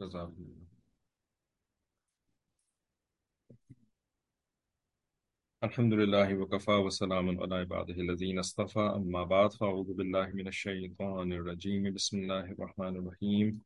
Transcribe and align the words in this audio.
اللہ 0.00 0.18
الحمد 5.62 5.92
لله 5.92 6.38
وكفى 6.38 6.70
وسلام 6.70 7.40
على 7.40 7.54
عباده 7.54 7.94
الذين 7.94 8.38
اصطفى. 8.38 8.80
أما 8.80 9.24
بعد 9.24 9.52
فأعوذ 9.52 9.94
بالله 9.94 10.26
من 10.34 10.48
الشيطان 10.48 11.32
الرجيم. 11.32 11.94
بسم 11.94 12.18
الله 12.18 12.40
الرحمن 12.40 12.96
الرحيم. 12.96 13.60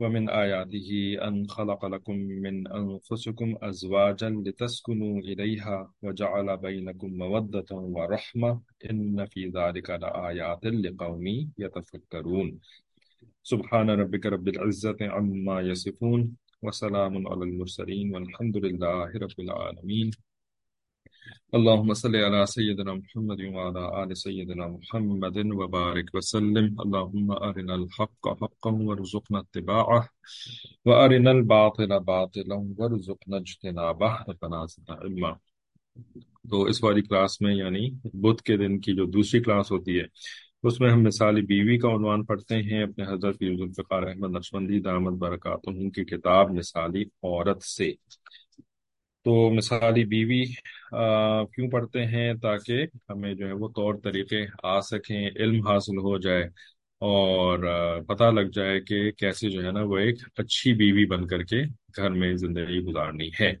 ومن 0.00 0.28
آياته 0.28 1.16
أن 1.28 1.48
خلق 1.48 1.84
لكم 1.84 2.16
من 2.16 2.68
أنفسكم 2.68 3.56
أزواجا 3.62 4.30
لتسكنوا 4.30 5.18
إليها 5.20 5.92
وجعل 6.02 6.56
بينكم 6.56 7.10
مودة 7.18 7.70
ورحمة. 7.70 8.60
إن 8.90 9.26
في 9.26 9.48
ذلك 9.48 9.90
لآيات 9.90 10.64
لقوم 10.64 11.26
يتفكرون. 11.58 12.60
سبحان 13.44 13.90
ربك 13.90 14.26
رب 14.26 14.46
العزة 14.46 14.96
عما 15.00 15.60
يصفون 15.60 16.34
وسلام 16.62 17.26
على 17.26 17.50
المرسلين 17.50 18.14
والحمد 18.14 18.56
لله 18.56 19.18
رب 19.18 19.38
العالمين 19.38 20.10
اللهم 21.52 21.94
صل 21.94 22.14
على 22.14 22.46
سيدنا 22.46 22.92
محمد 22.92 23.40
وعلى 23.40 24.02
آل 24.02 24.14
سيدنا 24.14 24.66
محمد 24.66 25.36
وبارك 25.36 26.14
وسلم۔ 26.14 26.80
اللهم 26.80 27.32
أرنا 27.32 27.74
الحق 27.74 28.28
حقا 28.42 28.70
وارزقنا 28.70 29.38
اتباعه 29.38 30.00
وأرنا 30.84 31.30
الباطل 31.30 31.98
باطلا 32.04 32.54
وارزقنا 32.54 33.36
اجتنابه۔ 33.36 34.12
ربنا 34.28 34.64
زدنا 34.64 34.94
علما۔ 34.94 35.32
تو 36.50 36.62
اس 36.62 36.84
والی 36.84 37.02
کلاس 37.02 37.40
میں 37.40 37.54
یعنی 37.54 37.90
بدھ 38.04 38.42
کے 38.42 38.56
دن 38.56 38.80
کی 38.80 38.94
جو 38.94 39.04
دوسری 39.04 39.40
کلاس 39.42 39.72
ہوتی 39.72 40.00
ہے 40.00 40.04
اس 40.64 40.80
میں 40.80 40.90
ہم 40.90 41.02
مثالی 41.02 41.40
بیوی 41.42 41.78
کا 41.78 41.88
عنوان 41.88 42.24
پڑھتے 42.24 42.56
ہیں 42.62 42.82
اپنے 42.82 43.04
حضرت 43.04 43.38
فیروز 43.38 43.60
الفقار 43.60 44.02
احمد 44.02 44.30
نقشبندی 44.30 44.80
دامت 44.80 45.18
برکات 45.18 45.62
کی 45.94 46.04
کتاب 46.04 46.50
مثالی 46.50 47.02
عورت 47.02 47.62
سے۔ 47.62 47.90
تو 49.26 49.50
مثالی 49.54 50.04
بیوی 50.04 50.42
آ, 50.92 51.44
کیوں 51.44 51.70
پڑھتے 51.70 52.06
ہیں؟ 52.06 52.34
تاکہ 52.34 52.86
ہمیں 53.10 53.34
جو 53.34 53.46
ہے 53.46 53.52
وہ 53.52 53.68
طور 53.68 53.94
طریقے 54.04 54.44
آ 54.62 54.80
سکیں 54.80 55.30
علم 55.36 55.66
حاصل 55.66 55.98
ہو 55.98 56.18
جائے 56.18 56.42
اور 57.00 57.58
پتہ 58.08 58.24
لگ 58.24 58.50
جائے 58.52 58.80
کہ 58.80 59.10
کیسے 59.10 59.50
جو 59.50 59.64
ہے 59.66 59.70
نا 59.72 59.82
وہ 59.82 59.98
ایک 59.98 60.18
اچھی 60.36 60.72
بیوی 60.74 61.04
بن 61.06 61.26
کر 61.26 61.42
کے 61.42 61.62
گھر 61.96 62.10
میں 62.10 62.34
زندگی 62.36 62.80
گزارنی 62.80 63.28
ہے۔ 63.40 63.52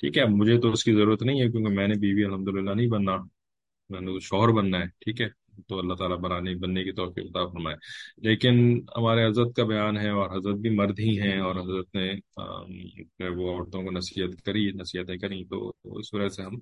ٹھیک 0.00 0.18
ہے 0.18 0.24
مجھے 0.24 0.58
تو 0.60 0.70
اس 0.72 0.84
کی 0.84 0.92
ضرورت 0.92 1.22
نہیں 1.22 1.40
ہے 1.42 1.50
کیونکہ 1.50 1.74
میں 1.74 1.88
نے 1.88 1.94
بیوی 1.94 2.24
الحمدللہ 2.24 2.70
نہیں 2.70 2.86
بننا 2.86 3.16
میں 3.90 4.00
نے 4.00 4.18
شوہر 4.20 4.48
بننا 4.48 4.78
ہے 4.78 4.86
ٹھیک 4.86 5.20
ہے۔ 5.20 5.41
تو 5.68 5.78
اللہ 5.78 5.94
تعالیٰ 5.94 6.18
بنانے 6.18 6.54
بننے 6.54 6.84
کی 6.84 6.92
توفیق 6.92 7.24
عطا 7.24 7.46
فرمائے۔ 7.46 7.76
لیکن 8.16 8.80
ہمارے 8.96 9.26
حضرت 9.26 9.56
کا 9.56 9.64
بیان 9.64 9.96
ہے 9.96 10.08
اور 10.08 10.38
حضرت 10.38 10.54
بھی 10.54 10.70
مرد 10.70 11.00
ہی 11.00 11.20
ہیں 11.20 11.38
اور 11.38 11.56
حضرت 11.56 11.94
نے 11.94 12.12
وہ 13.28 13.56
عورتوں 13.56 13.82
کو 13.82 13.90
نصیحت 13.90 14.42
کری، 14.42 14.70
نصیحتیں 14.70 15.16
کری، 15.16 15.44
تو 15.44 15.72
اس 15.84 16.14
وجہ 16.14 16.28
سے 16.28 16.42
ہم 16.42 16.54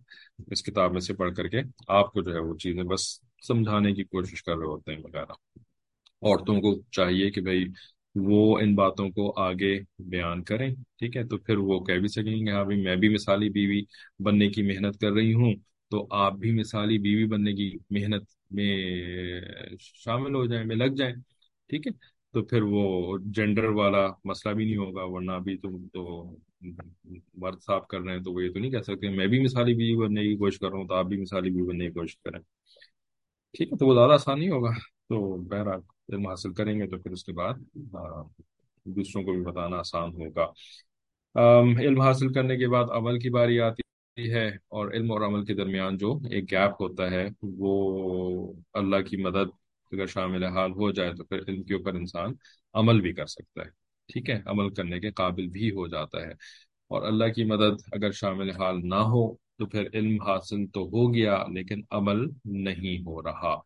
اس 0.51 0.63
کتاب 0.63 0.93
میں 0.93 1.01
سے 1.01 1.15
پڑھ 1.15 1.35
کر 1.35 1.49
کے 1.49 1.61
آپ 1.89 2.13
کو 2.13 2.23
جو 2.23 2.35
ہے 2.35 2.41
وہ 2.41 2.55
چیزیں 2.57 2.83
بس 2.83 3.21
سمجھانے 3.43 3.93
کی 3.95 4.05
کوشش 4.05 4.43
کر 4.43 4.57
رہے 4.57 4.67
ہوتے 4.67 4.93
ہیں 4.93 5.01
وغیرہ۔ 5.05 5.33
عورتوں 6.23 6.61
کو 6.61 6.83
چاہیے 6.91 7.31
کہ 7.31 7.41
بھائی 7.41 7.65
وہ 8.15 8.59
ان 8.59 8.75
باتوں 8.75 9.11
کو 9.11 9.41
آگے 9.41 9.81
بیان 9.99 10.43
کریں، 10.43 10.75
ٹھیک 10.99 11.17
ہے؟ 11.17 11.25
تو 11.25 11.39
پھر 11.39 11.57
وہ 11.57 11.81
کہہ 11.81 11.95
بھی 11.95 12.09
سکیں 12.09 12.47
گے 12.47 12.51
ہاں 12.51 12.65
بھائی 12.65 12.83
میں 12.83 12.97
بھی 12.97 13.09
مثالی 13.09 13.49
بیوی 13.49 13.83
بننے 14.19 14.49
کی 14.49 14.63
محنت 14.63 14.99
کر 14.99 15.13
رہی 15.13 15.33
ہوں، 15.35 15.55
تو 15.91 16.07
آپ 16.11 16.33
بھی 16.33 16.53
مثالی 16.53 16.99
بیوی 16.99 17.27
بننے 17.27 17.53
کی 17.53 17.77
محنت 17.91 18.25
میں 18.51 19.41
شامل 19.81 20.35
ہو 20.35 20.45
جائیں، 20.47 20.65
میں 20.67 20.77
لگ 20.77 20.95
جائیں، 20.97 21.15
ٹھیک 21.69 21.87
ہے؟ 21.87 21.93
تو 22.33 22.43
پھر 22.45 22.63
وہ 22.63 23.19
جینڈر 23.25 23.65
والا 23.65 24.07
مسئلہ 24.25 24.55
بھی 24.55 24.65
نہیں 24.65 24.77
ہوگا، 24.77 25.05
ورنہ 25.05 25.33
بھی 25.45 25.57
تم 25.57 25.77
تو 25.93 26.35
مرد 27.35 27.61
صاف 27.61 27.87
کر 27.87 28.01
رہے 28.01 28.17
ہیں، 28.17 28.23
تو 28.23 28.33
وہ 28.33 28.45
یہ 28.45 28.53
تو 28.53 28.59
نہیں 28.59 28.71
کہہ 28.71 28.83
سکتے، 28.83 29.09
میں 29.09 29.27
بھی 29.27 29.43
مثالی 29.45 29.75
بیوی 29.75 30.07
بننے 30.07 30.23
کی 30.23 30.37
کوشش 30.37 30.59
کر 30.59 30.69
رہا 30.71 30.79
ہوں، 30.79 30.89
تو 30.89 30.95
آپ 30.95 31.07
بھی 31.07 31.21
مثالی 31.21 31.51
بیوی 31.51 31.69
بننے 31.69 31.87
کی 31.87 31.93
کوشش 31.93 32.17
کریں۔ 32.19 32.41
ٹھیک 33.53 33.73
ہے، 33.73 33.77
تو 33.77 33.87
وہ 33.87 33.95
زیادہ 33.95 34.13
آسان 34.13 34.39
نہیں 34.39 34.51
ہوگا۔ 34.51 34.71
تو 35.09 35.37
بہرحال 35.37 35.81
علم 36.09 36.27
حاصل 36.27 36.53
کریں 36.53 36.79
گے، 36.79 36.87
تو 36.87 36.99
پھر 36.99 37.11
اس 37.11 37.25
کے 37.25 37.33
بعد 37.33 37.55
دوسروں 38.85 39.23
کو 39.25 39.33
بھی 39.33 39.43
بتانا 39.43 39.77
آسان 39.77 40.11
ہوگا۔ 40.11 40.47
علم 41.81 42.01
حاصل 42.01 42.33
کرنے 42.33 42.57
کے 42.57 42.69
بعد 42.69 42.85
عمل 42.91 43.19
کی 43.19 43.31
باری 43.31 43.61
آتی 43.61 43.80
ہے 44.19 44.49
اور 44.49 44.91
علم 44.93 45.13
اور 45.13 45.21
عمل 45.21 45.45
کے 45.45 45.55
درمیان 45.55 45.97
جو 45.97 46.19
ایک 46.31 46.53
گیپ 46.53 46.83
ہوتا 46.83 47.11
ہے، 47.11 47.29
وہ 47.43 48.53
اللہ 48.73 48.97
کی 48.97 49.17
مدد 49.17 49.51
اگر 49.93 50.07
شامل 50.07 50.45
حال 50.45 50.71
ہو 50.71 50.91
جائے 50.91 51.15
تو 51.15 51.25
پھر 51.25 51.39
علم 51.49 51.63
کے 51.63 51.75
اوپر 51.75 51.95
انسان 51.95 52.33
عمل 52.75 53.01
بھی 53.01 53.13
کر 53.13 53.27
سکتا 53.27 53.63
ہے۔ 53.63 53.71
ٹھیک 54.13 54.31
ہے؟ 54.31 54.41
عمل 54.47 54.75
کرنے 54.75 55.01
کے 55.01 55.11
قابل 55.11 55.47
بھی 55.47 55.71
ہو 55.71 55.87
جاتا 55.87 56.21
ہے۔ 56.21 56.31
اور 56.89 57.03
اللہ 57.03 57.25
کی 57.25 57.45
مدد 57.45 57.83
اگر 57.93 58.13
شامل 58.13 58.51
حال 58.51 58.89
نہ 58.89 58.95
ہو 58.95 59.35
تو 59.35 59.67
پھر 59.67 59.89
علم 59.95 60.23
حاصل 60.23 60.67
تو 60.67 60.83
ہو 60.83 61.15
گیا 61.15 61.45
لیکن 61.55 61.81
عمل 61.91 62.27
نہیں 62.45 62.99
ہو 62.99 63.23
رہا۔ 63.23 63.61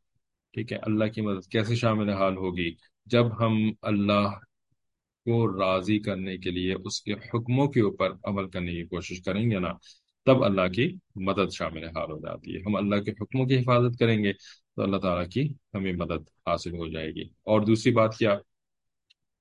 ٹھیک 0.52 0.72
ہے؟ 0.72 0.78
اللہ 0.82 1.04
کی 1.04 1.20
مدد 1.20 1.46
کیسے 1.46 1.74
شامل 1.74 2.08
حال 2.08 2.36
ہوگی؟ 2.36 2.74
جب 3.06 3.46
ہم 3.46 3.72
اللہ 3.82 4.28
کو 5.24 5.60
راضی 5.60 5.98
کرنے 5.98 6.36
کے 6.36 6.50
لیے 6.50 6.74
اس 6.84 7.02
کے 7.02 7.12
حکموں 7.12 7.66
کے 7.68 7.80
اوپر 7.80 8.10
عمل 8.24 8.50
کرنے 8.50 8.72
کی 8.72 8.84
کوشش 8.84 9.22
کریں 9.22 9.50
گے 9.50 9.58
نا 9.58 9.72
تب 10.24 10.44
اللہ 10.44 10.68
کی 10.68 10.94
مدد 11.16 11.52
شامل 11.52 11.84
حال 11.84 12.10
ہو 12.10 12.18
جاتی 12.18 12.54
ہے۔ 12.54 12.60
ہم 12.60 12.76
اللہ 12.76 12.96
کے 12.96 13.10
حکموں 13.10 13.46
کی 13.46 13.58
حفاظت 13.58 13.98
کریں 13.98 14.24
گے 14.24 14.32
تو 14.76 14.82
اللہ 14.82 14.96
تعالیٰ 14.96 15.28
کی 15.28 15.52
ہمیں 15.74 15.92
مدد 15.92 16.28
حاصل 16.46 16.72
ہو 16.72 16.88
جائے 16.88 17.10
گی۔ 17.10 17.22
اور 17.22 17.60
دوسری 17.60 17.92
بات 17.92 18.16
کیا؟ 18.18 18.38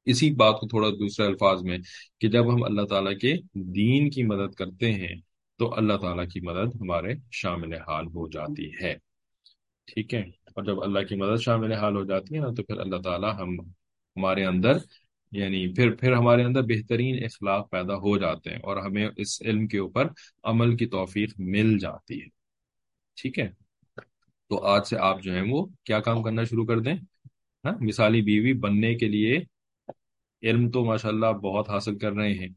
اسی 0.06 0.32
بات 0.32 0.60
کو 0.60 0.68
تھوڑا 0.68 0.90
دوسرے 0.90 1.26
الفاظ 1.26 1.64
میں 1.64 1.78
کہ 2.20 2.28
جب 2.28 2.54
ہم 2.54 2.64
اللہ 2.64 2.82
تعالیٰ 2.82 3.18
کے 3.18 3.34
دین 3.54 4.10
کی 4.10 4.24
مدد 4.24 4.54
کرتے 4.54 4.94
ہیں 4.94 5.16
تو 5.58 5.76
اللہ 5.76 5.94
تعالیٰ 5.94 6.28
کی 6.28 6.40
مدد 6.40 6.82
ہمارے 6.82 7.14
شامل 7.32 7.74
حال 7.74 8.06
ہو 8.06 8.30
جاتی 8.30 8.72
ہے۔ 8.82 8.96
ٹھیک 9.86 10.14
ہے؟ 10.14 10.20
اور 10.20 10.64
جب 10.64 10.84
اللہ 10.84 11.00
کی 11.00 11.16
مدد 11.16 11.42
شامل 11.42 11.74
حال 11.74 11.96
ہو 11.96 12.04
جاتی 12.04 12.36
ہے 12.36 12.40
نا 12.40 12.48
تو 12.48 12.64
پھر 12.64 12.78
اللہ 12.78 12.98
تعالیٰ 12.98 13.40
ہم 13.40 13.60
ہمارے 14.18 14.46
اندر 14.46 14.74
یعنی 15.34 15.74
پھر 15.74 15.96
پھر 15.96 16.14
ہمارے 16.14 16.44
اندر 16.44 16.62
بہترین 16.62 17.24
اخلاق 17.24 17.70
پیدا 17.70 17.96
ہو 17.96 18.18
جاتے 18.18 18.50
ہیں 18.50 18.60
اور 18.64 18.78
ہمیں 18.78 19.10
اس 19.18 19.42
علم 19.42 19.68
کے 19.68 19.78
اوپر 19.78 20.08
عمل 20.44 20.78
کی 20.78 20.86
توفیق 20.86 21.34
مل 21.38 21.78
جاتی 21.78 22.22
ہے۔ 22.22 22.28
ٹھیک 23.16 23.40
ہے؟ 23.40 23.50
تو 24.50 24.66
آج 24.66 24.88
سے 24.88 24.98
آپ 24.98 25.24
جو 25.24 25.34
ہیں 25.34 25.42
وہ 25.42 25.66
کیا 25.84 26.00
کام 26.00 26.24
کرنا 26.24 26.44
شروع 26.44 26.66
کر 26.66 26.80
دیں؟ 26.80 26.96
ہاں 27.66 27.78
مثالی 27.82 28.22
بیوی 28.22 28.54
بننے 28.54 28.96
کے 28.96 29.08
لیے 29.08 29.40
علم 30.44 30.70
تو 30.70 30.86
ماشاءاللہ 30.86 31.26
بہت 31.26 31.70
حاصل 31.70 31.98
کر 31.98 32.12
رہے 32.12 32.34
ہیں، 32.34 32.48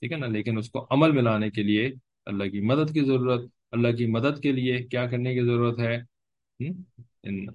ٹھیک 0.00 0.12
ہے 0.12 0.16
نا؟ 0.16 0.26
لیکن 0.26 0.58
اس 0.58 0.70
کو 0.70 0.86
عمل 0.90 1.12
میں 1.12 1.22
لانے 1.22 1.50
کے 1.50 1.62
لیے 1.62 1.92
اللہ 2.26 2.44
کی 2.44 2.60
مدد 2.60 2.94
کی 2.94 3.00
ضرورت، 3.00 3.50
اللہ 3.72 3.96
کی 3.96 4.06
مدد 4.06 4.42
کے 4.42 4.52
لیے 4.52 4.78
کیا 4.78 5.06
کرنے 5.06 5.34
کی 5.34 5.40
ضرورت 5.40 5.78
ہے؟ 5.78 5.96
ان 7.22 7.46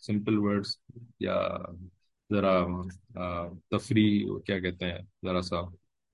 سمپل 0.00 0.38
ورڈز 0.38 0.78
یا 1.20 1.48
ذرا 2.32 2.66
تفریح، 3.70 4.26
کیا 4.46 4.58
کہتے 4.58 4.84
ہیں، 4.86 4.98
ذرا 5.24 5.42
سا 5.42 5.60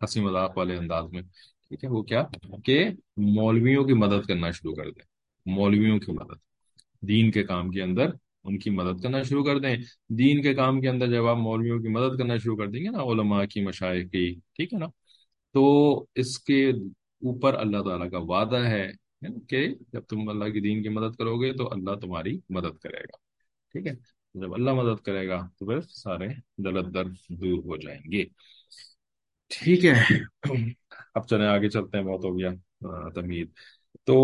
ہنسی 0.00 0.20
مذاق 0.20 0.58
والے 0.58 0.76
انداز 0.76 1.04
میں، 1.12 1.22
ٹھیک 1.68 1.84
ہے، 1.84 1.88
وہ 1.88 2.02
کیا؟ 2.02 2.22
کہ 2.64 2.84
مولویوں 3.16 3.84
کی 3.84 3.92
مدد 3.92 4.26
کرنا 4.28 4.50
شروع 4.50 4.74
کر 4.74 4.90
دیں، 4.90 5.04
مولویوں 5.46 5.98
کی 5.98 6.12
مدد، 6.12 6.38
دین 7.00 7.30
کے 7.30 7.42
کام 7.42 7.70
کے 7.70 7.82
اندر 7.82 8.10
ان 8.44 8.58
کی 8.58 8.70
مدد 8.70 9.02
کرنا 9.02 9.22
شروع 9.22 9.44
کر 9.44 9.58
دیں۔ 9.58 9.76
دین 10.08 10.42
کے 10.42 10.54
کام 10.54 10.80
کے 10.80 10.88
اندر 10.88 11.06
جب 11.06 11.26
آپ 11.26 11.36
مولویوں 11.36 11.78
کی 11.78 11.88
مدد 11.88 12.18
کرنا 12.18 12.36
شروع 12.36 12.56
کر 12.56 12.66
دیں 12.66 12.84
گے 12.84 12.90
نا، 12.90 13.02
علماء 13.02 13.44
کی 13.44 13.60
مشاعر 13.60 14.00
کی 14.12 14.34
ٹھیک 14.56 14.74
ہے 14.74 14.78
نا، 14.78 14.86
تو 15.52 15.62
اس 16.14 16.38
کے 16.38 16.70
اوپر 16.70 17.54
اللہ 17.54 17.82
تعالیٰ 17.82 18.10
کا 18.10 18.18
وعدہ 18.18 18.56
ہے 18.56 18.88
کہ 19.48 19.66
جب 19.92 20.00
تم 20.00 20.28
اللہ 20.28 20.44
کی 20.44 20.60
دین 20.60 20.82
کی 20.82 20.88
مدد 20.88 21.16
کرو 21.16 21.40
گے 21.40 21.52
تو 21.52 21.68
اللہ 21.72 21.94
تمہاری 21.94 22.38
مدد 22.48 22.78
کرے 22.82 23.00
گا، 23.00 23.16
ٹھیک 23.72 23.86
ہے۔ 23.86 23.92
جب 24.34 24.52
اللہ 24.54 24.72
مدد 24.74 25.02
کرے 25.04 25.26
گا 25.28 25.38
تو 25.58 25.66
پھر 25.66 25.80
سارے 25.88 26.26
دلت 26.64 26.92
در 26.94 27.04
دور 27.30 27.58
ہو 27.64 27.76
جائیں 27.76 28.00
گے۔ 28.12 28.24
ٹھیک 29.50 29.84
ہے۔ 29.84 29.94
اب 31.14 31.26
چلیں، 31.28 31.46
آگے 31.46 31.68
چلتے 31.68 31.98
ہیں، 31.98 32.04
بہت 32.04 32.24
ہو 32.24 32.38
گیا 32.38 32.50
تمید 33.14 33.48
تو 34.06 34.14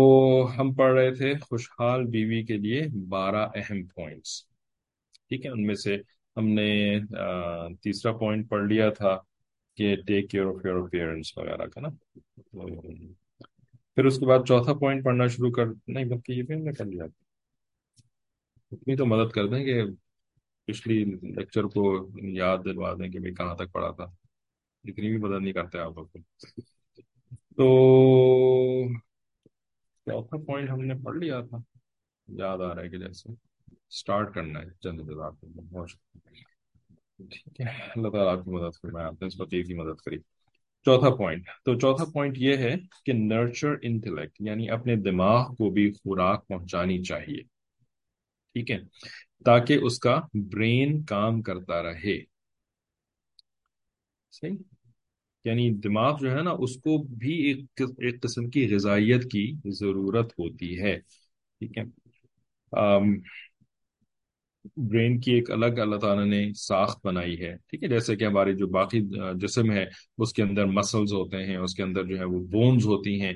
ہم 0.57 0.73
پڑھ 0.75 0.93
رہے 0.93 1.13
تھے، 1.15 1.33
خوشحال 1.39 2.05
بیوی 2.11 2.41
کے 2.45 2.57
لیے 2.57 2.81
بارہ 3.09 3.47
اہم 3.55 3.83
پوائنٹس 3.95 4.41
ٹھیک 5.29 5.45
ہے، 5.45 5.51
ان 5.51 5.65
میں 5.65 5.75
سے 5.75 5.97
ہم 6.37 6.47
نے 6.49 6.99
تیسرا 7.81 8.11
پوائنٹ 8.17 8.49
پڑھ 8.49 8.65
لیا 8.67 8.89
تھا 8.89 9.15
کہ 9.77 9.95
take 10.07 10.29
care 10.31 10.45
of 10.45 10.65
your 10.65 10.87
parents 10.89 11.37
وغیرہ 11.37 11.65
کا، 11.65 11.81
نا؟ 11.81 11.89
پھر 13.95 14.05
اس 14.05 14.19
کے 14.19 14.25
بعد 14.25 14.39
چوتھا 14.47 14.73
پوائنٹ 14.73 15.03
پڑھنا 15.03 15.27
شروع 15.27 15.51
کر، 15.51 15.65
نہیں، 15.87 16.05
بلکہ 16.05 16.31
یہ 16.31 16.43
بھی 16.43 16.55
ہم 16.55 16.63
نے 16.63 16.71
کر 16.71 16.85
لیا۔ 16.85 17.03
اتنی 18.71 18.95
تو 18.95 19.05
مدد 19.05 19.31
کر 19.31 19.47
دیں 19.47 19.63
کہ 19.65 19.81
پچھلی 20.71 21.05
لیکچر 21.05 21.63
کو 21.63 22.09
یاد 22.21 22.57
دلوا 22.65 22.93
دیں 22.93 23.09
کہ 23.09 23.19
کہاں 23.19 23.55
تک 23.55 23.71
پڑھا 23.71 23.91
تھا۔ 23.91 24.03
اتنی 24.83 25.07
بھی 25.07 25.17
مدد 25.17 25.41
نہیں 25.41 25.53
کرتے 25.53 25.79
آپ 25.79 25.91
لوگ۔ 25.95 26.05
تو 27.57 27.65
چوتھا 30.05 30.37
پوائنٹ 30.37 30.69
ہم 30.69 30.81
نے 30.81 30.93
پڑھ 31.03 31.17
لیا 31.17 31.41
تھا۔ 31.41 31.57
یاد 32.27 32.57
آ 32.57 32.75
رہا 32.75 32.81
ہے 32.81 32.89
کہ 32.89 32.97
جیسے 32.97 33.33
اسٹارٹ 33.89 34.33
کرنا 34.33 34.59
ہے۔ 34.59 34.65
چند 34.83 35.01
ٹھیک 37.17 37.45
ٹھیک 37.45 37.61
ہے۔ 37.61 37.65
اللہ 37.95 38.09
تعالیٰ 38.09 38.37
آپ 38.37 38.45
کی 38.45 38.51
مدد 38.51 38.81
فرمائے۔ 38.81 39.05
آپ 39.05 39.21
نے 39.21 39.27
اس 39.27 39.41
وقت 39.41 39.51
کی 39.51 39.73
مدد 39.73 40.01
کری۔ 40.01 40.17
چوتھا 40.85 41.15
پوائنٹ 41.15 41.45
تو 41.65 41.79
چوتھا 41.79 42.05
پوائنٹ 42.05 42.37
یہ 42.37 42.57
ہے 42.57 42.75
کہ 43.05 43.13
نرچر 43.13 43.75
انٹلیکٹ 43.81 44.35
یعنی 44.39 44.69
اپنے 44.69 44.95
دماغ 44.95 45.55
کو 45.55 45.69
بھی 45.69 45.91
خوراک 45.91 46.47
پہنچانی 46.47 47.03
چاہیے۔ 47.03 47.58
ٹھیک 48.53 48.71
ہے، 48.71 48.77
تاکہ 49.45 49.73
اس 49.73 49.99
کا 49.99 50.21
برین 50.33 51.03
کام 51.03 51.41
کرتا 51.41 51.83
رہے۔ 51.83 52.19
صحیح؟ 54.31 54.55
یعنی 55.45 55.71
دماغ 55.71 56.17
جو 56.21 56.31
ہے 56.31 56.41
نا، 56.43 56.51
اس 56.51 56.75
کو 56.75 57.03
بھی 57.03 57.33
ایک 57.33 57.59
ایک 57.77 58.21
قسم 58.21 58.49
کی 58.49 58.75
غذائیت 58.75 59.31
کی 59.31 59.53
ضرورت 59.65 60.31
ہوتی 60.31 60.81
ہے۔ 60.81 60.99
ٹھیک 61.59 61.77
ہے۔ 61.77 61.83
برین 64.77 65.19
کی 65.19 65.31
ایک 65.33 65.51
الگ 65.51 65.65
اللہ 65.65 65.95
تعالیٰ 65.95 66.25
نے 66.25 66.53
ساخت 66.53 67.05
بنائی 67.05 67.39
ہے۔ 67.41 67.57
ٹھیک 67.67 67.83
ہے، 67.83 67.87
جیسے 67.87 68.15
کہ 68.15 68.23
ہماری 68.23 68.57
جو 68.57 68.67
باقی 68.67 69.01
جسم 69.35 69.71
ہے، 69.71 69.85
اس 70.17 70.33
کے 70.33 70.43
اندر 70.43 70.65
مسلز 70.65 71.13
ہوتے 71.13 71.45
ہیں، 71.45 71.57
اس 71.57 71.75
کے 71.75 71.83
اندر 71.83 72.03
جو 72.03 72.19
ہے 72.19 72.23
وہ 72.23 72.39
بونز 72.47 72.85
ہوتی 72.85 73.21
ہیں۔ 73.21 73.33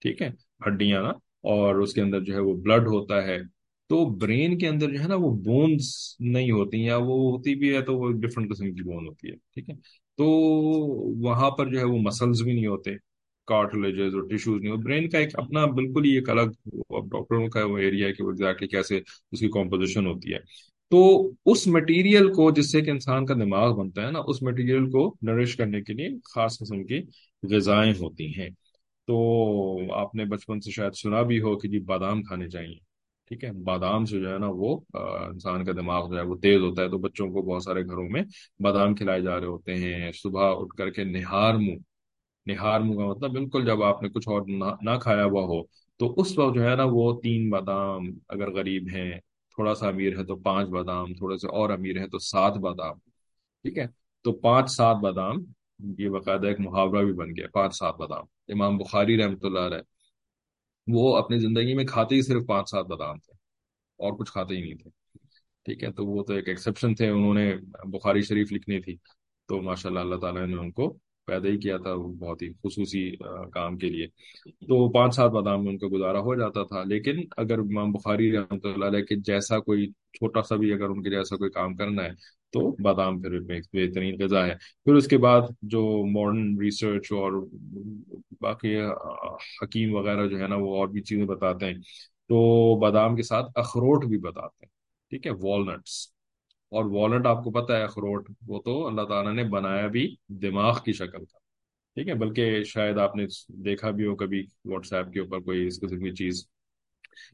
ٹھیک 0.00 0.22
ہے، 0.22 0.28
ہڈیاں 0.66 1.02
نا 1.02 1.10
اور 1.40 1.74
اس 1.74 1.94
کے 1.94 2.00
اندر 2.00 2.20
جو 2.20 2.34
ہے 2.34 2.40
وہ 2.40 2.54
بلڈ 2.54 2.86
ہوتا 2.86 3.22
ہے۔ 3.24 3.38
تو 3.88 4.04
برین 4.18 4.58
کے 4.58 4.68
اندر 4.68 4.90
جو 4.90 5.02
ہے 5.02 5.08
نا 5.08 5.14
وہ 5.14 5.30
بونز 5.30 5.88
نہیں 6.20 6.50
ہوتی 6.50 6.84
یا 6.84 6.96
وہ 6.96 7.16
ہوتی 7.32 7.54
بھی 7.54 7.74
ہے 7.74 7.80
تو 7.82 7.96
وہ 7.96 8.10
ڈفرنٹ 8.12 8.52
قسم 8.54 8.64
کی 8.64 8.82
بون 8.82 9.06
ہوتی 9.06 9.28
ہے، 9.28 9.36
ٹھیک 9.36 9.70
ہے؟ 9.70 9.74
تو 10.18 10.24
وہاں 11.24 11.50
پر 11.50 11.68
جو 11.68 11.78
ہے 11.78 11.84
وہ 11.84 11.98
مسلز 11.98 12.42
بھی 12.42 12.52
نہیں 12.52 12.66
ہوتے 12.66 12.90
کارٹلیجز 13.48 14.14
اور 14.14 14.28
ٹیشوز 14.28 14.60
نہیں 14.60 14.70
ہوتے 14.72 14.82
برین 14.82 15.08
کا 15.08 15.18
ایک 15.18 15.28
اپنا 15.34 15.64
بالکل 15.66 16.04
ہی 16.04 16.10
ایک 16.10 16.30
الگ 16.30 16.68
ڈاکٹروں 16.90 17.48
کا 17.48 17.64
وہ 17.64 17.78
ایریا 17.78 18.06
ہے 18.06 18.12
کہ 18.12 18.24
وہ 18.24 18.30
ایگزیکٹلی 18.30 18.68
کیسے 18.68 19.00
اس 19.32 19.40
کی 19.40 19.48
کمپوزیشن 19.48 20.06
ہوتی 20.06 20.32
ہے۔ 20.32 20.38
تو 20.90 21.30
اس 21.46 21.66
مٹیریل 21.66 22.32
کو 22.32 22.50
جس 22.50 22.72
سے 22.72 22.80
کہ 22.80 22.90
انسان 22.90 23.26
کا 23.26 23.34
دماغ 23.34 23.76
بنتا 23.78 24.06
ہے 24.06 24.10
نا، 24.10 24.18
اس 24.26 24.42
مٹیریل 24.42 24.90
کو 24.90 25.14
نرش 25.22 25.56
کرنے 25.56 25.82
کے 25.82 25.92
لیے 25.92 26.08
خاص 26.34 26.58
قسم 26.58 26.84
کی 26.84 27.00
غذائیں 27.42 27.92
ہوتی 27.92 28.26
ہیں۔ 28.38 28.48
تو 29.06 29.16
آپ 29.94 30.14
نے 30.14 30.24
بچپن 30.24 30.60
سے 30.60 30.70
شاید 30.70 30.92
سنا 30.92 31.22
بھی 31.22 31.40
ہو 31.40 31.58
کہ 31.58 31.68
جی 31.68 31.78
بادام 31.78 32.22
کھانے 32.22 32.48
چاہیے۔ 32.48 32.93
ٹھیک 33.28 33.44
ہے، 33.44 33.50
بادام 33.64 34.04
سے 34.04 34.18
جو 34.20 34.32
ہے 34.32 34.38
نا 34.38 34.48
وہ 34.50 34.76
انسان 34.94 35.64
کا 35.64 35.72
دماغ 35.72 36.08
جو 36.10 36.16
ہے 36.16 36.22
وہ 36.22 36.34
تیز 36.36 36.60
ہوتا 36.62 36.82
ہے۔ 36.82 36.88
تو 36.88 36.98
بچوں 36.98 37.28
کو 37.32 37.42
بہت 37.42 37.62
سارے 37.62 37.82
گھروں 37.82 38.08
میں 38.08 38.22
بادام 38.62 38.94
کھلائے 38.94 39.20
جا 39.22 39.38
رہے 39.40 39.46
ہوتے 39.46 39.74
ہیں۔ 39.74 40.10
صبح 40.14 40.52
اٹھ 40.56 40.74
کر 40.78 40.90
کے 40.90 41.04
نہار 41.04 41.54
منہ 41.54 41.78
نہار 42.46 42.80
منہ 42.80 42.96
کا 42.98 43.06
مطلب 43.06 43.30
بالکل 43.32 43.64
جب 43.66 43.82
آپ 43.82 44.02
نے 44.02 44.08
کچھ 44.08 44.28
اور 44.28 44.42
نہ 44.82 44.98
کھایا 45.02 45.24
ہوا 45.24 45.42
ہو، 45.42 45.62
تو 46.00 46.14
اس 46.20 46.36
وقت 46.38 46.54
جو 46.54 46.62
ہے 46.64 46.74
نا 46.76 46.84
وہ 46.92 47.12
تین 47.22 47.48
بادام 47.50 48.06
اگر 48.28 48.50
غریب 48.52 48.88
ہیں، 48.94 49.10
تھوڑا 49.54 49.74
سا 49.74 49.88
امیر 49.88 50.18
ہے 50.18 50.24
تو 50.24 50.36
پانچ 50.36 50.68
بادام، 50.68 51.14
تھوڑے 51.14 51.36
سے 51.36 51.48
اور 51.48 51.70
امیر 51.70 52.00
ہے 52.00 52.06
تو 52.08 52.18
سات 52.18 52.56
بادام۔ 52.56 52.98
ٹھیک 53.64 53.78
ہے، 53.78 53.86
تو 54.24 54.32
پانچ 54.32 54.70
سات 54.70 54.96
بادام، 54.96 55.36
یہ 55.98 56.08
باقاعدہ 56.08 56.46
ایک 56.46 56.60
محاورہ 56.60 57.04
بھی 57.04 57.12
بن 57.12 57.30
گیا، 57.36 57.46
پانچ 57.54 57.76
سات 57.78 57.96
بادام۔ 57.98 58.24
امام 58.48 58.76
بخاری 58.78 59.16
رحمۃ 59.18 59.42
اللہ 59.42 59.58
علیہ 59.58 59.93
وہ 60.86 61.16
اپنی 61.16 61.38
زندگی 61.38 61.74
میں 61.74 61.84
کھاتے 61.84 62.14
ہی 62.14 62.22
صرف 62.22 62.42
پانچ 62.46 62.70
سات 62.70 62.86
بادام 62.86 63.18
تھے 63.18 63.32
اور 63.98 64.12
کچھ 64.12 64.32
کھاتے 64.32 64.54
ہی 64.54 64.60
نہیں 64.60 64.74
تھے۔ 64.74 64.90
ٹھیک 65.66 65.84
ہے، 65.84 65.92
تو 65.92 66.06
وہ 66.06 66.22
تو 66.22 66.32
ایک 66.32 66.48
ایکسیپشن 66.48 66.94
تھے، 66.94 67.08
انہوں 67.08 67.34
نے 67.34 67.54
بخاری 67.84 68.20
شریف 68.20 68.52
لکھنی 68.52 68.80
تھی۔ 68.80 68.96
تو 69.48 69.62
ماشاء 69.62 69.88
اللہ 69.88 70.00
اللہ 70.00 70.16
تعالیٰ 70.16 70.46
نے 70.46 70.56
ان 70.56 70.70
کو 70.70 70.98
پیدا 71.26 71.48
ہی 71.48 71.58
کیا 71.58 71.76
تھا، 71.76 71.92
وہ 71.92 72.12
بہت 72.12 72.42
ہی 72.42 72.52
خصوصی 72.52 73.16
کام 73.52 73.78
کے 73.78 73.88
لیے۔ 73.88 74.06
تو 74.46 74.90
پانچ 74.92 75.14
سات 75.14 75.30
بادام 75.30 75.64
میں 75.64 75.72
ان 75.72 75.78
کا 75.78 75.86
گزارا 75.92 76.20
ہو 76.20 76.34
جاتا 76.34 76.62
تھا، 76.62 76.82
لیکن 76.84 77.22
اگر 77.36 77.58
امام 77.58 77.92
بخاری 77.92 78.32
رحمۃ 78.32 78.64
اللہ 78.64 78.84
علیہ 78.84 79.04
کے 79.04 79.16
جیسا 79.16 79.58
کوئی 79.58 79.86
چھوٹا 80.12 80.42
سا 80.42 80.56
بھی 80.56 80.72
اگر 80.72 80.88
ان 80.88 81.02
کے 81.02 81.10
جیسا 81.10 81.36
کوئی 81.36 81.50
کام 81.50 81.76
کرنا 81.76 82.04
ہے 82.04 82.10
تو 82.54 82.60
بادام 82.82 83.20
پھر 83.20 83.38
بہترین 83.72 84.16
غذا 84.20 84.46
ہے۔ 84.46 84.54
پھر 84.84 84.94
اس 84.94 85.06
کے 85.06 85.18
بعد 85.18 85.42
جو 85.62 85.82
ماڈرن 86.10 86.58
ریسرچ 86.60 87.12
اور 87.12 87.32
باقی 88.40 88.76
حکیم 89.62 89.94
وغیرہ 89.94 90.26
جو 90.26 90.38
ہے 90.40 90.48
نا 90.48 90.56
وہ 90.56 90.76
اور 90.76 90.88
بھی 90.88 91.02
چیزیں 91.02 91.24
بتاتے 91.26 91.66
ہیں۔ 91.66 91.74
تو 92.28 92.38
بادام 92.80 93.16
کے 93.16 93.22
ساتھ 93.22 93.50
اخروٹ 93.54 94.04
بھی 94.04 94.18
بتاتے 94.18 94.66
ہیں، 94.66 94.70
ٹھیک 95.10 95.26
ہے؟ 95.26 95.32
والنٹس 95.42 96.08
اور 96.72 96.84
والنٹ 96.84 97.26
آپ 97.26 97.44
کو 97.44 97.50
پتا 97.50 97.76
ہے، 97.76 97.82
اخروٹ 97.82 98.30
وہ 98.46 98.60
تو 98.64 98.86
اللہ 98.86 99.02
تعالیٰ 99.02 99.34
نے 99.34 99.44
بنایا 99.44 99.86
بھی 99.86 100.14
دماغ 100.28 100.78
کی 100.84 100.92
شکل 100.92 101.24
کا، 101.24 101.38
ٹھیک 101.96 102.08
ہے؟ 102.08 102.14
بلکہ 102.14 102.64
شاید 102.64 102.98
آپ 102.98 103.16
نے 103.16 103.26
دیکھا 103.48 103.90
بھی 103.90 104.06
ہو 104.06 104.16
کبھی 104.16 104.44
واٹس 104.64 104.92
ایپ 104.92 105.12
کے 105.12 105.20
اوپر 105.20 105.40
کوئی 105.40 105.66
اس 105.66 105.80
قسم 105.80 105.98
کی 105.98 106.14
چیز 106.14 106.44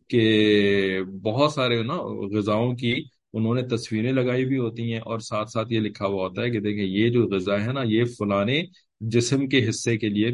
کہ 0.09 0.23
بہت 1.23 1.53
سارے 1.53 1.83
نا 1.83 1.97
غذاؤں 2.37 2.75
کی 2.75 2.95
انہوں 3.35 3.55
نے 3.55 3.63
تصویریں 3.63 4.13
لگائی 4.13 4.45
بھی 4.45 4.59
ہوتی 4.59 4.93
ہیں 4.93 5.01
اور 5.01 5.19
ساتھ 5.19 5.51
ساتھ 5.51 5.73
یہ 5.73 5.81
لکھا 5.81 6.07
ہوا 6.07 6.29
ہوتا 6.29 6.43
ہے 6.43 6.51
کہ 6.51 6.61
دیکھیں 6.61 6.85
یہ 6.85 7.09
جو 7.09 7.27
غذا 7.29 7.61
ہے 7.65 7.73
نا، 7.73 7.81
یہ 7.85 8.05
فلانے 8.05 8.63
جسم 9.01 9.49
کے 9.49 9.69
حصے 9.69 9.97
کے 9.99 10.09
لیے 10.09 10.31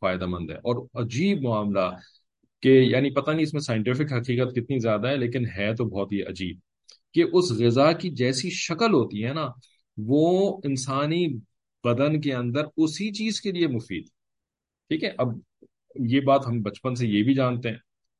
فائدہ 0.00 0.26
مند 0.26 0.50
ہے۔ 0.50 0.56
اور 0.56 0.86
عجیب 0.94 1.42
معاملہ 1.42 1.90
کہ 2.62 2.68
یعنی 2.68 3.10
پتہ 3.10 3.30
نہیں 3.30 3.42
اس 3.42 3.52
میں 3.52 3.60
سائنٹیفک 3.60 4.12
حقیقت 4.12 4.54
کتنی 4.54 4.78
زیادہ 4.78 5.08
ہے، 5.08 5.16
لیکن 5.16 5.46
ہے 5.56 5.74
تو 5.74 5.84
بہت 5.84 6.12
ہی 6.12 6.22
عجیب 6.22 6.58
کہ 7.14 7.24
اس 7.32 7.52
غذا 7.52 7.92
کی 7.92 8.10
جیسی 8.10 8.50
شکل 8.50 8.92
ہوتی 8.92 9.24
ہے 9.24 9.32
نا، 9.32 9.48
وہ 9.96 10.60
انسانی 10.64 11.26
بدن 11.84 12.20
کے 12.20 12.34
اندر 12.34 12.64
اسی 12.76 13.12
چیز 13.12 13.40
کے 13.40 13.52
لیے 13.52 13.66
مفید۔ 13.66 14.04
ٹھیک 14.90 15.04
ہے؟ 15.04 15.10
اب 15.18 15.28
یہ 15.94 16.20
بات 16.20 16.46
ہم 16.46 16.62
بچپن 16.62 16.94
سے 16.94 17.06
یہ 17.06 17.22
بھی 17.22 17.34
جانتے 17.34 17.68
ہیں 17.68 17.76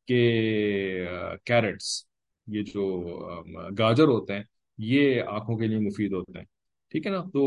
کہ 0.08 1.06
کیرٹس 1.44 2.09
یہ 2.50 2.62
جو 2.74 2.84
گاجر 3.78 4.08
ہوتے 4.08 4.34
ہیں، 4.34 4.42
یہ 4.78 5.22
آنکھوں 5.22 5.56
کے 5.58 5.66
لیے 5.66 5.78
مفید 5.78 6.12
ہوتے 6.12 6.38
ہیں، 6.38 6.44
ٹھیک 6.92 7.06
ہے 7.06 7.10
نا؟ 7.12 7.22
تو 7.32 7.42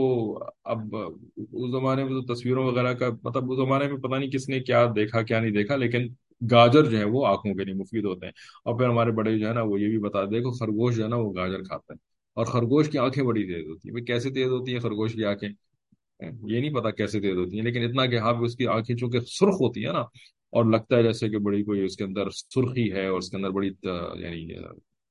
اب 0.63 0.95
اس 0.95 1.71
زمانے 1.71 2.03
میں 2.03 2.21
تو 2.21 2.33
تصویروں 2.33 2.65
وغیرہ 2.65 2.93
کا 2.93 3.09
مطلب 3.23 3.51
اس 3.51 3.57
زمانے 3.57 3.87
میں 3.87 3.97
پتہ 3.97 4.15
نہیں 4.15 4.31
کس 4.31 4.47
نے 4.49 4.59
کیا 4.61 4.85
دیکھا، 4.95 5.21
کیا 5.21 5.39
نہیں 5.39 5.51
دیکھا، 5.51 5.75
لیکن 5.75 6.07
گاجر 6.51 6.85
جو 6.85 6.97
ہے 6.97 7.03
وہ 7.05 7.25
آنکھوں 7.27 7.53
کے 7.55 7.63
لیے 7.65 7.73
مفید 7.73 8.05
ہوتے 8.05 8.25
ہیں۔ 8.25 8.33
اور 8.65 8.77
پھر 8.77 8.87
ہمارے 8.87 9.11
بڑے 9.17 9.37
جو 9.39 9.47
ہے 9.47 9.53
نا، 9.53 9.61
وہ 9.61 9.79
یہ 9.81 9.87
بھی 9.89 9.99
بتا 9.99 10.23
دیکھو 10.31 10.51
خرگوش 10.59 10.95
جو 10.95 11.03
ہے 11.03 11.09
نا، 11.09 11.15
وہ 11.15 11.33
گاجر 11.35 11.63
کھاتا 11.63 11.93
ہے 11.93 11.97
اور 12.37 12.45
خرگوش 12.45 12.89
کی 12.89 12.97
آنکھیں 12.97 13.23
بڑی 13.23 13.43
تیز 13.47 13.67
ہوتی 13.67 13.89
ہیں۔ 13.89 14.03
کیسے 14.05 14.29
تیز 14.33 14.47
ہوتی 14.47 14.73
ہیں 14.73 14.79
خرگوش 14.79 15.13
کی 15.13 15.25
آنکھیں؟ 15.25 15.49
یہ 15.49 16.59
نہیں 16.59 16.73
پتا 16.73 16.91
کیسے 16.91 17.19
تیز 17.21 17.37
ہوتی 17.37 17.57
ہیں، 17.57 17.63
لیکن 17.65 17.83
اتنا 17.83 18.05
کہ 18.05 18.17
ہاں 18.17 18.33
اس 18.45 18.55
کی 18.55 18.67
آنکھیں 18.67 18.95
چونکہ 18.95 19.19
سرخ 19.27 19.61
ہوتی 19.61 19.85
ہے 19.85 19.91
نا، 19.91 20.01
اور 20.53 20.65
لگتا 20.65 20.97
ہے 20.97 21.03
جیسے 21.03 21.29
کہ 21.29 21.37
بڑی 21.45 21.63
کوئی 21.63 21.83
اس 21.85 21.95
کے 21.97 22.03
اندر 22.03 22.29
سرخی 22.29 22.91
ہے، 22.91 23.05
اور 23.07 23.17
اس 23.17 23.29
کے 23.29 23.37
اندر 23.37 23.49
بڑی 23.49 23.67
یعنی 23.67 24.47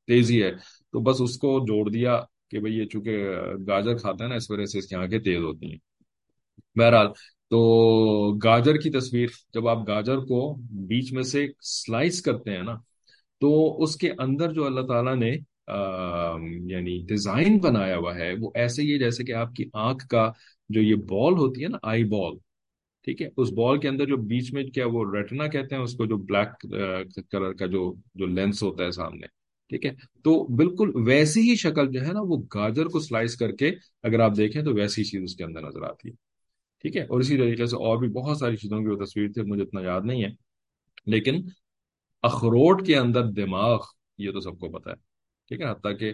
تیزی 0.07 0.43
ہے۔ 0.43 0.51
تو 0.93 1.01
بس 1.01 1.21
اس 1.21 1.37
کو 1.39 1.59
جوڑ 1.67 1.89
دیا 1.91 2.21
کہ 2.51 2.61
بھئی 2.61 2.79
یہ 2.79 2.85
چونکہ 2.85 3.17
گاجر 3.67 3.97
کھاتا 3.97 4.25
ہے 4.25 4.29
نا، 4.29 4.35
اس 4.37 4.51
وجہ 4.51 4.65
سے 4.65 4.79
اس 4.79 4.87
کی 4.87 4.95
آنکھیں 4.97 5.19
تیز 5.19 5.43
ہوتی 5.43 5.71
ہیں۔ 5.71 5.79
بہرحال، 6.79 7.07
تو 7.51 7.59
گاجر 8.45 8.77
کی 8.77 8.91
تصویر، 8.91 9.29
جب 9.55 9.69
آپ 9.69 9.89
گاجر 9.89 10.19
کو 10.19 10.41
بیچ 10.89 11.13
میں 11.13 11.23
سے 11.23 11.47
سلائس 11.63 12.21
کرتے 12.23 12.51
ہیں 12.51 12.63
نا، 12.63 12.75
تو 13.41 13.83
اس 13.83 13.97
کے 13.97 14.11
اندر 14.19 14.53
جو 14.53 14.65
اللہ 14.67 14.81
تعالیٰ 14.81 15.17
نے 15.17 15.31
یعنی 16.73 16.99
ڈیزائن 17.09 17.59
بنایا 17.59 17.97
ہوا 17.97 18.15
ہے، 18.15 18.33
وہ 18.41 18.51
ایسے 18.55 18.83
ہی 18.83 18.93
ہے 18.93 18.99
جیسے 18.99 19.25
کہ 19.25 19.33
آپ 19.33 19.53
کی 19.55 19.65
آنکھ 19.75 20.07
کا 20.09 20.31
جو 20.69 20.81
یہ 20.81 20.95
بال 20.95 21.33
ہوتی 21.33 21.63
ہے 21.63 21.69
نا، 21.69 21.79
آئی 21.83 22.05
بال، 22.05 22.37
ٹھیک 23.05 23.23
ہے؟ 23.23 23.29
اس 23.37 23.51
بال 23.51 23.79
کے 23.79 23.89
اندر 23.89 24.07
جو 24.07 24.17
بیچ 24.17 24.53
میں 24.53 24.65
کیا 24.65 24.87
وہ 24.87 25.05
ریٹنا 25.15 25.47
کہتے 25.47 25.75
ہیں، 25.75 25.83
اس 25.83 25.95
کو 25.95 26.07
جو 26.07 26.17
بلیک 26.17 26.51
کلر 27.31 27.53
کا 27.53 27.67
جو 27.67 27.95
جو 28.15 28.27
لینس 28.27 28.63
ہوتا 28.63 28.85
ہے 28.85 28.91
سامنے۔ 28.91 29.27
ٹھیک 29.73 29.87
ہے؟ 29.87 29.91
تو 30.25 30.45
بالکل 30.45 30.91
ویسی 30.95 31.51
ہی 31.51 31.57
شکل 31.57 31.93
جو 31.93 32.03
ہے 32.03 32.13
نا 32.13 32.21
وہ 32.23 32.43
گاجر 32.55 32.87
کو 32.87 33.01
سلائس 33.01 33.37
کر 33.37 33.53
کے 33.53 33.71
اگر 34.03 34.21
آپ 34.21 34.37
دیکھیں 34.37 34.63
تو 34.63 34.75
ویسی 34.75 35.05
چیز 35.05 35.23
اس 35.23 35.37
کے 35.37 35.45
اندر 35.45 35.63
نظر 35.63 35.83
آتی 35.83 36.09
ہے۔ 36.09 36.15
ٹھیک 36.83 36.97
ہے؟ 36.97 37.03
اور 37.03 37.21
اسی 37.21 37.37
طریقے 37.37 37.67
سے 37.67 37.77
اور 37.77 37.99
بھی 37.99 38.09
بہت 38.09 38.39
ساری 38.39 38.57
چیزوں 38.57 38.81
کی 38.81 38.87
وہ 38.87 39.05
تصویر 39.05 39.29
تھی، 39.29 39.43
مجھے 39.43 39.63
اتنا 39.63 39.81
یاد 39.81 40.01
نہیں 40.05 40.25
ہے۔ 40.25 40.29
لیکن 41.07 41.43
اخروٹ 42.23 42.87
کے 42.87 42.97
اندر 42.97 43.25
دماغ، 43.25 43.81
یہ 44.19 44.31
تو 44.31 44.41
سب 44.41 44.59
کو 44.59 44.69
پتا 44.69 44.91
ہے۔ 44.91 44.97
ٹھیک 45.49 45.61
ہے؟ 45.61 45.71
حتیٰ 45.71 45.99
کہ 45.99 46.13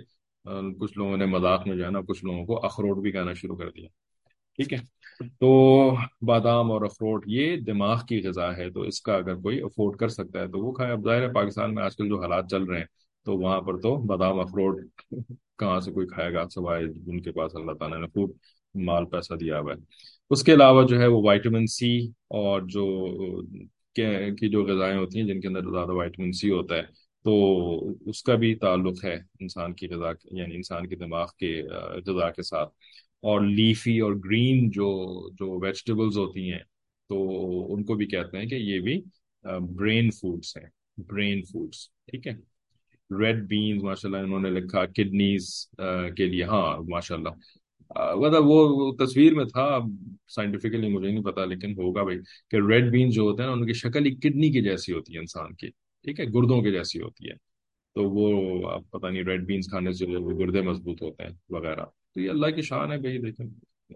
کچھ 0.80 0.98
لوگوں 0.98 1.16
نے 1.16 1.26
مذاق 1.26 1.66
میں 1.66 1.76
جو 1.76 1.84
ہے 1.84 1.90
نا 1.90 2.00
کچھ 2.00 2.24
لوگوں 2.24 2.46
کو 2.46 2.64
اخروٹ 2.66 3.02
بھی 3.02 3.12
کہنا 3.12 3.32
شروع 3.32 3.56
کر 3.56 3.70
دیا۔ 3.70 3.88
ٹھیک 4.56 4.72
ہے؟ 4.72 4.78
تو 5.40 5.90
بادام 6.22 6.72
اور 6.72 6.82
اخروٹ، 6.82 7.24
یہ 7.26 7.56
دماغ 7.56 8.00
کی 8.08 8.22
غذا 8.22 8.56
ہے۔ 8.56 8.70
تو 8.70 8.80
اس 8.80 9.00
کا 9.00 9.16
اگر 9.16 9.34
کوئی 9.34 9.60
افورڈ 9.60 9.96
کر 9.98 10.08
سکتا 10.08 10.40
ہے 10.40 10.46
تو 10.46 10.58
وہ 10.58 10.72
کھائے۔ 10.72 10.92
اب 10.92 11.04
ظاہر 11.04 11.28
ہے 11.28 11.32
پاکستان 11.32 11.74
میں 11.74 11.82
آج 11.82 11.96
کل 11.96 12.08
جو 12.08 12.20
حالات 12.20 12.50
چل 12.50 12.62
رہے 12.62 12.78
ہیں 12.78 12.86
تو 13.28 13.36
وہاں 13.36 13.60
پر 13.60 13.76
تو 13.80 13.96
بادام 13.96 14.40
اخروٹ 14.40 14.76
کہاں 15.58 15.80
سے 15.80 15.92
کوئی 15.92 16.06
کھائے 16.06 16.32
گا؟ 16.32 16.48
سوائے 16.48 16.84
ان 16.84 17.20
کے 17.22 17.32
پاس، 17.32 17.56
اللہ 17.56 17.72
تعالیٰ 17.72 18.00
نے 18.00 18.06
خوب 18.06 18.30
مال 18.74 19.04
پیسہ 19.04 19.34
دیا 19.34 19.60
ہوا 19.60 19.72
ہے۔ 19.72 19.78
اس 20.30 20.42
کے 20.42 20.54
علاوہ 20.54 20.86
جو 20.86 21.00
ہے 21.00 21.06
وہ 21.06 21.22
وائٹامن 21.22 21.66
سی 21.66 22.06
اور 22.28 22.62
جو 22.62 22.86
کی 24.38 24.48
جو 24.48 24.64
غذائیں 24.64 24.98
ہوتی 24.98 25.20
ہیں 25.20 25.26
جن 25.26 25.40
کے 25.40 25.48
اندر 25.48 25.60
زیادہ 25.60 25.90
وائٹامن 25.90 26.32
سی 26.32 26.50
ہوتا 26.50 26.76
ہے، 26.76 26.82
تو 27.24 27.88
اس 28.06 28.22
کا 28.22 28.34
بھی 28.34 28.54
تعلق 28.54 29.04
ہے 29.04 29.14
انسان 29.40 29.72
کی 29.72 29.88
غذا 29.88 30.10
یعنی 30.30 30.54
انسان 30.54 30.86
کے 30.86 30.96
دماغ 30.96 31.26
کے، 31.38 31.62
غذا 32.06 32.30
کے 32.30 32.42
ساتھ۔ 32.42 32.70
اور 33.20 33.40
لیفی 33.40 33.98
اور 33.98 34.12
گرین 34.12 34.70
جو 34.70 34.88
جو 35.32 35.58
ویجیٹیبلز 35.60 36.18
ہوتی 36.18 36.52
ہیں، 36.52 36.64
تو 37.08 37.18
ان 37.74 37.84
کو 37.84 37.94
بھی 37.94 38.06
کہتے 38.06 38.38
ہیں 38.38 38.46
کہ 38.46 38.54
یہ 38.54 38.80
بھی 38.80 39.02
برین 39.76 40.10
فوڈس 40.10 40.56
ہیں۔ 40.56 40.68
برین 40.98 41.42
فوڈس 41.42 41.88
ٹھیک 41.88 42.26
ہے؟ 42.26 42.57
ریڈ 43.10 43.46
بینز 43.48 43.82
ماشاء 43.82 44.08
اللہ 44.08 44.16
انہوں 44.16 44.40
نے 44.40 44.50
لکھا 44.50 44.84
کڈنیز 44.86 45.68
کے 46.16 46.26
لیے۔ 46.26 46.44
ہاں 46.44 46.76
ماشاء 46.88 47.14
اللہ 47.14 47.28
مطلب 48.16 48.42
وہ 48.46 48.92
تصویر 48.96 49.34
میں 49.34 49.44
تھا 49.44 49.78
سائنٹیفکلی 50.28 50.88
مجھے 50.88 51.10
نہیں 51.10 51.24
پتا، 51.24 51.44
لیکن 51.44 51.72
ہوگا 51.72 52.02
بھائی 52.02 52.18
کہ 52.50 52.56
ریڈ 52.68 52.90
بینز 52.90 53.14
جو 53.14 53.22
ہوتے 53.22 53.42
ہیں 53.42 53.50
نا، 53.50 53.56
ان 53.56 53.66
کی 53.66 53.72
شکل 53.72 54.06
ہی 54.06 54.14
کڈنی 54.14 54.50
کی 54.52 54.62
جیسی 54.62 54.92
ہوتی 54.92 55.14
ہے، 55.14 55.18
انسان 55.18 55.54
کی۔ 55.54 55.68
ٹھیک 56.04 56.20
ہے، 56.20 56.24
گردوں 56.24 56.60
کی 56.62 56.72
جیسی 56.72 57.00
ہوتی 57.00 57.28
ہے۔ 57.28 57.34
تو 57.94 58.04
وہ، 58.10 58.70
آپ 58.70 58.82
پتہ 58.90 59.06
نہیں 59.06 59.22
ریڈ 59.22 59.46
بینز 59.46 59.68
کھانے 59.70 59.92
سے 59.92 60.06
جو 60.06 60.36
گردے 60.38 60.60
مضبوط 60.62 61.02
ہوتے 61.02 61.22
ہیں 61.22 61.30
وغیرہ۔ 61.50 61.84
تو 62.14 62.20
یہ 62.20 62.30
اللہ 62.30 62.46
کی 62.46 62.62
شان 62.62 62.92
ہے 62.92 62.98
بھائی 62.98 63.18
دیکھیں 63.18 63.46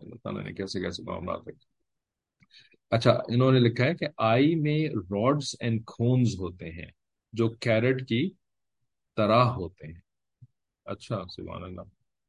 اللہ 0.00 0.14
تعالیٰ 0.22 0.44
نے 0.44 0.52
کیسے 0.52 0.80
کیسے 0.80 1.02
معاملات 1.02 1.40
رکھے۔ 1.40 1.66
اچھا 2.90 3.10
انہوں 3.28 3.52
نے 3.52 3.58
لکھا 3.58 3.84
ہے 3.84 3.94
کہ 3.94 4.06
آئی 4.16 4.54
میں 4.54 4.88
راڈز 4.88 5.54
اینڈ 5.60 5.80
کھونز 5.86 6.34
ہوتے 6.38 6.70
ہیں، 6.70 6.90
جو 7.32 7.48
کیرٹ 7.48 8.08
کی 8.08 8.30
طرح 9.16 9.44
ہوتے 9.44 9.86
ہیں۔ 9.86 10.00
اچھا 10.84 11.22
سبحان 11.36 11.62
اللہ۔ 11.62 11.80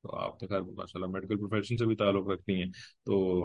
تو 0.04 0.16
آپ 0.16 0.40
تو 0.40 0.48
خیر 0.48 0.62
ماشاء 0.62 1.00
اللہ 1.00 1.06
میڈیکل 1.06 1.38
پروفیشن 1.38 1.78
سے 1.78 1.86
بھی 1.86 1.96
تعلق 1.96 2.28
رکھتی 2.28 2.54
ہیں۔ 2.54 2.72
تو 3.06 3.44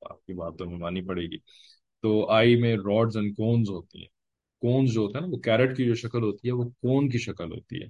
آپ 0.00 0.26
کی 0.26 0.32
بات 0.32 0.54
تو 0.58 0.70
مانی 0.70 1.00
پڑے 1.00 1.22
گی۔ 1.22 1.38
تو 2.02 2.30
آئی 2.30 2.60
میں 2.60 2.76
راڈز 2.76 3.16
اینڈ 3.16 3.36
کونز 3.36 3.70
ہوتی 3.70 3.98
ہیں۔ 3.98 4.08
کونز 4.60 4.92
جو 4.92 5.00
ہوتا 5.00 5.18
ہے 5.18 5.26
نا، 5.26 5.30
وہ 5.30 5.40
کیرٹ 5.40 5.76
کی 5.76 5.84
جو 5.84 5.94
شکل 5.94 6.22
ہوتی 6.22 6.48
ہے، 6.48 6.52
وہ 6.52 6.68
کون 6.68 7.10
کی 7.10 7.18
شکل 7.18 7.52
ہوتی 7.52 7.82
ہے۔ 7.82 7.86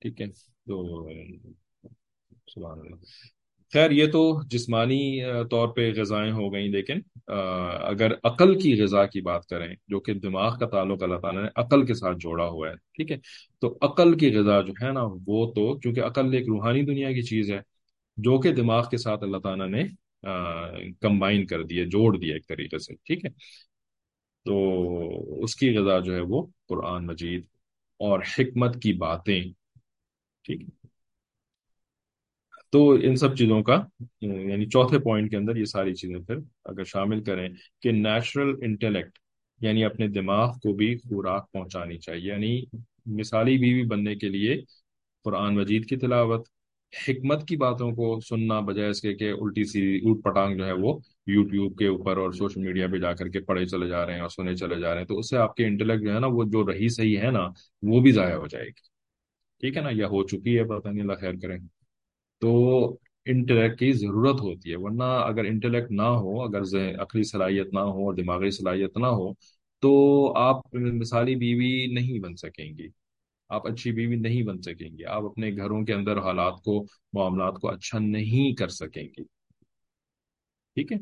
ٹھیک 0.00 0.20
ہے؟ 0.20 0.26
تو 0.66 1.08
سبحان 2.46 2.78
اللہ۔ 2.78 2.94
خیر، 3.72 3.90
یہ 3.90 4.06
تو 4.12 4.20
جسمانی 4.50 5.02
طور 5.50 5.68
پہ 5.74 5.90
غذائیں 5.96 6.30
ہو 6.32 6.52
گئیں، 6.52 6.68
لیکن 6.68 7.00
اگر 7.26 8.12
عقل 8.24 8.58
کی 8.60 8.72
غذا 8.80 9.04
کی 9.06 9.20
بات 9.20 9.46
کریں، 9.46 9.74
جو 9.88 10.00
کہ 10.00 10.14
دماغ 10.20 10.58
کا 10.58 10.66
تعلق 10.66 11.02
اللہ 11.02 11.18
تعالیٰ 11.22 11.42
نے 11.42 11.48
عقل 11.62 11.84
کے 11.86 11.94
ساتھ 11.94 12.18
جوڑا 12.20 12.46
ہوا 12.46 12.68
ہے، 12.68 12.74
ٹھیک 12.96 13.12
ہے؟ 13.12 13.16
تو 13.62 13.76
عقل 13.82 14.16
کی 14.18 14.34
غذا 14.36 14.60
جو 14.62 14.72
ہے 14.82 14.90
نا، 14.92 15.02
وہ 15.26 15.44
تو، 15.54 15.72
کیونکہ 15.78 16.00
عقل 16.00 16.34
ایک 16.34 16.48
روحانی 16.48 16.82
دنیا 16.84 17.12
کی 17.12 17.22
چیز 17.22 17.50
ہے، 17.52 17.60
جو 18.18 18.38
کہ 18.40 18.52
دماغ 18.52 18.88
کے 18.90 18.96
ساتھ 18.96 19.22
اللہ 19.24 19.38
تعالیٰ 19.44 19.68
نے 19.68 19.84
کمبائن 21.00 21.46
کر 21.46 21.62
دیا 21.64 21.84
جوڑ 21.92 22.16
دیا 22.16 22.34
ایک 22.34 22.48
طریقے 22.48 22.78
سے، 22.78 22.94
ٹھیک 23.06 23.24
ہے؟ 23.24 23.30
تو 24.46 25.42
اس 25.44 25.54
کی 25.56 25.76
غذا 25.76 25.98
جو 26.00 26.14
ہے 26.14 26.20
وہ 26.28 26.46
قرآن 26.68 27.06
مجید 27.06 27.44
اور 28.00 28.20
حکمت 28.38 28.82
کی 28.82 28.92
باتیں، 28.98 29.40
ٹھیک 30.44 30.60
ہے؟ 30.62 30.79
تو 32.72 32.90
ان 32.90 33.16
سب 33.16 33.36
چیزوں 33.36 33.62
کا 33.62 33.82
یعنی 34.20 34.66
چوتھے 34.66 34.98
پوائنٹ 34.98 35.30
کے 35.30 35.36
اندر 35.36 35.56
یہ 35.56 35.64
ساری 35.64 35.94
چیزیں 35.94 36.18
پھر 36.18 36.36
اگر 36.64 36.84
شامل 36.84 37.22
کریں 37.24 37.48
کہ 37.82 37.92
نیچرل 37.92 38.54
انٹیلیکٹ 38.62 39.18
یعنی 39.60 39.84
اپنے 39.84 40.08
دماغ 40.08 40.52
کو 40.52 40.72
بھی 40.72 40.96
خوراک 40.98 41.52
پہنچانی 41.52 41.98
چاہیے 41.98 42.28
یعنی 42.28 42.60
مثالی 43.18 43.58
بیوی 43.58 43.82
بننے 43.82 44.14
کے 44.14 44.28
لیے 44.28 44.60
قرآن 45.24 45.54
مجید 45.54 45.88
کی 45.88 45.96
تلاوت، 45.96 46.46
حکمت 46.92 47.46
کی 47.48 47.56
باتوں 47.56 47.90
کو 47.92 48.18
سننا 48.20 48.60
بجائے 48.60 48.90
اس 48.90 49.00
کے 49.00 49.14
کہ 49.14 49.30
الٹی 49.30 49.64
سی 49.64 49.96
اوٹ 49.98 50.22
پٹانگ 50.24 50.56
جو 50.58 50.66
ہے 50.66 50.72
وہ 50.72 50.98
یوٹیوب 51.26 51.78
کے 51.78 51.86
اوپر 51.86 52.16
اور 52.16 52.32
سوشل 52.32 52.60
میڈیا 52.60 52.86
پہ 52.92 52.98
جا 52.98 53.12
کر 53.12 53.28
کے 53.28 53.40
پڑھے 53.40 53.66
چلے 53.66 53.88
جا 53.88 54.06
رہے 54.06 54.14
ہیں 54.14 54.20
اور 54.20 54.28
سنے 54.28 54.56
چلے 54.56 54.80
جا 54.80 54.92
رہے 54.92 55.00
ہیں، 55.00 55.06
تو 55.06 55.18
اس 55.18 55.30
سے 55.30 55.36
آپ 55.36 55.54
کے 55.56 55.66
انٹلیکٹ 55.66 56.02
جو 56.02 56.14
ہے 56.14 56.20
نا، 56.20 56.26
وہ 56.26 56.44
جو 56.44 56.66
رہی 56.66 56.88
صحیح 56.88 57.18
ہے 57.18 57.30
نا، 57.30 57.46
وہ 57.82 58.00
بھی 58.00 58.12
ضائع 58.12 58.36
ہو 58.36 58.46
جائے 58.46 58.66
گی۔ 58.66 58.88
ٹھیک 59.60 59.76
ہے 59.76 59.82
نا؟ 59.82 59.88
یا 59.92 60.06
ہو 60.06 60.22
چکی 60.26 60.58
ہے، 60.58 60.64
پتہ 60.64 60.88
نہیں، 60.88 61.00
اللہ 61.00 61.20
خیر 61.20 61.34
کریں 61.42 61.58
تو 62.40 62.96
انٹلیکٹ 63.24 63.78
کی 63.78 63.92
ضرورت 63.92 64.40
ہوتی 64.40 64.70
ہے، 64.70 64.76
ورنہ 64.76 65.02
اگر 65.02 65.44
انٹلیکٹ 65.44 65.90
نہ 65.90 66.02
ہو، 66.02 66.42
اگر 66.42 66.60
عقلی 67.02 67.22
صلاحیت 67.22 67.74
نہ 67.74 67.78
ہو 67.78 68.06
اور 68.06 68.14
دماغی 68.14 68.50
صلاحیت 68.50 68.96
نہ 68.96 69.06
ہو، 69.06 69.32
تو 69.80 69.92
آپ 70.36 70.74
مثالی 70.74 71.34
بیوی 71.36 71.86
نہیں 71.86 72.18
بن 72.18 72.36
سکیں 72.36 72.78
گی۔ 72.78 72.88
آپ 73.48 73.66
اچھی 73.66 73.92
بیوی 73.92 74.16
نہیں 74.16 74.42
بن 74.42 74.62
سکیں 74.62 74.98
گی۔ 74.98 75.04
آپ 75.04 75.24
اپنے 75.24 75.56
گھروں 75.56 75.82
کے 75.82 75.94
اندر 75.94 76.18
حالات 76.18 76.54
کو، 76.64 76.86
معاملات 77.12 77.54
کو 77.54 77.68
اچھا 77.68 77.98
نہیں 77.98 78.54
کر 78.54 78.68
سکیں 78.68 79.02
گی۔ 79.02 79.22
ٹھیک 80.74 80.92
ہے؟ 80.92 80.96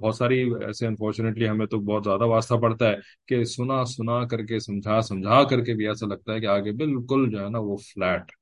بہت 0.00 0.16
ساری 0.16 0.50
ایسے 0.66 0.86
انفارچونیٹلی 0.86 1.48
ہمیں 1.48 1.66
تو 1.66 1.78
بہت 1.78 2.04
زیادہ 2.04 2.26
واسطہ 2.26 2.54
پڑتا 2.54 2.88
ہے 2.90 2.96
کہ 3.26 3.44
سنا 3.44 3.84
سنا 3.84 4.26
کر 4.26 4.44
کے، 4.44 4.58
سمجھا 4.58 5.00
سمجھا 5.00 5.44
کر 5.44 5.64
کے 5.64 5.74
بھی 5.74 5.88
ایسا 5.88 6.06
لگتا 6.06 6.34
ہے 6.34 6.40
کہ 6.40 6.46
آگے 6.46 6.72
بالکل 6.72 7.30
جو 7.30 7.44
ہے 7.44 7.50
نا 7.50 7.58
وہ 7.58 7.76
فلیٹ 7.76 8.39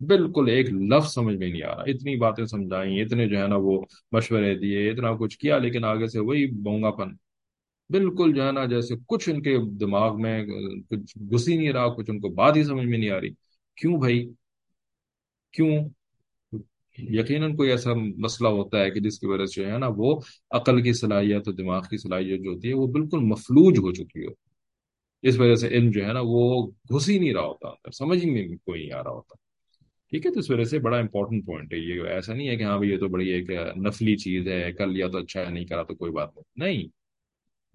بالکل 0.00 0.48
ایک 0.48 0.70
لفظ 0.70 1.12
سمجھ 1.12 1.36
میں 1.36 1.48
نہیں 1.48 1.62
آ 1.62 1.74
رہا۔ 1.74 1.82
اتنی 1.82 2.16
باتیں 2.16 2.44
سمجھائیں 2.44 3.02
اتنے 3.02 3.28
جو 3.28 3.42
ہے 3.42 3.46
نا 3.46 3.56
وہ 3.58 3.82
مشورے 4.12 4.54
دیے، 4.54 4.90
اتنا 4.90 5.12
کچھ 5.16 5.38
کیا، 5.38 5.58
لیکن 5.58 5.84
آگے 5.84 6.06
سے 6.06 6.20
وہی 6.20 6.46
بونگا 6.46 6.90
پن۔ 6.90 7.08
بالکل 7.90 8.32
جو 8.32 8.46
ہے 8.46 8.52
نا 8.52 8.64
جیسے 8.64 8.94
کچھ 9.06 9.28
ان 9.28 9.42
کے 9.42 9.56
دماغ 9.80 10.20
میں، 10.20 10.46
کچھ 10.90 11.18
گھس 11.18 11.48
ہی 11.48 11.56
نہیں 11.56 11.72
رہا، 11.72 11.94
کچھ 11.94 12.10
ان 12.10 12.20
کو 12.20 12.28
بات 12.28 12.56
ہی 12.56 12.64
سمجھ 12.64 12.86
میں 12.86 12.98
نہیں 12.98 13.10
آ 13.10 13.20
رہی۔ 13.20 13.30
کیوں 13.76 13.98
بھائی؟ 13.98 14.30
کیوں؟ 15.52 15.88
یقیناً 16.98 17.56
کوئی 17.56 17.70
ایسا 17.70 17.90
مسئلہ 17.94 18.48
ہوتا 18.48 18.82
ہے 18.82 18.90
کہ 18.90 19.00
جس 19.00 19.18
کی 19.18 19.26
وجہ 19.26 19.44
سے 19.44 19.62
جو 19.62 19.72
ہے 19.72 19.78
نا 19.78 19.86
وہ 19.96 20.20
عقل 20.50 20.82
کی 20.82 20.92
صلاحیت 20.92 21.42
اور 21.46 21.54
دماغ 21.54 21.82
کی 21.90 21.96
صلاحیت 21.96 22.40
جو 22.40 22.50
ہوتی 22.50 22.68
ہے 22.68 22.74
وہ 22.74 22.86
بالکل 22.86 23.18
مفلوج 23.18 23.78
ہو 23.78 23.92
چکی 23.92 24.26
ہو۔ 24.26 24.30
اس 25.22 25.38
وجہ 25.38 25.54
سے 25.54 25.68
علم 25.68 25.90
جو 25.90 26.06
ہے 26.06 26.12
نا 26.12 26.20
وہ 26.22 26.66
گھس 26.66 27.08
ہی 27.08 27.18
نہیں 27.18 27.34
رہا 27.34 27.42
ہوتا، 27.42 27.68
اندر 27.68 27.90
سمجھ 27.90 28.24
ہی 28.24 28.30
میں 28.30 28.48
کوئی 28.48 28.80
نہیں 28.80 28.92
آ 28.92 29.04
رہا 29.04 29.10
ہوتا۔ 29.10 29.47
ٹھیک 30.10 30.26
ہے، 30.26 30.30
تو 30.32 30.40
اس 30.40 30.50
وجہ 30.50 30.64
سے 30.64 30.78
بڑا 30.78 30.98
امپورٹنٹ 30.98 31.46
پوائنٹ 31.46 31.72
ہے 31.72 31.78
یہ۔ 31.78 32.02
ایسا 32.02 32.34
نہیں 32.34 32.48
ہے 32.48 32.56
کہ 32.56 32.62
ہاں 32.62 32.76
بھائی 32.76 32.90
یہ 32.90 32.98
تو 32.98 33.08
بڑی 33.08 33.28
ایک 33.28 33.50
نفلی 33.76 34.16
چیز 34.16 34.48
ہے 34.48 34.72
کر 34.72 34.86
لیا 34.86 35.08
تو 35.08 35.18
اچھا 35.18 35.46
ہے، 35.46 35.50
نہیں 35.50 35.64
کرا 35.64 35.82
تو 35.82 35.94
کوئی 35.94 36.12
بات 36.12 36.30
نہیں۔ 36.36 36.72
نہیں، 36.72 36.88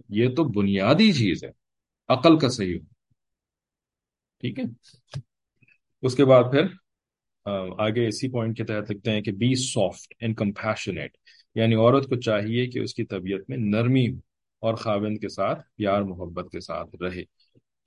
یہ 0.09 0.29
تو 0.35 0.43
بنیادی 0.43 1.11
چیز 1.11 1.43
ہے۔ 1.43 1.49
عقل 2.07 2.39
کا 2.39 2.49
صحیح 2.49 2.75
ہو 2.75 2.85
ٹھیک 4.39 4.59
ہے۔ 4.59 4.63
اس 6.01 6.15
کے 6.15 6.25
بعد 6.25 6.43
پھر 6.43 6.65
آگے 7.77 8.07
اسی 8.07 8.29
پوائنٹ 8.29 8.57
کے 8.57 8.63
تحت 8.63 8.91
لکھتے 8.91 9.11
ہیں 9.11 9.21
کہ 9.21 9.31
بی 9.31 9.55
سافٹ 9.55 10.13
اینڈ 10.19 10.35
کمپیشنیٹ 10.35 11.17
یعنی 11.55 11.75
عورت 11.75 12.05
کو 12.09 12.15
چاہیے 12.15 12.67
کہ 12.67 12.79
اس 12.79 12.93
کی 12.93 13.03
طبیعت 13.03 13.49
میں 13.49 13.57
نرمی 13.57 14.09
ہو 14.09 14.17
اور 14.59 14.73
خاوند 14.73 15.17
کے 15.17 15.29
ساتھ 15.29 15.61
پیار، 15.75 16.01
محبت 16.01 16.51
کے 16.51 16.59
ساتھ 16.59 16.95
رہے۔ 17.01 17.23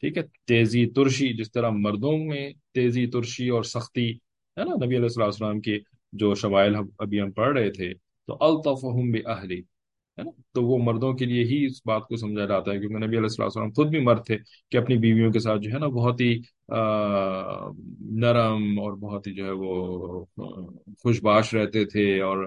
ٹھیک 0.01 0.17
ہے۔ 0.17 0.23
تیزی، 0.45 0.87
ترشی، 0.87 1.33
جس 1.37 1.53
طرح 1.53 1.71
مردوں 1.71 2.19
میں 2.19 2.51
تیزی، 2.75 3.07
ترشی 3.07 3.49
اور 3.49 3.63
سختی 3.63 4.15
ہے 4.57 4.65
نا، 4.65 4.75
نبی 4.85 4.97
علیہ 4.97 5.23
السلام 5.23 5.61
کی 5.61 5.79
جو 6.13 6.35
شوائل 6.35 6.75
ابھی 6.99 7.21
ہم 7.21 7.31
پڑھ 7.31 7.53
رہے 7.59 7.71
تھے، 7.71 7.93
تو 8.29 8.37
الطفہم 8.41 9.11
بأہلی، 9.13 9.59
ہے 10.19 10.23
نا؟ 10.23 10.31
تو 10.55 10.63
وہ 10.65 10.79
مردوں 10.83 11.13
کے 11.15 11.25
لیے 11.25 11.43
ہی 11.45 11.65
اس 11.67 11.81
بات 11.87 12.07
کو 12.09 12.17
سمجھا 12.17 12.45
جاتا 12.47 12.73
ہے، 12.73 12.79
کیونکہ 12.79 13.05
نبی 13.07 13.17
علیہ 13.19 13.39
السلام 13.41 13.71
خود 13.73 13.89
بھی 13.91 14.01
مرد 14.01 14.25
تھے 14.27 14.37
کہ 14.71 14.77
اپنی 14.77 14.97
بیویوں 14.99 15.33
کے 15.33 15.39
ساتھ 15.39 15.61
جو 15.63 15.71
ہے 15.73 15.79
نا، 15.79 15.87
بہت 15.97 16.21
ہی 16.21 16.33
نرم 18.23 18.79
اور 18.81 18.93
بہت 19.01 19.27
ہی 19.27 19.35
جو 19.35 19.45
ہے 19.47 19.51
وہ 19.51 20.25
خوش 21.03 21.23
باش 21.23 21.55
رہتے 21.55 21.85
تھے 21.85 22.21
اور 22.21 22.47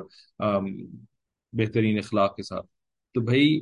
بہترین 1.54 1.98
اخلاق 1.98 2.36
کے 2.36 2.44
ساتھ۔ 2.44 2.66
تو 3.16 3.22
بھائی 3.22 3.60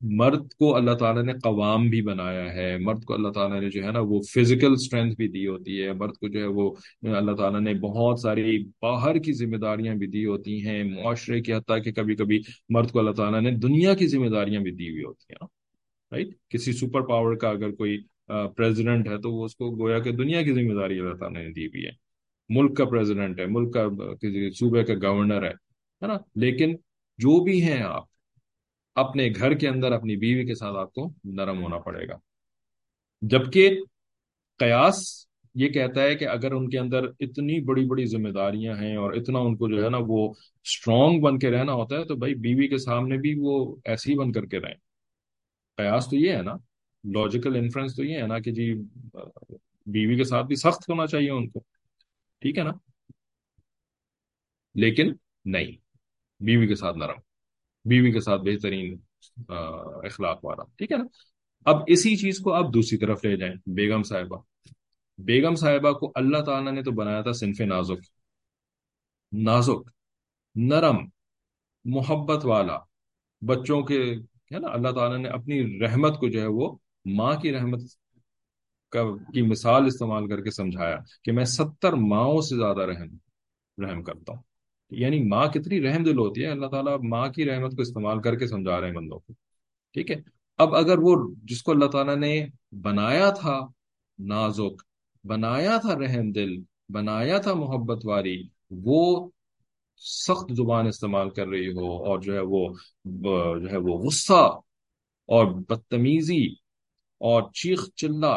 مرد 0.00 0.52
کو 0.52 0.76
اللہ 0.76 0.90
تعالیٰ 0.90 1.22
نے 1.22 1.32
قوام 1.42 1.88
بھی 1.88 2.02
بنایا 2.02 2.54
ہے۔ 2.54 2.76
مرد 2.78 3.04
کو 3.04 3.14
اللہ 3.14 3.28
تعالیٰ 3.28 3.60
نے 3.60 3.70
جو 3.70 3.84
ہے 3.84 3.92
نا 3.92 4.00
وہ 4.00 4.20
فزیکل 4.20 4.72
اسٹرینتھ 4.72 5.16
بھی 5.16 5.28
دی 5.28 5.46
ہوتی 5.46 5.82
ہے۔ 5.82 5.92
مرد 5.92 6.12
کو 6.12 6.28
جو 6.28 6.40
ہے 6.40 6.46
وہ 6.46 6.74
اللہ 7.02 7.32
تعالیٰ 7.32 7.60
نے 7.60 7.74
بہت 7.74 8.20
ساری 8.20 8.64
باہر 8.82 9.18
کی 9.18 9.32
ذمہ 9.32 9.56
داریاں 9.56 9.94
بھی 9.94 10.06
دی 10.06 10.26
ہوتی 10.26 10.66
ہیں۔ 10.66 10.84
معاشرے 10.84 11.40
کی، 11.40 11.52
حتیٰ 11.52 11.82
کہ 11.84 11.92
کبھی 11.92 12.16
کبھی 12.16 12.40
مرد 12.68 12.90
کو 12.90 12.98
اللہ 12.98 13.10
تعالیٰ 13.10 13.40
نے 13.40 13.50
دنیا 13.50 13.94
کی 13.94 14.06
ذمہ 14.06 14.28
داریاں 14.28 14.60
بھی 14.60 14.70
دی 14.70 14.90
ہوئی 14.90 15.04
ہوتی 15.04 15.32
ہیں۔ 15.32 15.46
رائٹ 16.12 16.28
کسی 16.48 16.72
سپر 16.72 17.00
پاور 17.00 17.34
کا 17.34 17.48
اگر 17.48 17.70
کوئی 17.70 17.98
پریزیڈنٹ 18.26 19.08
ہے 19.08 19.18
تو 19.18 19.32
وہ 19.32 19.44
اس 19.44 19.56
کو 19.56 19.76
گویا 19.78 19.98
کہ 19.98 20.12
دنیا 20.12 20.42
کی 20.42 20.52
ذمہ 20.52 20.80
داری 20.80 20.98
اللہ 20.98 21.14
تعالیٰ 21.14 21.44
نے 21.44 21.52
دی 21.52 21.66
ہوئی 21.66 21.84
ہے۔ 21.86 21.90
ملک 22.48 22.76
کا 22.76 22.84
پریزیڈنٹ 22.84 23.40
ہے، 23.40 23.46
ملک 23.46 23.74
کا، 23.74 23.86
کسی 24.14 24.50
صوبے 24.50 24.84
کا 24.84 24.94
گورنر 24.94 25.42
ہے 25.42 26.06
نا؟ 26.06 26.16
لیکن 26.34 26.76
جو 27.18 27.44
بھی 27.44 27.62
ہیں 27.62 27.82
آپ 27.82 28.15
اپنے 28.96 29.28
گھر 29.36 29.54
کے 29.54 29.68
اندر 29.68 29.92
اپنی 29.92 30.16
بیوی 30.16 30.46
کے 30.46 30.54
ساتھ 30.54 30.76
آپ 30.76 30.92
کو 30.92 31.14
نرم 31.24 31.62
ہونا 31.62 31.78
پڑے 31.78 32.08
گا۔ 32.08 32.18
جبکہ 33.22 33.80
قیاس 34.58 35.26
یہ 35.54 35.68
کہتا 35.68 36.02
ہے 36.02 36.14
کہ 36.14 36.28
اگر 36.28 36.52
ان 36.52 36.70
کے 36.70 36.78
اندر 36.78 37.04
اتنی 37.20 37.60
بڑی 37.64 37.84
بڑی 37.84 38.06
ذمہ 38.06 38.28
داریاں 38.28 38.76
ہیں 38.76 38.96
اور 38.96 39.12
اتنا 39.12 39.38
ان 39.38 39.56
کو 39.56 39.68
جو 39.68 39.84
ہے 39.84 39.90
نا 39.90 39.98
وہ 40.00 40.30
اسٹرانگ 40.64 41.20
بن 41.20 41.38
کے 41.38 41.50
رہنا 41.50 41.72
ہوتا 41.72 41.96
ہے، 41.96 42.04
تو 42.04 42.16
بھائی 42.16 42.34
بیوی 42.34 42.68
کے 42.68 42.78
سامنے 42.78 43.16
بھی 43.16 43.34
وہ 43.38 43.76
ایسے 43.84 44.12
ہی 44.12 44.18
بن 44.18 44.32
کر 44.32 44.46
کے 44.46 44.58
رہیں۔ 44.58 44.74
قیاس 45.76 46.08
تو 46.10 46.16
یہ 46.16 46.32
ہے 46.32 46.42
نا 46.42 46.52
لاجیکل 47.04 47.56
انفرنس 47.56 47.96
تو 47.96 48.04
یہ 48.04 48.16
ہے 48.16 48.26
نا 48.26 48.38
کہ 48.38 48.50
جی 48.52 48.74
بیوی 49.86 50.16
کے 50.16 50.24
ساتھ 50.24 50.46
بھی 50.46 50.56
سخت 50.56 50.88
ہونا 50.88 51.06
چاہیے 51.06 51.30
ان 51.30 51.48
کو۔ 51.48 51.60
ٹھیک 52.40 52.58
ہے 52.58 52.62
نا؟ 52.62 52.72
لیکن 54.74 55.12
نہیں، 55.44 55.72
بیوی 56.40 56.66
کے 56.66 56.74
ساتھ 56.74 56.98
نرم۔ 56.98 57.25
بیوی 57.88 58.12
کے 58.12 58.20
ساتھ 58.20 58.42
بہترین 58.42 58.98
اخلاق 59.48 60.44
والا۔ 60.44 60.64
ٹھیک 60.76 60.92
ہے 60.92 60.96
نا؟ 60.96 61.04
اب 61.64 61.76
اسی 61.86 62.16
چیز 62.16 62.38
کو 62.38 62.52
آپ 62.52 62.74
دوسری 62.74 62.98
طرف 62.98 63.24
لے 63.24 63.36
جائیں، 63.36 63.54
بیگم 63.66 64.02
صاحبہ۔ 64.02 64.42
بیگم 65.18 65.54
صاحبہ 65.54 65.92
کو 65.92 66.12
اللہ 66.14 66.38
تعالیٰ 66.38 66.72
نے 66.72 66.82
تو 66.82 66.90
بنایا 66.90 67.22
تھا 67.22 67.32
صنف 67.32 67.60
نازک۔ 67.60 68.04
نازک، 69.32 69.90
نرم، 70.54 70.96
محبت 71.84 72.46
والا۔ 72.46 72.78
بچوں 73.40 73.82
کے، 73.82 74.14
ہے 74.54 74.58
نا؟ 74.58 74.68
اللہ 74.68 74.88
تعالیٰ 74.88 75.18
نے 75.18 75.28
اپنی 75.28 75.80
رحمت 75.80 76.18
کو 76.20 76.28
جو 76.28 76.40
ہے 76.40 76.46
وہ 76.46 76.76
ماں 77.04 77.36
کی 77.36 77.52
رحمت 77.52 77.80
کا، 78.90 79.02
کی 79.16 79.42
مثال 79.42 79.86
استعمال 79.86 80.28
کر 80.28 80.40
کے 80.42 80.50
سمجھایا 80.50 80.96
کہ 81.24 81.32
میں 81.32 81.44
ستر 81.44 81.92
ماؤں 81.92 82.40
سے 82.40 82.56
زیادہ 82.56 82.80
رحم 82.80 83.16
رحم 83.84 84.02
کرتا 84.02 84.32
ہوں۔ 84.32 84.42
یعنی 84.90 85.22
ماں 85.28 85.46
کتنی 85.48 85.80
رحم 85.82 86.02
دل 86.04 86.18
ہوتی 86.18 86.42
ہے، 86.42 86.46
اللہ 86.46 86.66
تعالیٰ 86.66 86.96
ماں 87.02 87.28
کی 87.28 87.44
رحمت 87.44 87.76
کو 87.76 87.82
استعمال 87.82 88.20
کر 88.22 88.36
کے 88.36 88.46
سمجھا 88.46 88.80
رہے 88.80 88.88
ہیں 88.88 88.94
بندوں 88.94 89.18
کو، 89.18 89.32
ٹھیک 89.94 90.10
ہے؟ 90.10 90.16
اب 90.58 90.74
اگر 90.74 90.98
وہ 90.98 91.14
جس 91.44 91.62
کو 91.62 91.72
اللہ 91.72 91.86
تعالیٰ 91.86 92.16
نے 92.16 92.34
بنایا 92.82 93.30
تھا 93.30 93.58
نازک، 94.18 94.82
بنایا 95.24 95.76
تھا 95.76 95.98
رحم 95.98 96.30
دل، 96.32 96.56
بنایا 96.88 97.38
تھا 97.38 97.54
محبت 97.54 98.06
واری، 98.06 98.36
وہ 98.84 99.28
سخت 100.02 100.52
زبان 100.56 100.86
استعمال 100.86 101.30
کر 101.30 101.46
رہی 101.48 101.68
ہو 101.72 101.90
اور 102.06 102.20
جو 102.20 102.34
ہے 102.34 102.40
وہ، 102.40 102.62
جو 103.60 103.70
ہے 103.70 103.76
وہ 103.78 103.98
غصہ 103.98 104.42
اور 105.28 105.46
بدتمیزی 105.60 106.44
اور 107.20 107.42
چیخ 107.52 107.88
چلا 107.96 108.36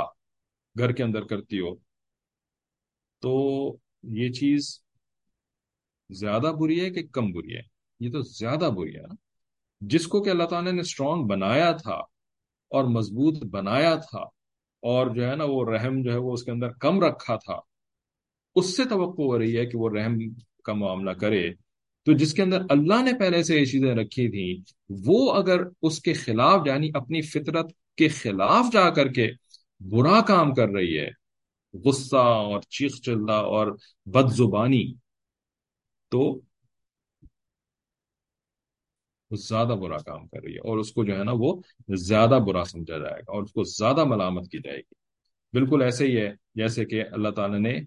گھر 0.76 0.92
کے 0.92 1.04
اندر 1.04 1.24
کرتی 1.24 1.60
ہو، 1.60 1.74
تو 3.24 3.34
یہ 4.18 4.32
چیز 4.32 4.70
زیادہ 6.10 6.52
بری 6.60 6.86
ہے 6.86 6.90
کہ 6.90 7.04
کم 7.12 7.32
بری 7.32 7.56
ہے؟ 7.56 7.62
یہ 8.00 8.12
تو 8.12 8.22
زیادہ 8.22 8.70
بری 8.76 8.96
ہے 8.96 9.02
نا۔ 9.02 9.16
جس 9.82 10.08
کو 10.08 10.24
کہ 10.24 10.30
اللہ 10.30 10.44
تعالیٰ 10.44 10.72
نے 10.72 10.82
اسٹرانگ 10.82 11.28
بنایا 11.28 11.72
تھا 11.72 11.96
اور 12.70 12.84
مضبوط 12.84 13.44
بنایا 13.46 13.96
تھا 13.96 14.20
اور 14.82 15.16
جو 15.16 15.30
ہے 15.30 15.36
نا 15.36 15.44
وہ 15.48 15.72
رحم 15.72 16.02
جو 16.02 16.12
ہے 16.12 16.18
وہ 16.18 16.34
اس 16.34 16.44
کے 16.44 16.52
اندر 16.52 16.70
کم 16.70 17.00
رکھا 17.00 17.36
تھا، 17.36 17.60
اس 18.56 18.78
سے 18.78 18.84
توقع 18.84 19.22
ہو 19.22 19.40
رہی 19.40 19.58
ہے 19.58 19.66
کہ 19.66 19.78
وہ 19.78 19.90
رحم 19.90 20.18
کا 20.64 20.74
معاملہ 20.74 21.12
کرے۔ 21.12 21.54
تو 22.06 22.14
جس 22.14 22.34
کے 22.34 22.42
اندر 22.42 22.62
اللہ 22.70 23.02
نے 23.02 23.12
پہلے 23.20 23.44
سے 23.44 23.60
یہ 23.60 23.66
چیزیں 23.66 23.96
رکھی 23.96 24.30
تھیں، 24.32 24.74
وہ 25.08 25.34
اگر 25.34 25.62
اس 25.82 26.00
کے 26.00 26.14
خلاف 26.14 26.62
یعنی 26.66 26.90
اپنی 26.94 27.22
فطرت 27.22 27.72
کے 27.98 28.08
خلاف 28.08 28.66
جا 28.74 28.90
کر 28.90 29.08
کے 29.08 29.32
برا 29.80 30.22
کام 30.22 30.54
کر 30.54 30.70
رہی 30.70 31.00
ہے، 31.00 31.10
غصہ 31.74 32.18
اور 32.18 32.62
چیخ 32.62 32.96
چلنا 33.02 33.34
اور 33.34 33.78
بد 34.06 34.32
زبانی 34.32 34.94
تو 36.10 36.40
وہ 39.32 39.36
زیادہ 39.36 39.68
برا 39.68 39.98
کام 39.98 40.28
کر 40.28 40.44
رہی 40.44 40.54
ہے 40.54 40.60
اور 40.60 40.78
اس 40.78 40.92
کو 40.92 41.04
جو 41.04 41.20
ہے 41.20 41.24
نا 41.24 41.32
وہ 41.36 41.62
زیادہ 41.96 42.40
برا 42.48 42.64
سمجھا 42.64 42.98
جائے 42.98 43.20
گا 43.20 43.32
اور 43.32 43.44
اس 43.44 43.52
کو 43.52 43.64
زیادہ 43.64 44.04
ملامت 44.04 44.52
کی 44.52 44.60
جائے 44.60 44.78
گی۔ 44.78 44.94
بالکل 45.54 45.82
ایسے 45.82 46.08
ہی 46.08 46.18
ہے، 46.18 46.34
جیسے 46.56 46.86
کہ 46.86 47.04
اللہ 47.12 47.30
تعالیٰ 47.30 47.60
نے 47.60 47.82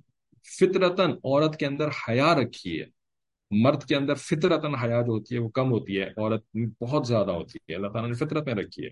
فطرتن 0.61 1.11
عورت 1.11 1.57
کے 1.57 1.67
اندر 1.67 1.89
حیا 1.89 2.35
رکھی 2.35 2.81
ہے۔ 2.81 2.87
مرد 3.51 3.83
کے 3.83 3.97
اندر 3.97 4.15
فطرتن 4.15 4.75
حیا 4.75 5.01
جو 5.01 5.13
ہوتی 5.13 5.35
ہے 5.35 5.41
وہ 5.41 5.49
کم 5.49 5.71
ہوتی 5.71 6.01
ہے، 6.01 6.09
عورت 6.17 6.57
بہت 6.81 7.07
زیادہ 7.07 7.31
ہوتی 7.31 7.59
ہے۔ 7.69 7.75
اللہ 7.75 7.89
تعالیٰ 7.89 8.11
نے 8.11 8.15
فطرت 8.15 8.47
میں 8.47 8.55
رکھی 8.55 8.85
ہے۔ 8.85 8.91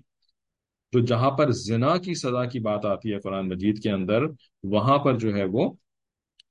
تو 0.92 1.00
جہاں 1.00 1.30
پر 1.30 1.50
زنا 1.50 1.96
کی 1.96 2.14
سزا 2.14 2.44
کی 2.44 2.58
بات 2.58 2.84
آتی 2.84 3.12
ہے 3.12 3.20
قرآن 3.20 3.48
مجید 3.48 3.82
کے 3.82 3.90
اندر، 3.90 4.22
وہاں 4.62 4.98
پر 4.98 5.18
جو 5.18 5.36
ہے 5.36 5.44
وہ 5.44 5.72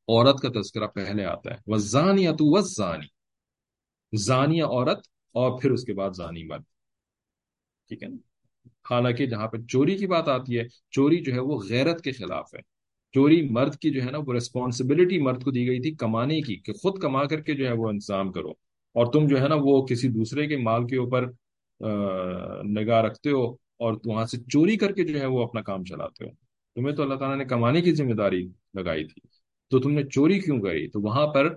عورت 0.10 0.40
کا 0.40 0.62
تذکرہ 0.62 0.88
پہلے 0.88 1.26
آتا 1.26 1.52
ہے۔ 1.52 1.56
وہ 1.68 1.78
زانی 1.78 2.28
تو 2.28 2.62
زانی 2.62 3.08
زانیہ 4.18 4.64
عورت 4.64 5.00
اور 5.32 5.62
پھر 5.62 5.72
اس 5.72 5.84
کے 5.84 5.94
بعد 5.94 6.10
زانی 6.16 6.44
مرد۔ 6.44 6.62
ٹھیک 7.88 8.04
ہے 8.04 8.08
نا؟ 8.08 8.18
حالانکہ 8.90 9.26
جہاں 9.26 9.48
پہ 9.48 9.58
چوری 9.58 9.98
کی 9.98 10.08
بات 10.08 10.28
آتی 10.28 10.60
ہے، 10.60 10.64
چوری 10.92 11.24
جو 11.24 11.34
ہے 11.34 11.40
وہ 11.40 11.60
غیرت 11.70 12.04
کے 12.04 12.12
خلاف 12.12 12.54
ہے۔ 12.54 12.60
چوری 13.14 13.50
مرد 13.50 13.76
کی 13.76 13.90
جو 13.92 14.04
ہے 14.04 14.12
نا، 14.12 14.18
وہ 14.26 14.34
ریسپانسبلٹی 14.34 15.22
مرد 15.22 15.44
کو 15.44 15.52
دی 15.52 15.68
گئی 15.68 15.80
تھی 15.80 15.96
کمانے 15.96 16.42
کی، 16.42 16.56
کہ 16.56 16.74
خود 16.74 17.02
کما 17.02 17.26
کر 17.26 17.42
کے 17.42 17.54
جو 17.54 17.68
ہے 17.68 17.74
وہ 17.74 17.90
انتظام 17.90 18.32
کرو۔ 18.32 18.52
اور 18.94 19.14
تم 19.14 19.28
جو 19.28 19.42
ہے 19.42 19.48
نا، 19.48 19.56
وہ 19.60 19.86
کسی 19.86 20.08
دوسرے 20.08 20.48
کے 20.48 20.58
مال 20.58 20.88
کے 20.88 20.98
اوپر 20.98 21.32
نگاہ 22.66 23.02
رکھتے 23.02 23.30
ہو 23.30 23.52
اور 23.54 23.94
وہاں 24.06 24.26
سے 24.26 24.38
چوری 24.38 24.78
کر 24.78 24.92
کے 24.92 25.04
جو 25.04 25.20
ہے 25.20 25.26
وہ 25.26 25.44
اپنا 25.44 25.62
کام 25.62 25.84
چلاتے 25.84 26.26
ہو۔ 26.26 26.30
تمہیں 26.76 26.96
تو 26.96 27.04
اللہ 27.04 27.16
تعالیٰ 27.16 27.38
نے 27.38 27.46
کمانے 27.46 27.82
کی 27.82 27.92
ذمہ 27.96 28.14
داری 28.14 28.48
لگائی 28.74 29.08
تھی۔ 29.08 29.39
تو 29.70 29.80
تم 29.80 29.92
نے 29.92 30.04
چوری 30.04 30.40
کیوں 30.40 30.62
کری؟ 30.62 30.88
تو 30.88 31.02
وہاں 31.02 31.28
پر 31.28 31.56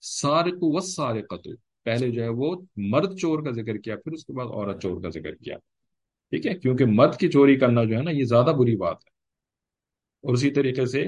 سارق 0.00 0.54
و 0.60 0.80
سارے 0.80 1.22
قتل 1.22 1.54
پہلے 1.84 2.10
جو 2.10 2.22
ہے 2.22 2.28
وہ 2.28 2.62
مرد 2.76 3.18
چور 3.18 3.44
کا 3.44 3.50
ذکر 3.50 3.76
کیا، 3.76 3.96
پھر 3.96 4.12
اس 4.12 4.24
کے 4.24 4.32
بعد 4.32 4.46
عورت 4.46 4.82
چور 4.82 5.02
کا 5.02 5.08
ذکر 5.08 5.34
کیا۔ 5.34 5.56
ٹھیک 6.30 6.46
ہے؟ 6.46 6.54
کیونکہ 6.54 6.84
مرد 6.84 7.16
کی 7.16 7.30
چوری 7.30 7.56
کرنا 7.56 7.84
جو 7.84 7.96
ہے 7.96 8.02
نا، 8.02 8.10
یہ 8.10 8.24
زیادہ 8.24 8.54
بری 8.58 8.76
بات 8.76 8.96
ہے۔ 8.96 9.10
اور 10.22 10.34
اسی 10.34 10.50
طریقے 10.50 10.86
سے 10.86 11.06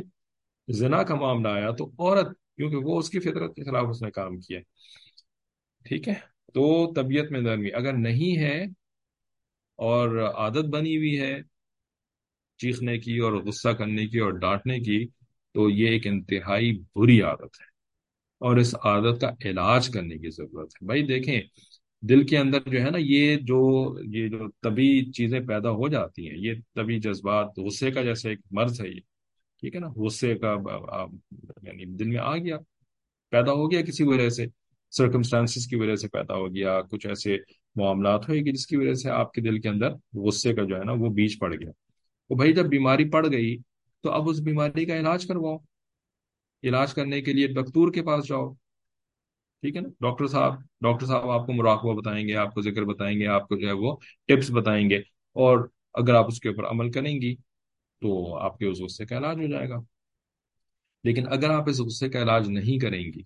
زنا 0.68 1.02
کا 1.02 1.14
معاملہ 1.14 1.48
آیا 1.48 1.70
تو 1.70 1.90
عورت، 1.98 2.28
کیونکہ 2.56 2.76
وہ 2.76 2.98
اس 2.98 3.10
کی 3.10 3.20
فطرت 3.20 3.56
کے 3.56 3.64
خلاف 3.64 3.84
اس 3.90 4.02
نے 4.02 4.10
کام 4.10 4.40
کیا۔ 4.40 4.60
ٹھیک 5.84 6.08
ہے؟ 6.08 6.14
تو 6.54 6.92
طبیعت 6.92 7.30
میں 7.30 7.40
نرمی، 7.40 7.72
اگر 7.72 7.92
نہیں 7.92 8.38
ہے 8.38 8.62
اور 9.76 10.18
عادت 10.18 10.64
بنی 10.64 10.96
ہوئی 10.96 11.20
ہے 11.20 11.42
چیخنے 12.58 12.98
کی 12.98 13.18
اور 13.18 13.32
غصہ 13.32 13.68
کرنے 13.68 14.06
کی 14.06 14.18
اور 14.18 14.30
ڈانٹنے 14.30 14.80
کی 14.80 15.06
تو 15.56 15.68
یہ 15.70 15.88
ایک 15.88 16.06
انتہائی 16.06 16.70
بری 16.94 17.20
عادت 17.22 17.60
ہے 17.60 17.68
اور 18.38 18.56
اس 18.56 18.74
عادت 18.84 19.20
کا 19.20 19.30
علاج 19.44 19.88
کرنے 19.88 20.16
کی 20.18 20.30
ضرورت 20.30 20.74
ہے۔ 20.74 20.84
بھائی 20.86 21.02
دیکھیں، 21.02 21.40
دل 22.02 22.26
کے 22.26 22.38
اندر 22.38 22.60
جو 22.66 22.80
ہے 22.82 22.90
نا، 22.90 22.98
یہ 23.00 23.36
جو 23.42 23.60
یہ 24.12 24.28
جو 24.28 24.48
طبی 24.62 24.88
چیزیں 25.12 25.40
پیدا 25.40 25.70
ہو 25.70 25.88
جاتی 25.88 26.28
ہیں، 26.28 26.36
یہ 26.38 26.54
طبی 26.74 26.98
جذبات، 27.00 27.58
غصے 27.58 27.90
کا 27.90 28.02
جیسے 28.02 28.28
ایک 28.30 28.40
مرض 28.50 28.80
ہے 28.80 28.88
یہ، 28.88 29.00
ٹھیک 29.60 29.74
ہے 29.74 29.80
نا؟ 29.80 29.88
غصے 29.96 30.34
کا 30.34 30.56
یعنی 31.62 31.84
دل 31.84 32.08
میں 32.08 32.18
آ 32.18 32.36
گیا، 32.36 32.58
پیدا 33.30 33.52
ہو 33.52 33.70
گیا 33.70 33.82
کسی 33.82 34.04
وجہ 34.04 34.28
سے 34.28 34.46
سرکمسٹانسز 34.90 35.66
کی 35.66 35.76
وجہ 35.76 35.96
سے 35.96 36.08
پیدا 36.08 36.34
ہو 36.34 36.54
گیا، 36.54 36.80
کچھ 36.90 37.06
ایسے 37.06 37.36
معاملات 37.76 38.28
ہوئے 38.28 38.42
کہ 38.42 38.52
جس 38.52 38.66
کی 38.66 38.76
وجہ 38.76 38.94
سے 38.94 39.10
آپ 39.10 39.32
کے 39.32 39.40
دل 39.40 39.60
کے 39.60 39.68
اندر 39.68 39.90
غصے 40.14 40.54
کا 40.54 40.64
جو 40.64 40.76
ہے 40.76 40.84
نا، 40.84 40.92
وہ 40.92 41.08
بیج 41.10 41.38
پڑ 41.38 41.54
گیا۔ 41.54 41.70
تو 42.28 42.34
بھائی 42.34 42.52
جب 42.52 42.66
بیماری 42.66 43.08
پڑ 43.10 43.26
گئی 43.32 43.56
تو 44.06 44.12
اب 44.12 44.28
اس 44.28 44.40
بیماری 44.40 44.84
کا 44.84 44.96
علاج 44.96 45.26
کرواؤ۔ 45.26 45.58
علاج 46.62 46.94
کرنے 46.94 47.20
کے 47.20 47.32
لیے 47.32 47.46
ڈاکٹر 47.46 47.92
کے 47.92 48.02
پاس 48.02 48.28
جاؤ۔ 48.28 48.54
ٹھیک 49.62 49.76
ہے 49.76 49.80
نا؟ 49.80 49.88
ڈاکٹر 50.00 50.26
صاحب 50.26 50.60
ڈاکٹر 50.80 51.06
صاحب 51.06 51.30
آپ 51.30 51.46
کو 51.46 51.52
مراقبہ 51.52 51.94
بتائیں 51.94 52.28
گے، 52.28 52.34
آپ 52.34 52.54
کو 52.54 52.60
ذکر 52.60 52.84
بتائیں 52.84 53.20
گے، 53.20 53.26
آپ 53.26 53.48
کو 53.48 53.56
جو 53.56 53.66
ہے 53.66 53.72
وہ 53.72 53.96
ٹپس 54.26 54.50
بتائیں 54.50 54.90
گے۔ 54.90 54.96
اور 55.32 55.68
اگر 55.94 56.14
آپ 56.14 56.26
اس 56.26 56.40
کے 56.40 56.48
اوپر 56.48 56.64
عمل 56.64 56.90
کریں 56.90 57.20
گی 57.20 57.36
تو 58.00 58.38
آپ 58.38 58.58
کے 58.58 58.66
اس 58.66 58.80
غصے 58.80 59.06
کا 59.06 59.18
علاج 59.18 59.36
ہو 59.36 59.46
جائے 59.46 59.68
گا۔ 59.68 59.76
لیکن 61.04 61.32
اگر 61.32 61.50
آپ 61.50 61.68
اس 61.68 61.80
غصے 61.80 62.08
کا 62.08 62.22
علاج 62.22 62.48
نہیں 62.48 62.78
کریں 62.78 63.04
گی، 63.04 63.22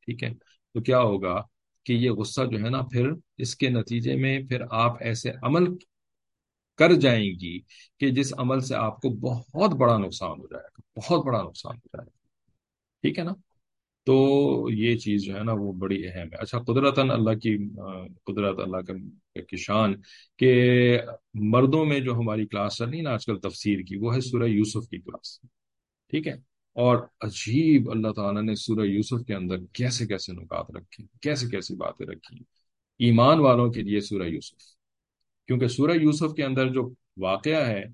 ٹھیک 0.00 0.24
ہے، 0.24 0.34
تو 0.74 0.80
کیا 0.80 1.00
ہوگا 1.00 1.42
کہ 1.84 1.92
یہ 1.92 2.10
غصہ 2.10 2.40
جو 2.52 2.58
ہے 2.64 2.70
نا، 2.70 2.82
پھر 2.82 3.10
اس 3.38 3.56
کے 3.56 3.68
نتیجے 3.68 4.16
میں 4.16 4.40
پھر 4.48 4.62
آپ 4.70 4.96
ایسے 5.00 5.30
عمل 5.42 5.64
کر 6.78 6.92
جائیں 6.92 7.30
گی 7.30 7.60
کہ 8.00 8.08
جس 8.08 8.34
عمل 8.38 8.60
سے 8.60 8.74
آپ 8.74 8.96
کو 8.96 9.10
بہت 9.10 9.70
بڑا 9.70 9.98
نقصان 9.98 10.38
ہو 10.38 10.46
جائے 10.46 10.64
گا، 10.64 11.00
بہت 11.00 11.26
بڑا 11.26 11.42
نقصان 11.42 11.76
ہو 11.76 11.88
جائے 11.92 12.06
گا۔ 12.06 12.10
ٹھیک 13.02 13.18
ہے 13.18 13.24
نا؟ 13.24 13.32
تو 14.06 14.68
یہ 14.70 14.96
چیز 14.96 15.22
جو 15.22 15.38
ہے 15.38 15.44
نا 15.44 15.52
وہ 15.52 15.72
بڑی 15.72 16.06
اہم 16.06 16.28
ہے۔ 16.32 16.36
اچھا 16.36 16.58
قدرت 16.58 16.98
اللہ 16.98 17.34
کی، 17.34 17.58
قدرت 18.24 18.58
اللہ 18.60 18.76
کی 19.40 19.56
شان 19.56 19.94
کہ 20.36 20.98
مردوں 21.34 21.84
میں 21.84 22.00
جو 22.00 22.14
ہماری 22.14 22.46
کلاس 22.46 22.76
چل 22.76 22.88
رہی 22.88 23.00
نا، 23.00 23.10
آج 23.10 23.26
کل 23.26 23.38
تفسیر 23.38 23.80
کی، 23.80 23.96
وہ 23.96 24.14
ہے 24.14 24.20
سورہ 24.20 24.44
یوسف 24.44 24.88
کی 24.88 24.98
کلاس۔ 24.98 25.40
ٹھیک 26.10 26.26
ہے؟ 26.26 26.34
اور 26.72 26.96
عجیب 27.20 27.90
اللہ 27.90 28.08
تعالیٰ 28.08 28.42
نے 28.42 28.54
سورہ 28.54 28.86
یوسف 28.86 29.26
کے 29.26 29.34
اندر 29.34 29.56
کیسے 29.72 30.06
کیسے 30.06 30.32
نکات 30.32 30.70
رکھے، 30.70 31.04
کیسے 31.20 31.46
کیسی 31.48 31.74
باتیں 31.74 32.06
رکھی۔ 32.06 32.36
ایمان 32.98 33.38
والوں 33.38 33.72
کے 33.72 33.82
لیے 33.82 34.00
سورہ 34.00 34.22
یوسف۔ 34.22 34.77
کیونکہ 35.48 35.68
سورہ 35.68 35.90
یوسف 35.90 36.34
کے 36.36 36.44
اندر 36.44 36.72
جو 36.72 36.94
واقعہ 37.16 37.66
ہے 37.66 37.84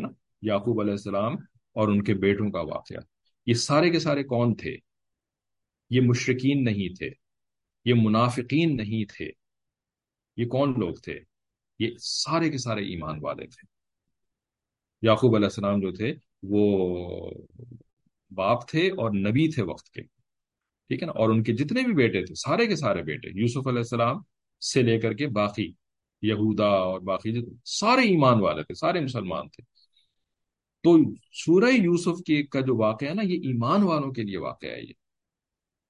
نا، 0.00 0.08
یعقوب 0.42 0.80
علیہ 0.80 0.92
السلام 0.92 1.32
اور 1.72 1.88
ان 1.88 2.04
کے 2.04 2.14
بیٹوں 2.14 2.50
کا 2.50 2.60
واقعہ، 2.60 3.00
یہ 3.46 3.54
سارے 3.54 3.90
کے 3.90 3.98
سارے 3.98 4.22
کون 4.22 4.54
تھے؟ 4.54 4.76
یہ 5.90 6.00
مشرقین 6.00 6.64
نہیں 6.64 6.94
تھے، 6.94 7.10
یہ 7.84 7.94
منافقین 7.96 8.76
نہیں 8.76 9.04
تھے، 9.04 9.30
یہ 10.36 10.46
کون 10.46 10.74
لوگ 10.80 10.94
تھے؟ 10.94 11.20
یہ 11.78 11.90
سارے 11.98 12.50
کے 12.50 12.58
سارے 12.58 12.84
ایمان 12.84 13.18
والے 13.22 13.46
تھے۔ 13.46 13.66
یعقوب 15.02 15.34
علیہ 15.34 15.46
السلام 15.46 15.80
جو 15.80 15.92
تھے، 15.92 16.14
وہ 16.42 17.30
باپ 18.30 18.68
تھے 18.68 18.88
اور 18.88 19.10
نبی 19.10 19.52
تھے 19.52 19.62
وقت 19.62 19.90
کے، 19.90 20.02
ٹھیک 20.02 21.02
ہے 21.02 21.06
نا؟ 21.06 21.12
اور 21.12 21.30
ان 21.30 21.42
کے 21.42 21.52
جتنے 21.52 21.82
بھی 21.82 21.94
بیٹے 21.94 22.24
تھے، 22.24 22.34
سارے 22.34 22.66
کے 22.66 22.76
سارے 22.76 23.02
بیٹے، 23.02 23.28
یوسف 23.40 23.66
علیہ 23.66 23.78
السلام 23.78 24.16
سے 24.60 24.82
لے 24.82 25.00
کر 25.00 25.12
کے 25.12 25.26
باقی 25.26 25.72
یہودا 26.26 26.66
اور 26.66 27.00
باقی 27.00 27.44
سارے 27.64 28.00
ایمان 28.00 28.40
والے 28.40 28.62
تھے، 28.62 28.74
سارے 28.74 29.00
مسلمان 29.00 29.48
تھے۔ 29.48 29.62
تو 30.82 30.98
سورہ 31.32 31.70
یوسف 31.70 32.22
کے 32.26 32.42
کا 32.42 32.60
جو 32.60 32.76
واقعہ 32.76 33.08
ہے 33.08 33.14
نا، 33.14 33.22
یہ 33.22 33.36
ایمان 33.36 33.82
والوں 33.82 34.12
کے 34.12 34.22
لیے 34.22 34.38
واقعہ 34.38 34.68
ہے 34.68 34.80
یہ۔ 34.80 34.92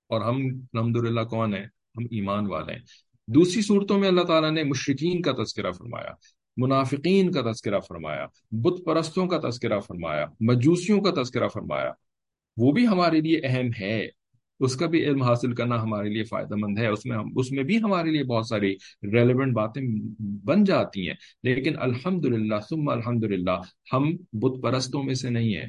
اور 0.09 0.20
ہم 0.20 0.37
الحمد 0.73 0.97
للہ 0.97 1.20
کون 1.20 1.55
ہیں؟ 1.55 1.64
ہم 1.64 2.05
ایمان 2.11 2.47
والے 2.47 2.73
ہیں۔ 2.73 2.81
دوسری 3.27 3.62
صورتوں 3.62 3.99
میں 3.99 4.09
اللہ 4.09 4.23
تعالیٰ 4.23 4.51
نے 4.51 4.64
مشرقین 4.64 5.23
کا 5.23 5.33
تذکرہ 5.33 5.73
فرمایا، 5.73 6.12
منافقین 6.57 7.33
کا 7.33 7.53
تذکرہ 7.53 7.81
فرمایا، 7.81 8.27
بت 8.51 8.85
پرستوں 8.85 9.27
کا 9.27 9.51
تذکرہ 9.51 9.81
فرمایا، 9.81 10.27
مجوسیوں 10.40 11.01
کا 11.01 11.23
تذکرہ 11.23 11.49
فرمایا۔ 11.49 11.92
وہ 12.57 12.73
بھی 12.73 12.87
ہمارے 12.87 13.20
لیے 13.20 13.40
اہم 13.44 13.66
ہے۔ 13.81 14.09
اس 14.61 14.77
کا 14.77 14.87
بھی 14.87 15.05
علم 15.05 15.23
حاصل 15.23 15.55
کرنا 15.55 15.83
ہمارے 15.83 16.09
لیے 16.09 16.25
فائدہ 16.25 16.55
مند 16.59 16.79
ہے، 16.79 16.87
اس 16.87 17.07
میں 17.07 17.17
ہم 17.17 17.33
اس 17.37 17.53
میں 17.53 17.62
بھی 17.62 17.83
ہمارے 17.83 18.11
لیے 18.11 18.25
بہت 18.25 18.47
ساری 18.47 18.77
ریلیونٹ 19.03 19.53
باتیں 19.53 19.83
بن 20.45 20.64
جاتی 20.64 21.09
ہیں۔ 21.09 21.14
لیکن 21.43 21.79
الحمد 21.79 22.25
للہ 22.25 22.55
الحمد 22.71 23.25
للہ 23.25 23.61
ہم 23.93 24.17
بت 24.33 24.62
پرستوں 24.62 25.03
میں 25.03 25.14
سے 25.14 25.31
نہیں 25.31 25.57
ہیں۔ 25.57 25.67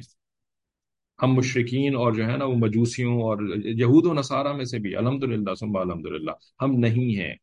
ہم 1.22 1.34
مشرقین 1.34 1.96
اور 1.96 2.12
جو 2.12 2.26
ہے 2.26 2.36
نا، 2.36 2.44
وہ 2.44 2.54
مجوسیوں 2.54 3.14
اور 3.14 3.56
یہود 3.64 4.06
و 4.06 4.12
نصارہ 4.12 4.52
میں 4.52 4.64
سے 4.64 4.78
بھی۔ 4.78 4.96
الحمد 4.96 5.24
للہ 5.24 5.54
سمبا 5.54 5.80
الحمد 5.80 6.06
للہ 6.06 6.30
ہم 6.62 6.70
نہیں 6.70 7.18
ہیں۔ 7.18 7.34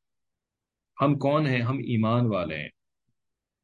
ہم 1.01 1.17
کون 1.17 1.47
ہیں؟ 1.47 1.61
ہم 1.61 1.77
ایمان 1.77 2.25
والے 2.25 2.57
ہیں۔ 2.57 2.69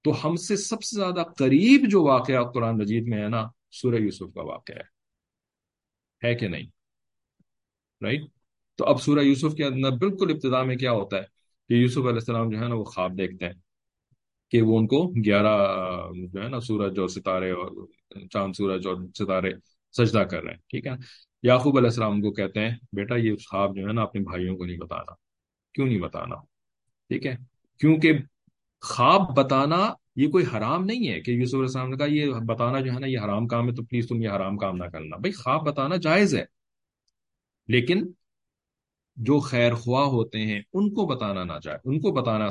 تو 0.03 0.27
ہم 0.27 0.35
سے 0.35 0.55
سب 0.55 0.83
سے 0.83 0.95
زیادہ 0.95 1.23
قریب 1.37 1.89
جو 1.89 2.03
واقعہ 2.03 2.43
قرآن 2.43 2.77
مجید 2.77 3.07
میں 3.07 3.23
ہے 3.23 3.29
نا، 3.29 3.47
سورہ 3.71 3.95
یوسف 3.95 4.33
کا 4.33 4.41
واقعہ 4.41 4.75
ہے۔ 4.75 4.99
ہے 6.27 6.35
کہ 6.35 6.47
نہیں؟ 6.47 6.78
رائٹ 8.01 8.21
تو 8.75 8.85
اب 8.85 9.01
سورہ 9.01 9.19
یوسف 9.19 9.55
کے 9.55 9.65
اندر 9.65 9.91
بالکل 9.91 10.31
ابتدا 10.31 10.63
میں 10.63 10.75
کیا 10.75 10.91
ہوتا 10.91 11.17
ہے 11.17 11.23
کہ 11.69 11.73
یوسف 11.73 11.97
علیہ 11.97 12.09
السلام 12.09 12.49
جو 12.49 12.59
ہے 12.59 12.67
نا 12.67 12.75
وہ 12.75 12.83
خواب 12.83 13.17
دیکھتے 13.17 13.45
ہیں 13.45 13.53
کہ 14.51 14.61
وہ 14.61 14.77
ان 14.77 14.87
کو 14.87 15.13
گیارہ، 15.25 15.67
جو 16.31 16.43
ہے 16.43 16.47
نا 16.47 16.59
سورج 16.59 16.99
اور 16.99 17.07
ستارے 17.07 17.51
اور 17.51 17.87
چاند 18.33 18.53
سورج 18.53 18.87
اور 18.87 18.95
ستارے 19.19 19.51
سجدہ 19.97 20.19
کر 20.19 20.43
رہے 20.43 20.51
ہیں، 20.51 20.57
ٹھیک 20.57 20.87
ہے 20.87 20.91
یعقوب 21.43 21.77
علیہ 21.77 21.87
السلام 21.87 22.21
کو 22.21 22.31
کہتے 22.31 22.59
ہیں، 22.59 22.75
بیٹا، 22.93 23.15
یہ 23.15 23.33
خواب 23.49 23.75
جو 23.75 23.87
ہے 23.87 23.93
نا 23.93 24.01
اپنے 24.01 24.21
بھائیوں 24.21 24.57
کو 24.57 24.65
نہیں 24.65 24.77
بتانا۔ 24.77 25.13
کیوں 25.73 25.87
نہیں 25.87 25.99
بتانا؟ 25.99 26.35
ٹھیک 27.09 27.25
ہے؟ 27.25 27.35
کیونکہ 27.79 28.13
خواب 28.81 29.37
بتانا 29.37 29.93
یہ 30.15 30.27
کوئی 30.27 30.45
حرام 30.53 30.85
نہیں 30.85 31.09
ہے 31.09 31.21
کہ 31.21 31.31
یوسف 31.31 31.53
علیہ 31.53 31.63
السلام 31.63 31.89
نے 31.89 31.97
کہا، 31.97 32.05
یہ 32.05 32.31
بتانا 32.31 32.79
جو 32.79 32.93
ہے 32.93 32.99
نا 32.99 33.07
یہ 33.07 33.19
حرام 33.19 33.47
کام 33.47 33.69
ہے، 33.69 33.73
تو 33.73 33.83
پلیز 33.83 34.07
تم 34.07 34.21
یہ 34.21 34.29
حرام 34.29 34.57
کام 34.57 34.77
نہ 34.77 34.83
کرنا۔ 34.83 35.17
بھائی، 35.17 35.31
خواب 35.31 35.65
بتانا 35.67 35.95
جائز 35.95 36.35
ہے۔ 36.35 36.58
لیکن 37.69 38.11
جو 39.15 39.39
خیر 39.39 39.73
خواہ 39.73 40.05
ہوتے 40.05 40.39
ہیں، 40.39 40.61
ان 40.73 40.93
کو 40.93 41.05
بتانا 41.05 41.43
نہ 41.43 41.53
جائے۔ 41.63 41.77
ان 41.85 41.99
کو 41.99 42.11
بتانا 42.11 42.49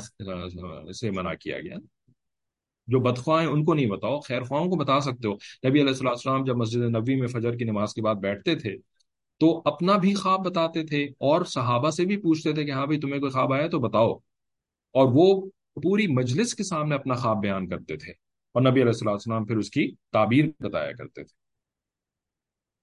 سے 0.92 1.10
منع 1.10 1.34
کیا 1.34 1.60
گیا۔ 1.60 1.76
جو 2.86 3.00
بدخواہ 3.00 3.40
ہیں 3.42 3.48
ان 3.48 3.64
کو 3.64 3.74
نہیں 3.74 3.86
بتاؤ۔ 3.86 4.20
خیر 4.20 4.42
خواہوں 4.42 4.70
کو 4.70 4.76
بتا 4.76 5.00
سکتے 5.00 5.28
ہو۔ 5.28 5.34
نبی 5.34 5.80
علیہ 5.80 5.88
السلام 5.88 6.10
السلام 6.10 6.44
جب 6.44 6.56
مسجد 6.56 6.76
نبی 6.76 7.16
میں 7.16 7.28
فجر 7.28 7.56
کی 7.56 7.64
نماز 7.64 7.94
کے 7.94 8.02
بعد 8.02 8.14
بیٹھتے 8.14 8.56
تھے، 8.56 8.76
تو 9.40 9.62
اپنا 9.64 9.96
بھی 9.96 10.14
خواب 10.14 10.44
بتاتے 10.46 10.84
تھے 10.84 11.04
اور 11.04 11.44
صحابہ 11.44 11.90
سے 11.90 12.04
بھی 12.04 12.16
پوچھتے 12.16 12.52
تھے 12.52 12.64
کہ 12.64 12.70
ہاں 12.70 12.86
بھائی، 12.86 13.00
تمہیں 13.00 13.20
کوئی 13.20 13.32
خواب 13.32 13.52
آیا 13.52 13.68
تو 13.68 13.78
بتاؤ۔ 13.78 14.12
اور 14.92 15.08
وہ 15.12 15.50
پوری 15.74 16.06
مجلس 16.06 16.54
کے 16.54 16.62
سامنے 16.62 16.94
اپنا 16.94 17.14
خواب 17.14 17.36
بیان 17.36 17.68
کرتے 17.68 17.96
تھے۔ 17.96 18.12
اور 18.54 18.62
نبی 18.62 18.82
علیہ 18.82 19.10
السلام 19.10 19.46
پھر 19.46 19.56
اس 19.56 19.70
کی 19.70 19.94
تعبیر 20.12 20.44
بتایا 20.60 20.92
کرتے 20.92 21.24
تھے۔ 21.24 21.47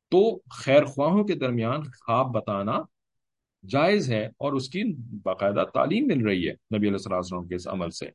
تو 0.10 0.40
خیر 0.50 0.86
خواہوں 0.86 1.24
کے 1.24 1.36
درمیان 1.36 1.84
خواب 1.84 2.26
بتانا 2.34 2.80
جائز 3.70 4.10
ہے 4.10 4.26
اور 4.26 4.54
اس 4.54 4.70
کی 4.70 4.84
باقاعدہ 5.24 5.64
تعلیم 5.74 6.08
مل 6.08 6.26
رہی 6.26 6.50
ہے 6.50 6.54
نبی 6.54 6.88
علیہ 6.88 7.16
السلام 7.16 7.48
کے 7.48 7.56
اس 7.56 7.68
عمل 7.68 7.90
سے۔ 7.90 8.06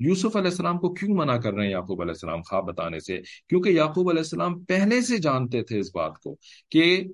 یوسف 0.00 0.36
علیہ 0.36 0.50
السلام 0.50 0.78
کو 0.78 0.94
کیوں 0.94 1.16
منع 1.16 1.36
کر 1.36 1.52
رہے 1.52 1.64
ہیں 1.64 1.72
یعقوب 1.72 2.00
علیہ 2.00 2.10
السلام 2.10 2.42
خواب 2.42 2.64
بتانے 2.64 2.98
سے؟ 2.98 3.20
کیونکہ 3.48 3.68
یعقوب 3.68 4.08
علیہ 4.08 4.20
السلام 4.20 4.64
پہلے 4.64 5.00
سے 5.00 5.18
جانتے 5.18 5.62
تھے 5.62 5.78
اس 5.78 5.94
بات 5.94 6.18
کو 6.18 6.36
کہ 6.70 7.04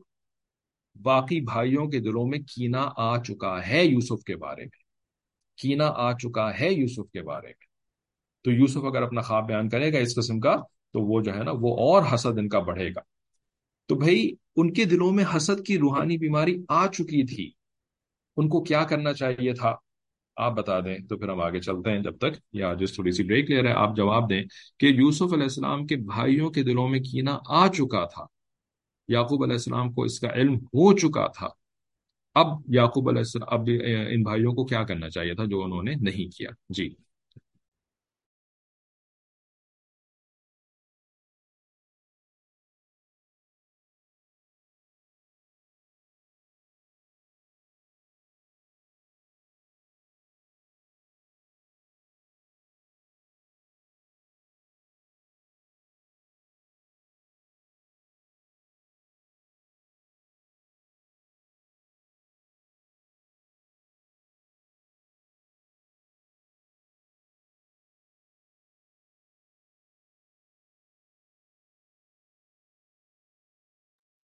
باقی 1.03 1.41
بھائیوں 1.41 1.87
کے 1.87 1.99
دلوں 1.99 2.27
میں 2.27 2.39
کینا 2.39 2.91
آ 2.97 3.19
چکا 3.19 3.67
ہے 3.67 3.85
یوسف 3.85 4.25
کے 4.25 4.37
بارے 4.37 4.63
میں۔ 4.63 4.83
کینا 5.57 5.93
آ 5.97 6.13
چکا 6.13 6.61
ہے 6.61 6.73
یوسف 6.73 7.11
کے 7.13 7.23
بارے 7.23 7.47
میں۔ 7.47 7.67
تو 8.45 8.51
یوسف 8.51 8.85
اگر 8.85 9.03
اپنا 9.03 9.21
خواب 9.21 9.47
بیان 9.47 9.69
کرے 9.69 9.93
گا 9.93 9.99
اس 9.99 10.15
قسم 10.15 10.41
کا، 10.41 10.57
تو 10.93 11.01
وہ 11.01 11.23
جو 11.23 11.35
ہے 11.35 11.43
نا، 11.43 11.51
وہ 11.55 11.77
اور 11.79 12.15
حسد 12.15 12.39
ان 12.39 12.49
کا 12.49 12.59
بڑھے 12.59 12.91
گا۔ 12.91 13.12
تو 13.87 13.95
بھائی 13.95 14.31
ان 14.57 14.73
کے 14.73 14.85
دلوں 14.85 15.13
میں 15.13 15.25
حسد 15.37 15.67
کی 15.67 15.79
روحانی 15.79 16.19
بیماری 16.19 16.65
آ 16.69 16.87
چکی 16.87 17.37
تھی۔ 17.37 17.51
ان 18.37 18.49
کو 18.49 18.63
کیا 18.63 18.85
کرنا 18.85 19.13
چاہیے 19.13 19.53
تھا؟ 19.53 19.77
آپ 20.37 20.53
بتا 20.53 20.81
دیں، 20.81 20.99
تو 20.99 21.17
پھر 21.17 21.29
ہم 21.29 21.41
آگے 21.41 21.61
چلتے 21.61 21.91
ہیں 21.91 22.03
جب 22.03 22.19
تک۔ 22.19 22.39
یا 22.53 22.75
جس 22.75 22.93
تھوڑی 22.93 23.11
سی 23.11 23.23
بریک 23.23 23.51
لے 23.51 23.63
رہے 23.63 23.69
ہیں۔ 23.69 23.77
آپ 23.77 23.97
جواب 23.97 24.31
دیں 24.31 24.45
کہ 24.79 24.87
یوسف 24.87 25.33
علیہ 25.33 25.43
السلام 25.43 25.87
کے 25.87 25.97
بھائیوں 25.97 26.51
کے 26.51 26.63
دلوں 26.63 26.89
میں 26.89 27.01
کینا 27.01 27.39
آ 27.49 27.69
چکا 27.69 28.05
تھا۔ 28.05 28.25
یعقوب 29.09 29.43
علیہ 29.43 29.55
السلام 29.55 29.93
کو 29.93 30.03
اس 30.03 30.21
کا 30.21 30.29
علم 30.29 30.55
ہو 30.55 30.99
چکا 30.99 31.27
تھا۔ 31.27 31.49
اب 32.35 32.47
یعقوب 32.69 33.09
علیہ 33.09 33.19
السلام، 33.19 33.61
اب 33.61 33.69
ان 34.09 34.23
بھائیوں 34.23 34.53
کو 34.53 34.65
کیا 34.65 34.83
کرنا 34.85 35.11
چاہیے 35.11 35.35
تھا 35.35 35.45
جو 35.45 35.65
انہوں 35.65 35.83
نے 35.83 35.95
نہیں 36.01 36.37
کیا؟ 36.37 36.51
جی۔ 36.69 36.95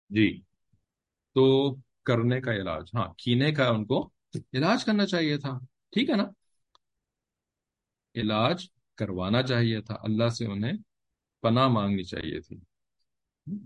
جی۔ 0.09 0.27
تو 1.35 1.75
کرنے 2.03 2.39
کا 2.41 2.53
علاج 2.53 2.89
ہاں 2.95 3.07
کینے 3.17 3.51
کا 3.51 3.67
ان 3.69 3.85
کو 3.85 4.09
علاج 4.53 4.85
کرنا 4.85 5.05
چاہیے 5.05 5.37
تھا، 5.37 5.57
ٹھیک 5.91 6.09
ہے 6.09 6.15
نا؟ 6.15 6.23
علاج 8.15 8.67
کروانا 8.97 9.41
چاہیے 9.43 9.81
تھا، 9.81 9.95
اللہ 10.03 10.29
سے 10.29 10.45
انہیں 10.45 10.73
پناہ 11.41 11.67
مانگنی 11.67 12.03
چاہیے 12.03 12.39
تھی۔ 12.39 12.57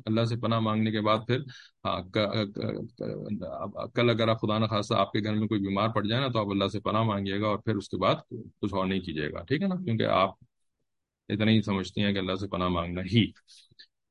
اللہ 0.05 0.25
سے 0.25 0.35
پناہ 0.35 0.59
مانگنے 0.59 0.91
کے 0.91 1.01
بعد 1.01 1.19
پھر 1.27 1.39
ہاں 1.85 2.01
کل 3.95 4.09
اگر 4.09 4.27
آپ 4.27 4.41
خدا 4.41 4.57
نخواستہ 4.59 4.93
آپ 4.93 5.11
کے 5.11 5.19
گھر 5.23 5.33
میں 5.33 5.47
کوئی 5.47 5.61
بیمار 5.61 5.89
پڑ 5.89 6.03
جائے 6.05 6.21
نا، 6.21 6.27
تو 6.27 6.39
آپ 6.39 6.47
اللہ 6.49 6.67
سے 6.67 6.79
پناہ 6.79 7.03
مانگیے 7.03 7.39
گا 7.41 7.47
اور 7.47 7.57
پھر 7.57 7.75
اس 7.75 7.89
کے 7.89 7.97
بعد 7.97 8.15
کچھ 8.61 8.73
اور 8.73 8.85
نہیں 8.85 8.99
کیجیے 8.99 9.31
گا، 9.31 9.43
ٹھیک 9.43 9.61
ہے 9.61 9.67
نا؟ 9.67 9.75
کیونکہ 9.75 10.03
آپ 10.03 10.35
اتنا 11.29 11.51
ہی 11.51 11.61
سمجھتی 11.61 12.03
ہیں 12.03 12.13
کہ 12.13 12.17
اللہ 12.17 12.35
سے 12.35 12.47
پناہ 12.47 12.67
مانگنا 12.67 13.01
ہی۔ 13.01 13.25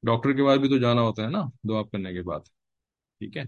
ڈاکٹر 0.03 0.33
کے 0.33 0.43
بعد 0.43 0.59
بھی 0.59 0.69
تو 0.69 0.79
جانا 0.79 1.01
ہوتا 1.01 1.23
ہے 1.23 1.29
نا، 1.29 1.43
دعا 1.69 1.83
کرنے 1.83 2.13
کے 2.13 2.23
بعد، 2.23 2.41
ٹھیک 3.21 3.37
ہے؟ 3.37 3.45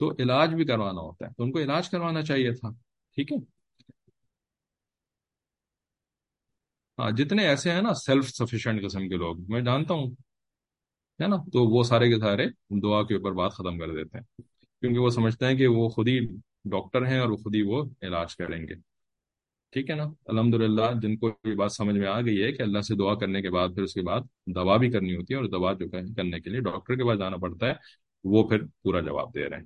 تو 0.00 0.10
علاج 0.18 0.54
بھی 0.54 0.64
کروانا 0.64 1.00
ہوتا 1.00 1.26
ہے، 1.26 1.32
تو 1.32 1.42
ان 1.44 1.52
کو 1.52 1.58
علاج 1.58 1.90
کروانا 1.90 2.22
چاہیے 2.22 2.52
تھا، 2.52 2.70
ٹھیک 3.16 3.32
ہے؟ 3.32 3.36
ہاں 6.98 7.10
جتنے 7.10 7.46
ایسے 7.46 7.70
ہیں 7.70 7.82
نا 7.82 7.94
سیلف 7.94 8.28
سفیشینٹ 8.28 8.84
قسم 8.84 9.08
کے 9.08 9.16
لوگ، 9.16 9.36
میں 9.48 9.60
جانتا 9.60 9.94
ہوں، 9.94 10.10
ہے 11.20 11.26
نا؟ 11.26 11.36
تو 11.36 11.64
وہ 11.64 11.82
سارے 11.82 12.08
کے 12.08 12.18
سارے 12.20 12.46
دعا 12.82 13.02
کے 13.02 13.14
اوپر 13.14 13.32
بات 13.32 13.52
ختم 13.52 13.78
کر 13.78 13.94
دیتے 13.94 14.18
ہیں، 14.18 14.24
کیونکہ 14.80 14.98
وہ 14.98 15.10
سمجھتے 15.10 15.46
ہیں 15.46 15.54
کہ 15.54 15.66
وہ 15.66 15.88
خود 15.88 16.08
ہی 16.08 16.18
ڈاکٹر 16.64 17.06
ہیں 17.06 17.18
اور 17.18 17.28
وہ 17.28 17.36
خود 17.36 17.54
ہی 17.54 17.62
وہ 17.62 17.84
علاج 18.02 18.36
کریں 18.36 18.68
گے۔ 18.68 18.74
ٹھیک 19.74 19.90
ہے 19.90 19.94
نا؟ 19.94 20.04
الحمد 20.26 20.54
للہ 20.54 20.82
جن 21.02 21.16
کو 21.16 21.30
یہ 21.44 21.54
بات 21.54 21.72
سمجھ 21.72 21.96
میں 21.96 22.06
آ 22.06 22.20
گئی 22.20 22.42
ہے 22.42 22.52
کہ 22.52 22.62
اللہ 22.62 22.80
سے 22.80 22.94
دعا 22.94 23.14
کرنے 23.14 23.42
کے 23.42 23.50
بعد، 23.50 23.68
پھر 23.68 23.82
اس 23.82 23.94
کے 23.94 24.02
بعد 24.02 24.20
دوا 24.46 24.76
بھی 24.76 24.90
کرنی 24.90 25.16
ہوتی 25.16 25.34
ہے 25.34 25.38
اور 25.38 25.44
دوا 25.44 25.72
جو 25.72 25.88
کرنے 25.88 26.40
کے 26.40 26.50
لیے 26.50 26.60
ڈاکٹر 26.60 26.94
کے 26.94 27.04
پاس 27.04 27.18
جانا 27.18 27.36
پڑتا 27.36 27.66
ہے، 27.66 27.72
وہ 28.24 28.48
پھر 28.48 28.62
پورا 28.82 29.00
جواب 29.00 29.34
دے 29.34 29.48
رہے 29.48 29.56
ہیں۔ 29.56 29.64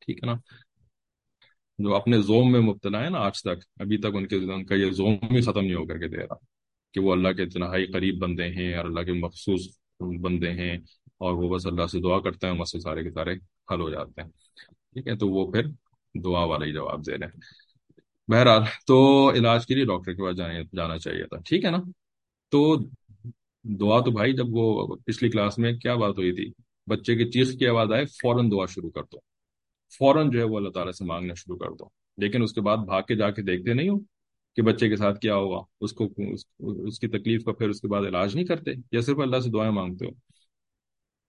ٹھیک 0.00 0.24
ہے 0.24 0.26
نا؟ 0.26 0.34
جو 1.78 1.94
اپنے 1.94 2.22
زوم 2.22 2.52
میں 2.52 2.60
مبتلا 2.60 3.04
ہے 3.04 3.10
نا 3.10 3.18
آج 3.18 3.42
تک، 3.42 3.80
ابھی 3.80 3.96
تک 3.96 4.06
ان 4.14 4.26
کے 4.26 4.36
ان 4.36 4.64
کا 4.64 4.74
یہ 4.74 4.90
زوم 4.90 5.14
بھی 5.14 5.40
ختم 5.40 5.60
نہیں 5.60 5.74
ہو 5.74 5.86
کر 5.86 5.98
کے 5.98 6.08
دے 6.08 6.16
رہا 6.16 6.34
کہ 6.92 7.00
وہ 7.00 7.12
اللہ 7.12 7.28
کے 7.28 7.46
تنہائی 7.46 7.86
قریب 7.86 8.18
بندے 8.18 8.44
ہیں 8.44 8.74
اور 8.74 8.84
اللہ 8.84 9.00
کے 9.00 9.12
مخصوص 9.12 9.60
بندے 10.20 10.50
ہیں 10.50 10.78
اور 11.18 11.32
وہ 11.32 11.54
بس 11.54 11.66
اللہ 11.66 11.86
سے 11.86 12.00
دعا 12.00 12.20
کرتے 12.20 12.46
ہیں 12.46 12.54
مسئلے 12.54 12.80
سارے 12.80 13.02
کے 13.02 13.10
سارے 13.10 13.32
حل 13.72 13.80
ہو 13.80 13.90
جاتے 13.90 14.22
ہیں۔ 14.22 14.28
ٹھیک 14.92 15.08
ہے، 15.08 15.16
تو 15.16 15.28
وہ 15.28 15.52
پھر 15.52 15.62
دعا 16.24 16.44
والا 16.44 16.66
ہی 16.66 16.72
جواب 16.72 17.06
دے 17.06 17.12
رہے 17.12 17.26
ہیں۔ 17.26 17.71
بہرحال، 18.28 18.62
تو 18.86 19.30
علاج 19.30 19.66
کے 19.66 19.74
لیے 19.74 19.84
ڈاکٹر 19.84 20.12
کے 20.12 20.22
پاس 20.22 20.36
جانے، 20.36 20.62
جانا 20.76 20.98
چاہیے 20.98 21.24
تھا، 21.24 21.36
ٹھیک 21.38 21.64
ہے 21.64 21.70
نا؟ 21.70 21.78
تو 22.50 22.76
دعا 23.62 24.00
تو 24.00 24.10
بھائی، 24.10 24.32
جب 24.32 24.44
وہ 24.48 24.96
پچھلی 25.06 25.30
کلاس 25.30 25.58
میں 25.58 25.72
کیا 25.72 25.94
بات 25.94 26.18
ہوئی 26.18 26.32
تھی؟ 26.32 26.52
بچے 26.86 27.14
کی 27.14 27.30
چیخ 27.30 27.58
کی 27.58 27.66
آواز 27.66 27.92
آئے، 27.92 28.04
فوراً 28.04 28.50
دعا 28.50 28.66
شروع 28.66 28.90
کر 28.90 29.02
دو۔ 29.12 29.18
فوراً 29.98 30.30
جو 30.30 30.38
ہے 30.38 30.44
وہ 30.44 30.56
اللہ 30.56 30.68
تعالیٰ 30.68 30.92
سے 30.92 31.04
مانگنا 31.04 31.34
شروع 31.34 31.56
کر 31.56 31.70
دو۔ 31.70 31.84
لیکن 32.18 32.42
اس 32.42 32.52
کے 32.52 32.60
بعد 32.60 32.76
بھاگ 32.76 33.02
کے 33.02 33.14
جا 33.14 33.30
کے 33.30 33.42
دیکھتے 33.42 33.74
نہیں 33.74 33.88
ہو 33.88 33.98
کہ 34.56 34.62
بچے 34.62 34.88
کے 34.88 34.96
ساتھ 34.96 35.20
کیا 35.20 35.36
ہوگا۔ 35.36 35.60
اس 35.80 35.92
کو، 35.92 36.08
اس 36.58 36.98
کی 36.98 37.08
تکلیف 37.08 37.44
کا 37.44 37.52
پھر 37.52 37.68
اس 37.68 37.80
کے 37.80 37.88
بعد 37.88 38.02
علاج 38.02 38.34
نہیں 38.34 38.46
کرتے 38.46 38.70
یا 38.92 39.00
صرف 39.00 39.18
اللہ 39.18 39.40
سے 39.40 39.50
دعائیں 39.50 39.72
مانگتے 39.72 40.06
ہو۔ 40.06 40.10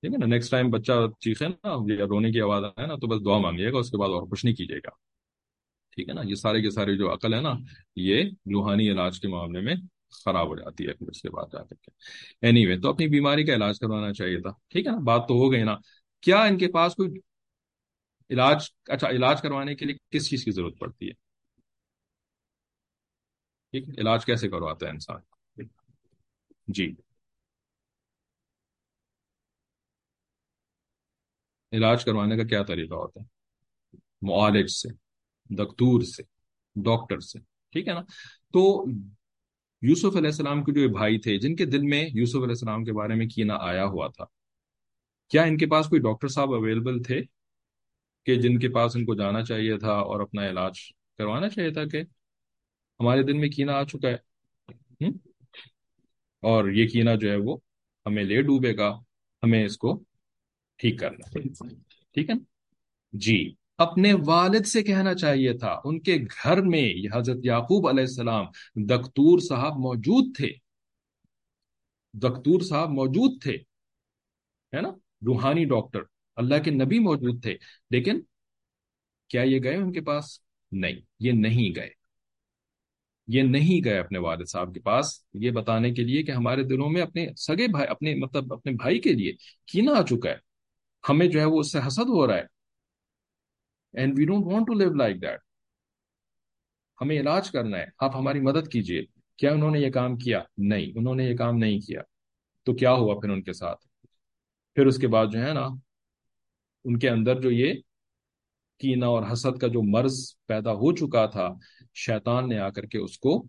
ٹھیک 0.01 0.13
ہے 0.13 0.17
نا؟ 0.17 0.25
نیکسٹ 0.25 0.51
ٹائم 0.51 0.69
بچہ 0.69 0.91
چیخے 1.19 1.47
نا 1.47 1.93
یا 1.99 2.05
رونے 2.05 2.31
کی 2.31 2.41
آواز 2.41 2.63
آئے 2.63 2.87
نا، 2.87 2.95
تو 2.95 3.07
بس 3.07 3.25
دعا 3.25 3.37
مانگیے 3.37 3.71
گا، 3.71 3.77
اس 3.77 3.91
کے 3.91 3.97
بعد 3.97 4.09
اور 4.09 4.27
کچھ 4.31 4.45
نہیں 4.45 4.55
کیجیے 4.55 4.77
گا۔ 4.77 5.12
ٹھیک 5.95 6.09
ہے 6.09 6.13
نا؟ 6.13 6.21
یہ 6.25 6.35
سارے 6.35 6.61
کے 6.61 6.69
سارے 6.69 6.97
جو 6.97 7.13
عقل 7.13 7.33
ہے 7.33 7.41
نا 7.41 7.53
یہ 7.95 8.23
روحانی 8.23 8.91
علاج 8.91 9.19
کے 9.19 9.27
معاملے 9.27 9.61
میں 9.61 9.75
خراب 10.25 10.47
ہو 10.47 10.55
جاتی 10.55 10.87
ہے 10.87 10.93
پھر 10.93 11.07
اس 11.07 11.21
کے 11.21 11.29
بعد 11.29 11.45
جا 11.53 11.63
کر 11.63 11.75
کے۔ 11.75 11.91
اینی 12.41 12.65
وے 12.65 12.79
تو 12.79 12.89
اپنی 12.89 13.07
بیماری 13.07 13.43
کا 13.45 13.53
علاج 13.53 13.79
کروانا 13.79 14.13
چاہیے 14.13 14.39
تھا۔ 14.41 14.49
ٹھیک 14.67 14.87
ہے 14.87 14.91
نا؟ 14.91 14.97
بات 14.97 15.25
تو 15.27 15.33
ہو 15.33 15.51
گئی 15.51 15.63
نا۔ 15.63 15.75
کیا 16.21 16.43
ان 16.43 16.57
کے 16.57 16.67
پاس 16.67 16.95
کوئی 16.95 17.09
علاج؟ 18.29 18.69
اچھا 18.87 19.09
علاج 19.09 19.41
کروانے 19.41 19.75
کے 19.75 19.85
لیے 19.85 19.95
کس 20.09 20.29
چیز 20.29 20.45
کی 20.45 20.51
ضرورت 20.51 20.79
پڑتی 20.79 21.07
ہے؟ 21.07 21.13
ٹھیک 23.71 23.89
ہے 23.89 24.01
علاج 24.01 24.25
کیسے 24.25 24.49
کرواتا 24.49 24.85
ہے 24.85 24.91
انسان؟ 24.91 25.19
جی۔ 26.67 26.95
علاج 31.71 32.05
کروانے 32.05 32.37
کا 32.37 32.43
کیا 32.43 32.63
طریقہ 32.63 32.93
ہوتا 32.93 33.19
ہے؟ 33.21 33.25
معالج 34.21 34.71
سے۔ 34.71 35.02
دکتور 35.49 36.01
سے 36.01 36.23
ڈاکٹر 36.75 37.19
سے 37.19 37.39
ٹھیک 37.73 37.87
ہے 37.87 37.93
نا؟ 37.93 38.01
تو 38.53 38.85
یوسف 39.81 40.15
علیہ 40.15 40.29
السلام 40.29 40.63
کے 40.63 40.71
جو 40.71 40.89
بھائی 40.89 41.19
تھے 41.19 41.37
جن 41.37 41.55
کے 41.55 41.65
دل 41.65 41.81
میں 41.81 42.05
یوسف 42.13 42.35
علیہ 42.35 42.47
السلام 42.47 42.83
کے 42.83 42.93
بارے 42.93 43.15
میں 43.15 43.27
کینا 43.27 43.57
آیا 43.59 43.85
ہوا 43.85 44.07
تھا 44.07 44.25
کیا 45.29 45.43
ان 45.43 45.57
کے 45.57 45.65
پاس 45.65 45.87
کوئی 45.89 46.01
ڈاکٹر 46.01 46.27
صاحب 46.27 46.53
اویلیبل 46.53 47.01
تھے 47.03 47.21
کہ 48.25 48.35
جن 48.35 48.59
کے 48.59 48.69
پاس 48.69 48.95
ان 48.95 49.05
کو 49.05 49.15
جانا 49.15 49.43
چاہیے 49.43 49.77
تھا 49.77 49.91
اور 49.91 50.19
اپنا 50.19 50.49
علاج 50.49 50.79
کروانا 51.17 51.49
چاہیے 51.49 51.71
تھا 51.71 51.85
کہ 51.85 52.01
ہمارے 52.99 53.23
دل 53.23 53.37
میں 53.37 53.49
کینا 53.49 53.73
آ 53.73 53.83
چکا 53.83 54.09
ہے؟ 54.09 54.17
اور 56.43 56.69
یہ 56.69 56.87
کینا 56.87 57.15
جو 57.15 57.31
ہے 57.31 57.35
وہ 57.35 57.57
ہمیں 58.05 58.23
لے 58.23 58.41
ڈوبے 58.41 58.77
گا 58.77 58.89
ہمیں 59.43 59.65
اس 59.65 59.77
کو 59.77 60.03
ٹھیک 60.79 60.99
کرنا 60.99 61.39
ٹھیک 62.15 62.29
ہے 62.29 62.35
نا؟ 62.35 62.43
جی۔ 63.13 63.53
اپنے 63.89 64.13
والد 64.25 64.65
سے 64.65 64.83
کہنا 64.83 65.13
چاہیے 65.13 65.53
تھا۔ 65.53 65.79
ان 65.83 65.99
کے 65.99 66.17
گھر 66.17 66.61
میں 66.61 66.93
حضرت 67.13 67.37
یعقوب 67.43 67.87
علیہ 67.87 68.03
السلام 68.03 68.45
دکتور 68.75 69.39
صاحب 69.39 69.77
موجود 69.77 70.37
تھے۔ 70.37 70.49
دکتور 72.13 72.61
صاحب 72.61 72.89
موجود 72.89 73.41
تھے، 73.41 73.53
ہے 74.75 74.81
نا؟ 74.81 74.89
روحانی 75.25 75.65
ڈاکٹر، 75.65 75.99
اللہ 76.35 76.55
کے 76.63 76.71
نبی 76.71 76.99
موجود 76.99 77.41
تھے۔ 77.41 77.57
لیکن 77.89 78.21
کیا 79.27 79.41
یہ 79.41 79.59
گئے 79.63 79.75
ان 79.75 79.93
کے 79.93 80.01
پاس؟ 80.01 80.39
نہیں، 80.71 80.95
یہ 81.19 81.31
نہیں 81.31 81.75
گئے۔ 81.75 81.89
یہ 83.27 83.41
نہیں 83.41 83.85
گئے 83.85 83.99
اپنے 83.99 84.19
والد 84.19 84.45
صاحب 84.45 84.73
کے 84.73 84.79
پاس۔ 84.79 85.25
یہ 85.33 85.51
بتانے 85.51 85.93
کے 85.93 86.03
لیے 86.03 86.23
کہ 86.23 86.31
ہمارے 86.31 86.63
دلوں 86.63 86.89
میں 86.89 87.01
اپنے 87.01 87.27
سگے 87.37 87.67
بھائی، 87.67 87.87
اپنے 87.87 88.15
مطلب 88.15 88.53
اپنے 88.53 88.71
بھائی 88.71 88.99
کے 88.99 89.13
لیے 89.13 89.33
کینا 89.65 89.91
آ 89.91 90.01
چکا 90.01 90.29
ہے۔ 90.29 90.35
ہمیں 91.09 91.27
جو 91.27 91.39
ہے 91.39 91.45
وہ 91.45 91.59
اس 91.59 91.71
سے 91.71 91.79
حسد 91.87 92.09
ہو 92.09 92.27
رہا 92.27 92.37
ہے۔ 92.37 92.52
And 93.93 94.13
we 94.17 94.25
don't 94.25 94.45
want 94.45 94.67
to 94.67 94.73
live 94.73 94.93
like 94.93 95.21
that 95.21 95.39
ہمیں 97.01 97.19
علاج 97.19 97.51
کرنا 97.51 97.77
ہے۔ 97.77 97.85
آپ 97.99 98.15
ہماری 98.15 98.39
مدد 98.39 98.67
کیجیے 98.71 99.01
کیا 99.37 99.51
انہوں 99.51 99.71
نے 99.71 99.79
یہ 99.79 99.89
کام 99.89 100.17
کیا؟ 100.17 100.41
نہیں، 100.57 100.91
انہوں 100.95 101.15
نے 101.15 101.23
یہ 101.23 101.35
کام 101.35 101.57
نہیں 101.57 101.79
کیا۔ 101.79 102.01
تو 102.65 102.73
کیا 102.73 102.91
ہوا 102.91 103.19
پھر 103.19 103.29
ان 103.29 103.43
کے 103.43 103.53
ساتھ؟ 103.53 103.85
پھر 104.75 104.85
اس 104.85 104.97
کے 104.97 105.07
بعد 105.07 105.27
جو 105.31 105.45
ہے 105.45 105.53
نا، 105.53 105.67
ان 106.83 106.99
کے 106.99 107.09
اندر 107.09 107.41
جو 107.41 107.51
یہ 107.51 107.73
کینا 108.79 109.07
اور 109.07 109.23
حسد 109.31 109.57
کا 109.57 109.67
جو 109.67 109.81
مرض 109.83 110.35
پیدا 110.45 110.71
ہو 110.71 110.95
چکا 110.95 111.25
تھا، 111.25 111.49
شیطان 111.93 112.49
نے 112.49 112.59
آ 112.59 112.69
کر 112.69 112.85
کے 112.85 112.97
اس 112.97 113.19
کو 113.19 113.47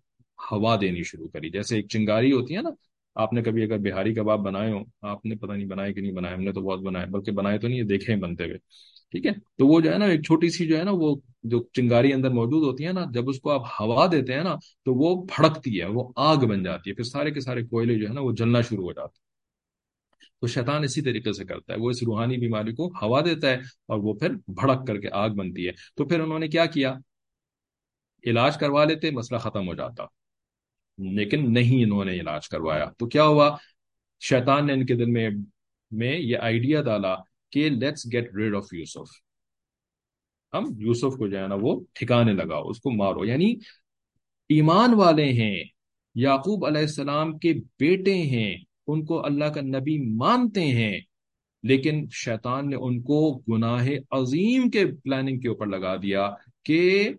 ہوا 0.53 0.77
دینی 0.81 1.03
شروع 1.03 1.29
کری۔ 1.29 1.51
جیسے 1.51 1.77
ایک 1.77 1.89
چنگاری 1.89 2.33
ہوتی 2.33 2.57
ہے 2.57 2.63
نا، 2.63 2.71
آپ 3.15 3.33
نے 3.33 3.43
کبھی 3.43 3.63
اگر 3.63 3.79
بہاری 3.79 4.15
کباب 4.15 4.41
بنائے 4.41 4.73
ہو 4.73 4.79
آپ 5.03 5.27
نے 5.27 5.37
پتہ 5.37 5.53
نہیں 5.53 5.67
بنائے 5.67 5.93
کہ 5.93 6.01
نہیں 6.01 6.13
بنائے، 6.13 6.35
ہم 6.35 6.43
نے 6.43 6.53
تو 6.53 6.61
بہت 6.61 6.81
بنائے، 6.81 7.07
بلکہ 7.07 7.33
بنائے 7.33 7.59
تو 7.59 7.69
نہیں، 7.69 7.83
دیکھے 7.83 8.17
بنتے 8.17 8.45
ہوئے۔ 8.45 8.59
ٹھیک 9.15 9.27
ہے؟ 9.27 9.33
تو 9.33 9.67
وہ 9.67 9.81
جو 9.81 9.93
ہے 9.93 9.99
نا، 9.99 10.05
ایک 10.05 10.25
چھوٹی 10.25 10.51
سی 10.51 10.67
جو 10.67 10.79
ہے 10.79 10.85
نا، 10.85 10.91
وہ 10.95 11.17
جو 11.43 11.65
چنگاری 11.73 12.13
اندر 12.13 12.31
موجود 12.31 12.63
ہوتی 12.63 12.87
ہے 12.87 12.93
نا، 12.93 13.05
جب 13.13 13.29
اس 13.29 13.41
کو 13.41 13.51
آپ 13.51 13.61
ہوا 13.81 14.07
دیتے 14.13 14.35
ہیں 14.35 14.45
نا، 14.45 14.55
تو 14.55 14.95
وہ 14.95 15.25
بھڑکتی 15.25 15.81
ہے، 15.81 15.87
وہ 15.87 16.13
آگ 16.17 16.37
بن 16.37 16.63
جاتی 16.63 16.91
ہے، 16.91 16.95
پھر 16.95 17.05
سارے 17.05 17.31
کے 17.31 17.41
سارے 17.41 17.63
کوئلے 17.63 17.99
جو 17.99 18.09
ہے 18.09 18.13
نا، 18.13 18.21
وہ 18.21 18.33
جلنا 18.33 18.61
شروع 18.61 18.85
ہو 18.85 18.93
جاتے 18.93 19.19
ہیں۔ 19.19 19.25
تو 20.41 20.47
شیطان 20.47 20.85
اسی 20.85 21.03
طریقے 21.03 21.33
سے 21.33 21.45
کرتا 21.45 21.75
ہے، 21.75 21.79
وہ 21.79 21.91
اس 21.91 22.03
روحانی 22.03 22.37
بیماری 22.37 22.75
کو 22.75 22.93
ہوا 23.03 23.21
دیتا 23.21 23.51
ہے 23.51 23.55
اور 23.55 23.99
وہ 23.99 24.15
پھر 24.15 24.31
بھڑک 24.31 24.87
کر 24.87 25.01
کے 25.01 25.09
آگ 25.13 25.31
بنتی 25.31 25.67
ہے۔ 25.67 25.73
تو 25.97 26.05
پھر 26.05 26.21
انہوں 26.21 26.39
نے 26.39 26.49
کیا 26.49 26.67
کیا؟ 26.67 26.95
علاج 28.27 28.57
کروا 28.57 28.85
لیتے، 28.85 29.11
مسئلہ 29.11 29.39
ختم 29.39 29.69
ہو 29.69 29.75
جاتا۔ 29.75 30.05
لیکن 30.99 31.53
نہیں 31.53 31.85
انہوں 31.85 32.05
نے 32.05 32.13
علاج 32.13 32.49
کروایا۔ 32.49 32.85
تو 32.99 33.07
کیا 33.07 33.25
ہوا؟ 33.25 33.57
شیطان 34.21 34.67
نے 34.67 34.73
ان 34.73 34.87
کے 34.87 34.95
دل 34.95 35.07
میں 35.07 35.31
میں 35.91 36.19
یہ 36.19 36.37
آئیڈیا 36.37 36.83
ڈالا 36.83 37.17
کہ 37.55 37.71
let's 37.71 38.07
get 38.13 38.35
rid 38.35 38.57
of 38.57 38.65
Yusuf 38.73 39.09
ہم 40.55 40.65
یوسف 40.79 41.17
کو 41.19 41.29
جو 41.29 41.39
ہے 41.39 41.47
نا 41.47 41.57
وہ 41.61 41.81
ٹھکانے 41.95 42.33
لگاؤ 42.33 42.69
اس 42.69 42.79
کو 42.79 42.91
مارو۔ 42.91 43.25
یعنی 43.27 43.55
ایمان 44.49 44.95
والے 44.95 45.25
ہیں، 45.25 45.65
یعقوب 46.15 46.67
علیہ 46.67 46.81
السلام 46.81 47.39
کے 47.39 47.53
بیٹے 47.53 48.15
ہیں، 48.15 48.55
ان 48.87 49.05
کو 49.05 49.27
اللہ 49.27 49.45
کا 49.45 49.61
نبی 49.61 50.17
مانتے 50.17 50.61
ہیں، 50.61 51.01
لیکن 51.63 52.05
شیطان 52.13 52.71
نے 52.71 52.77
ان 52.77 53.01
کو 53.03 53.39
گناہ 53.39 53.89
عظیم 54.11 54.71
کے 54.71 54.85
پلاننگ 55.05 55.41
کے 55.41 55.49
اوپر 55.49 55.67
لگا 55.67 55.97
دیا 55.97 56.31
کہ 56.65 57.11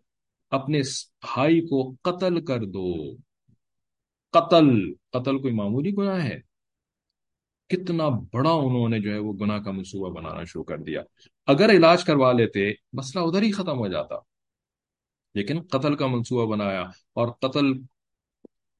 اپنے 0.51 0.79
بھائی 1.21 1.61
کو 1.61 1.95
قتل 2.03 2.45
کر 2.45 2.59
دو۔ 2.65 3.15
قتل 4.31 4.93
قتل 5.11 5.37
کوئی 5.37 5.53
معمولی 5.53 5.91
گناہ 5.97 6.23
ہے۔ 6.23 6.54
کتنا 7.69 8.09
بڑا 8.09 8.51
انہوں 8.51 8.89
نے 8.89 8.99
جو 8.99 9.13
ہے 9.13 9.17
وہ 9.17 9.33
گناہ 9.33 9.59
کا 9.59 9.71
منصوبہ 9.71 10.09
بنانا 10.09 10.43
شروع 10.43 10.63
کر 10.63 10.77
دیا۔ 10.77 11.01
اگر 11.47 11.69
علاج 11.69 12.03
کروا 12.03 12.31
لیتے، 12.31 12.71
مسئلہ 12.93 13.23
ادھر 13.23 13.41
ہی 13.41 13.51
ختم 13.51 13.77
ہو 13.77 13.87
جاتا۔ 13.87 14.15
لیکن 15.35 15.61
قتل 15.61 15.95
کا 15.95 16.07
منصوبہ 16.07 16.55
بنایا 16.55 16.81
اور 17.13 17.27
قتل 17.27 17.65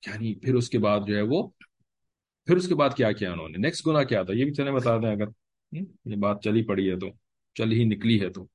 یعنی 0.06 0.36
پھر 0.36 0.56
اس 0.56 0.70
کے 0.70 0.80
بعد 0.80 1.00
جو 1.08 1.16
ہے 1.16 1.22
وہ، 1.22 1.48
پھر 2.46 2.56
اس 2.56 2.68
کے 2.68 2.76
بعد 2.76 2.90
کیا 2.98 3.12
کیا 3.12 3.34
انہوں 3.34 3.50
نے؟ 3.50 3.58
نیکسٹ 3.58 3.88
گنا 3.88 4.04
کیا 4.04 4.24
تھا؟ 4.24 4.34
یہ 4.34 4.46
بھی 4.46 4.54
چلے 4.54 4.72
بتا 4.72 4.98
دیں 4.98 5.12
اگر۔ 5.12 5.26
یہ 6.06 6.16
بات 6.16 6.42
چلی 6.44 6.64
پڑی 6.64 6.92
ہے 6.92 7.00
تو، 7.00 7.08
چل 7.56 7.72
ہی 7.72 7.84
نکلی 7.84 8.22
ہے 8.22 8.30
تو۔ 8.30 8.46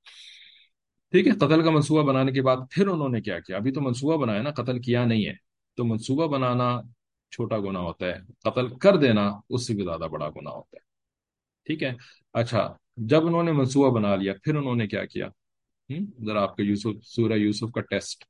ٹھیک 1.11 1.27
ہے، 1.27 1.33
قتل 1.33 1.65
کا 1.65 1.71
منصوبہ 1.71 2.03
بنانے 2.03 2.33
کے 2.33 2.43
بعد 2.43 2.57
پھر 2.71 2.87
انہوں 2.89 3.09
نے 3.09 3.21
کیا 3.21 3.41
کیا؟ 3.41 3.57
ابھی 3.57 3.73
تو 3.73 3.81
منصوبہ 3.81 4.17
بنایا 4.17 4.43
نا، 4.43 4.51
قتل 4.51 4.81
کیا 4.81 5.05
نہیں 5.05 5.27
ہے۔ 5.27 5.33
تو 5.77 5.85
منصوبہ 5.85 6.27
بنانا 6.27 6.81
چھوٹا 7.31 7.59
گنا 7.59 7.81
ہوتا 7.81 8.07
ہے، 8.07 8.19
قتل 8.45 8.79
کر 8.79 8.97
دینا 8.97 9.31
اس 9.51 9.67
سے 9.67 9.75
بھی 9.75 9.85
زیادہ 9.85 10.01
بڑا 10.01 10.29
گنا 10.29 10.51
ہوتا 10.51 10.77
ہے۔ 10.77 10.91
ٹھیک 11.65 11.83
ہے؟ 11.83 11.93
اچھا 12.33 12.77
جب 12.97 13.27
انہوں 13.27 13.43
نے 13.43 13.53
منصوبہ 13.53 13.91
بنا 13.91 14.17
لیا، 14.17 14.33
پھر 14.45 14.57
انہوں 14.57 14.77
نے 14.77 14.87
کیا 14.87 15.05
کیا؟ 15.05 15.29
ذرا 16.27 16.43
آپ 16.43 16.57
کا 16.57 16.63
یوسف، 16.63 17.05
سورہ 17.05 17.33
یوسف 17.33 17.73
کا 17.73 17.81
ٹیسٹ۔ 17.81 18.25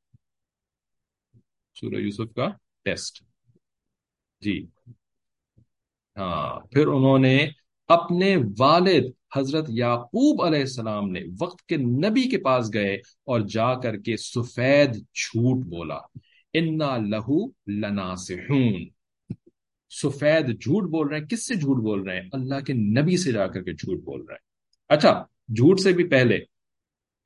سورہ 1.80 1.94
یوسف 1.94 2.34
کا 2.34 2.48
ٹیسٹ۔ 2.84 3.22
جی۔ 4.40 4.66
ہاں 6.16 6.60
پھر 6.60 6.86
انہوں 6.86 7.18
نے 7.18 7.48
اپنے 7.88 8.36
والد 8.58 9.04
حضرت 9.36 9.64
یعقوب 9.68 10.42
علیہ 10.42 10.60
السلام 10.60 11.10
نے 11.10 11.20
وقت 11.40 11.62
کے 11.62 11.76
نبی 11.76 12.28
کے 12.28 12.38
پاس 12.38 12.74
گئے 12.74 12.94
اور 12.96 13.40
جا 13.40 13.74
کر 13.74 13.96
کے 13.96 14.16
سفید 14.16 14.94
جھوٹ 14.94 15.66
بولا۔ 15.66 15.98
انا 16.52 16.96
لہو 16.96 17.46
لنا 17.66 18.14
سفید 19.90 20.60
جھوٹ 20.60 20.90
بول 20.90 21.08
رہے 21.08 21.18
ہیں۔ 21.18 21.26
کس 21.26 21.46
سے 21.46 21.54
جھوٹ 21.54 21.76
بول 21.76 22.02
رہے 22.02 22.20
ہیں؟ 22.20 22.28
اللہ 22.32 22.60
کے 22.60 22.72
نبی 22.72 23.16
سے 23.16 23.32
جا 23.32 23.46
کر 23.46 23.62
کے 23.62 23.72
جھوٹ 23.72 24.00
بول 24.04 24.20
رہے 24.20 24.34
ہیں۔ 24.34 24.46
اچھا 24.88 25.24
جھوٹ 25.48 25.80
سے 25.80 25.92
بھی 25.92 26.08
پہلے 26.08 26.34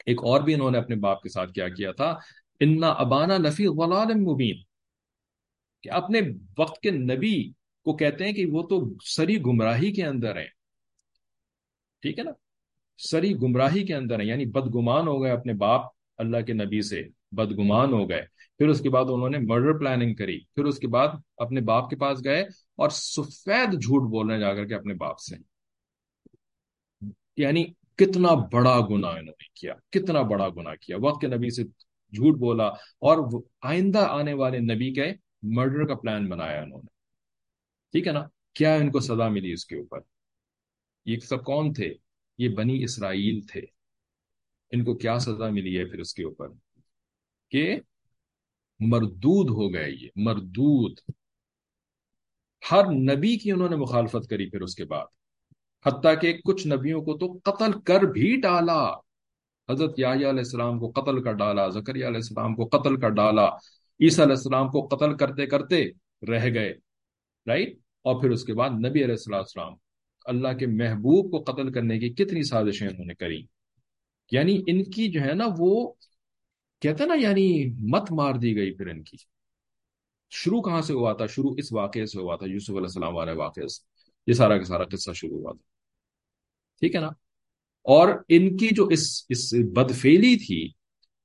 ایک 0.07 0.19
اور 0.23 0.41
بھی 0.41 0.55
انہوں 0.55 0.71
نے 0.71 0.79
اپنے 0.79 0.97
باپ 0.97 1.23
کے 1.23 1.29
ساتھ 1.29 1.53
کیا 1.53 1.69
کیا 1.69 1.93
تھا۔ 1.93 2.19
انا 2.61 2.89
ابانا 2.89 3.39
لفی 3.39 3.67
غلال 3.67 4.15
مبین۔ 4.15 4.57
کہ 5.83 5.91
اپنے 5.91 6.21
وقت 6.59 6.81
کے 6.81 6.91
نبی 6.91 7.51
کو 7.85 7.97
کہتے 7.97 8.25
ہیں 8.25 8.33
کہ 8.33 8.47
وہ 8.47 8.63
تو 8.63 8.95
سری 9.05 9.41
گمراہی 9.41 9.93
کے 9.93 10.05
اندر 10.05 10.37
ہیں۔ 10.37 10.49
ٹھیک 12.03 12.19
ہے 12.19 12.25
نا؟ 12.25 12.31
سری 12.99 13.35
گمراہی 13.35 13.87
کے 13.87 13.95
اندر 13.95 14.21
ہیں 14.21 14.27
یعنی 14.27 14.45
بدگمان 14.45 15.07
ہو 15.07 15.23
گئے 15.23 15.31
اپنے 15.31 15.53
باپ 15.53 15.81
اللہ 16.19 16.41
کے 16.41 16.53
نبی 16.53 16.83
سے۔ 16.83 17.03
بدگمان 17.35 17.93
ہو 17.93 18.09
گئے۔ 18.09 18.23
پھر 18.59 18.69
اس 18.69 18.81
کے 18.81 18.91
بعد 18.91 19.05
انہوں 19.09 19.31
نے 19.31 19.39
مرڈر 19.39 19.79
پلاننگ 19.79 20.15
کری۔ 20.15 20.41
پھر 20.41 20.65
اس 20.65 20.79
کے 20.79 20.89
بعد 20.89 21.09
اپنے 21.37 21.61
باپ 21.61 21.91
کے 21.91 21.97
پاس 21.97 22.25
گئے 22.25 22.41
اور 22.77 22.89
سفید 22.91 23.83
جھوٹ 23.83 24.11
بول 24.11 24.31
رہے 24.31 24.41
جا 24.41 24.55
کر 24.55 24.67
کے 24.67 24.75
اپنے 24.75 24.95
باپ 24.95 25.19
سے۔ 25.19 25.37
یعنی 27.37 27.65
کتنا 27.97 28.29
بڑا 28.53 28.81
گنا 28.91 29.09
انہوں 29.09 29.23
نے 29.23 29.45
کیا، 29.55 29.75
کتنا 29.91 30.23
بڑا 30.23 30.49
گنا 30.49 30.75
کیا۔ 30.75 30.97
وقت 31.01 31.21
کے 31.21 31.27
نبی 31.27 31.51
سے 31.51 31.65
جھوٹ 32.13 32.39
بولا 32.39 32.67
اور 32.69 33.43
آئندہ 33.63 33.99
آنے 33.99 34.33
والے 34.33 34.59
نبی 34.59 34.95
کے 34.95 35.13
مرڈر 35.43 35.87
کا 35.87 35.95
پلان 35.95 36.29
بنایا 36.29 36.63
انہوں 36.63 36.79
نے۔ 36.79 36.95
ٹھیک 37.93 38.07
ہے 38.07 38.13
نا؟ 38.13 38.27
کیا 38.55 38.75
ان 38.75 38.91
کو 38.91 39.01
سزا 39.01 39.29
ملی 39.29 39.53
اس 39.53 39.67
کے 39.67 39.77
اوپر؟ 39.77 39.99
یہ 41.07 41.19
سب 41.19 41.45
کون 41.45 41.73
تھے؟ 41.73 41.95
یہ 42.39 42.49
بنی 42.49 42.85
اسرائیل 42.85 43.41
تھے۔ 43.53 43.61
ان 44.71 44.85
کو 44.85 44.95
کیا 44.95 45.19
سزا 45.19 45.51
ملی 45.51 45.79
ہے 45.79 45.85
پھر 45.85 45.99
اس 45.99 46.15
کے 46.15 46.25
اوپر؟ 46.25 46.49
کہ 47.51 47.81
مردود 48.81 49.51
ہو 49.51 49.75
گئے 49.75 49.91
یہ، 49.91 50.09
مردود۔ 50.17 50.99
ہر 52.71 52.91
نبی 52.93 53.37
کی 53.37 53.53
انہوں 53.53 53.69
نے 53.69 53.77
مخالفت 53.77 54.31
کری 54.31 54.51
پھر 54.51 54.61
اس 54.61 54.75
کے 54.75 54.85
بعد۔ 54.85 55.07
حتیٰ 55.87 56.21
کہ 56.21 56.39
کچھ 56.45 56.67
نبیوں 56.67 57.03
کو 57.03 57.19
تو 57.19 57.51
قتل 57.51 57.81
کر 57.81 58.03
بھی 58.03 58.41
ڈالا۔ 58.41 58.91
حضرت 59.71 59.95
علیہ 59.99 60.27
السلام 60.27 60.79
کو 60.79 60.91
قتل 60.91 61.23
کر 61.23 61.33
ڈالا 61.33 61.69
زکریہ 61.69 62.07
علیہ 62.07 62.17
السلام 62.17 62.55
کو 62.55 62.65
قتل 62.65 63.01
کر 63.01 63.09
ڈالا، 63.09 63.47
عیسیٰ 64.01 64.25
علیہ 64.25 64.37
السلام 64.37 64.69
کو 64.69 64.87
قتل 64.87 65.17
کرتے 65.17 65.47
کرتے 65.47 65.89
رہ 66.29 66.55
گئے 66.55 66.75
رائٹ 67.47 67.79
اور 68.03 68.21
پھر 68.21 68.31
اس 68.31 68.45
کے 68.45 68.55
بعد 68.55 68.71
نبی 68.71 69.03
علیہ 69.03 69.05
السلام 69.05 69.39
السلام 69.39 69.73
اللہ 70.25 70.49
کے 70.59 70.67
محبوب 70.67 71.31
کو 71.31 71.53
قتل 71.53 71.73
کرنے 71.73 71.99
کی 71.99 72.09
کتنی 72.09 72.43
سازشیں 72.43 72.89
انہوں 72.89 73.05
نے 73.05 73.15
کری۔ 73.15 73.43
یعنی 74.33 74.63
ان 74.67 74.85
کی 74.85 75.09
جو 75.09 75.21
ہے 75.21 75.35
نا 75.35 75.45
وہ 75.59 75.93
کہتے 76.85 77.07
نا 77.07 77.15
یعنی 77.15 77.71
مت 77.79 78.13
مار 78.13 78.35
دی 78.35 78.57
گئی 78.57 78.75
پھر 78.75 78.87
ان 78.87 79.03
کی۔ 79.03 79.17
شروع 80.31 80.63
کہاں 80.63 80.83
سے 80.83 80.93
ہوا 80.93 81.13
تھا؟ 81.13 81.27
شروع 81.27 81.55
اس 81.59 81.73
واقعے 81.73 82.07
سے 82.07 82.21
ہوا 82.21 82.37
تھا، 82.37 82.47
یوسف 82.47 82.71
علیہ 82.71 82.81
السلام 82.81 83.17
والے 83.17 83.33
واقعے 83.33 83.69
سے۔ 83.69 83.83
یہ 84.27 84.33
سارا 84.33 84.59
کا 84.59 84.65
سارا 84.65 84.85
قصہ 84.85 85.11
شروع 85.15 85.39
ہوا 85.39 85.53
تھا۔ 85.53 85.63
ٹھیک 86.81 86.95
ہے 86.95 87.01
نا؟ 87.01 87.07
اور 87.83 88.09
ان 88.29 88.57
کی 88.57 88.69
جو 88.73 88.87
اس 88.87 89.27
اس 89.29 89.55
بدفیلی 89.55 90.37
تھی، 90.37 90.69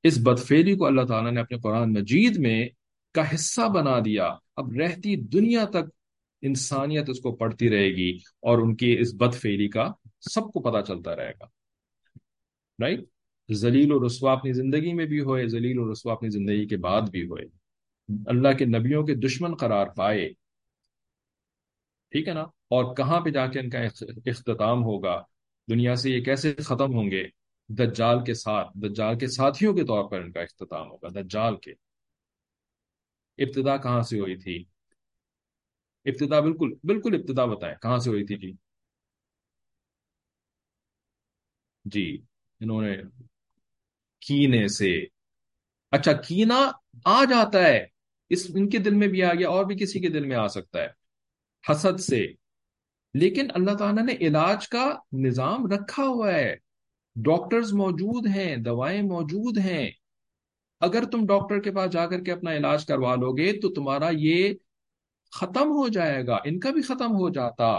اس 0.03 0.17
بدفیلی 0.23 0.75
کو 0.75 0.85
اللہ 0.85 1.01
تعالیٰ 1.01 1.31
نے 1.31 1.39
اپنے 1.39 1.57
قرآن 1.59 1.93
مجید 1.93 2.37
میں 2.37 2.69
کا 3.13 3.35
حصہ 3.35 3.61
بنا 3.75 3.99
دیا۔ 4.05 4.35
اب 4.55 4.71
رہتی 4.71 5.15
دنیا 5.15 5.65
تک 5.65 5.89
انسانیت 6.41 7.09
اس 7.09 7.19
کو 7.19 7.35
پڑھتی 7.35 7.69
رہے 7.69 7.89
گی 7.89 8.17
اور 8.17 8.57
ان 8.57 8.75
کی 8.75 8.97
اس 8.99 9.13
بدفیلی 9.13 9.67
کا 9.67 9.91
سب 10.21 10.41
کو 10.41 10.59
پتا 10.59 10.81
چلتا 10.81 11.15
رہے 11.15 11.31
گا۔ 11.39 11.45
رائٹ 12.81 12.99
ذلیل 13.53 13.91
و 13.91 14.07
رسوا 14.07 14.33
اپنی 14.33 14.53
زندگی 14.53 14.93
میں 14.93 15.05
بھی 15.05 15.19
ہوئے، 15.19 15.47
ذلیل 15.47 15.79
و 15.79 15.93
رسوا 15.93 16.13
اپنی 16.13 16.29
زندگی 16.29 16.67
کے 16.67 16.77
بعد 16.77 17.01
بھی 17.01 17.27
ہوئے۔ 17.27 17.45
اللہ 18.25 18.57
کے 18.57 18.65
نبیوں 18.65 19.05
کے 19.05 19.15
دشمن 19.15 19.55
قرار 19.55 19.87
پائے۔ 19.87 20.33
ٹھیک 22.09 22.27
ہے 22.27 22.33
نا؟ 22.33 22.41
اور 22.41 22.95
کہاں 22.95 23.21
پہ 23.21 23.29
جا 23.29 23.47
کے 23.47 23.59
ان 23.59 23.69
کا 23.69 23.79
اختتام 24.25 24.83
ہوگا؟ 24.83 25.23
دنیا 25.69 25.95
سے 25.95 26.09
یہ 26.09 26.23
کیسے 26.23 26.53
ختم 26.53 26.93
ہوں 26.93 27.11
گے؟ 27.11 27.27
دجال 27.69 28.23
کے 28.25 28.33
ساتھ، 28.33 28.67
دجال 28.75 29.17
کے 29.17 29.27
ساتھیوں 29.27 29.73
کے 29.73 29.83
طور 29.83 30.09
پر 30.09 30.21
ان 30.21 30.31
کا 30.31 30.41
اختتام 30.41 30.91
ہوگا، 30.91 31.07
دجال 31.07 31.55
کے۔ 31.57 31.71
ابتدا 33.37 33.77
کہاں 33.77 34.01
سے 34.01 34.19
ہوئی 34.19 34.35
تھی؟ 34.35 34.65
ابتدا 36.05 36.39
بالکل 36.39 36.73
بالکل 36.83 37.15
ابتدا 37.15 37.45
بتائیں، 37.45 37.75
کہاں 37.75 37.97
سے 37.97 38.09
ہوئی 38.09 38.25
تھی 38.25 38.37
جی؟ 38.37 38.53
جی 41.85 42.21
انہوں 42.59 42.81
نے 42.81 42.97
کینے 44.19 44.67
سے۔ 44.67 45.05
اچھا 45.91 46.13
کینا 46.13 46.71
آ 47.05 47.23
جاتا 47.23 47.63
ہے۔ 47.63 47.85
اس، 48.29 48.51
ان 48.55 48.69
کے 48.69 48.77
دل 48.77 48.93
میں 48.93 49.07
بھی 49.07 49.23
آ 49.23 49.33
گیا، 49.33 49.49
اور 49.49 49.65
بھی 49.65 49.75
کسی 49.75 49.99
کے 49.99 50.09
دل 50.09 50.25
میں 50.25 50.35
آ 50.35 50.47
سکتا 50.47 50.81
ہے۔ 50.81 50.87
حسد 51.71 51.99
سے۔ 51.99 52.27
لیکن 53.13 53.47
اللہ 53.53 53.71
تعالیٰ 53.71 54.05
نے 54.05 54.13
علاج 54.21 54.69
کا 54.69 54.99
نظام 55.13 55.65
رکھا 55.65 56.03
ہوا 56.03 56.33
ہے۔ 56.33 56.55
ڈاکٹرز 57.15 57.73
موجود 57.73 58.27
ہیں، 58.27 58.57
دوائیں 58.57 59.01
موجود 59.01 59.57
ہیں۔ 59.57 59.91
اگر 60.79 61.05
تم 61.05 61.25
ڈاکٹر 61.25 61.59
کے 61.59 61.71
پاس 61.71 61.91
جا 61.91 62.07
کر 62.07 62.21
کے 62.21 62.31
اپنا 62.31 62.53
علاج 62.53 62.85
کروا 62.85 63.15
لو 63.15 63.31
گے 63.31 63.53
تو 63.53 63.73
تمہارا 63.73 64.09
یہ 64.11 64.53
ختم 65.31 65.63
ہو 65.63 65.87
جائے 65.87 66.27
گا۔ 66.27 66.37
ان 66.45 66.59
کا 66.59 66.71
بھی 66.71 66.81
ختم 66.81 67.11
ہو 67.11 67.29
جاتا۔ 67.29 67.69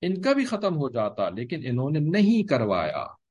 ان 0.00 0.22
کا 0.22 0.32
بھی 0.32 0.44
ختم 0.44 0.76
ہو 0.76 0.90
جاتا، 0.90 1.28
لیکن 1.28 1.60
انہوں 1.64 1.90
نے 1.90 1.98
نہیں 1.98 2.48
کروایا۔ 2.48 3.21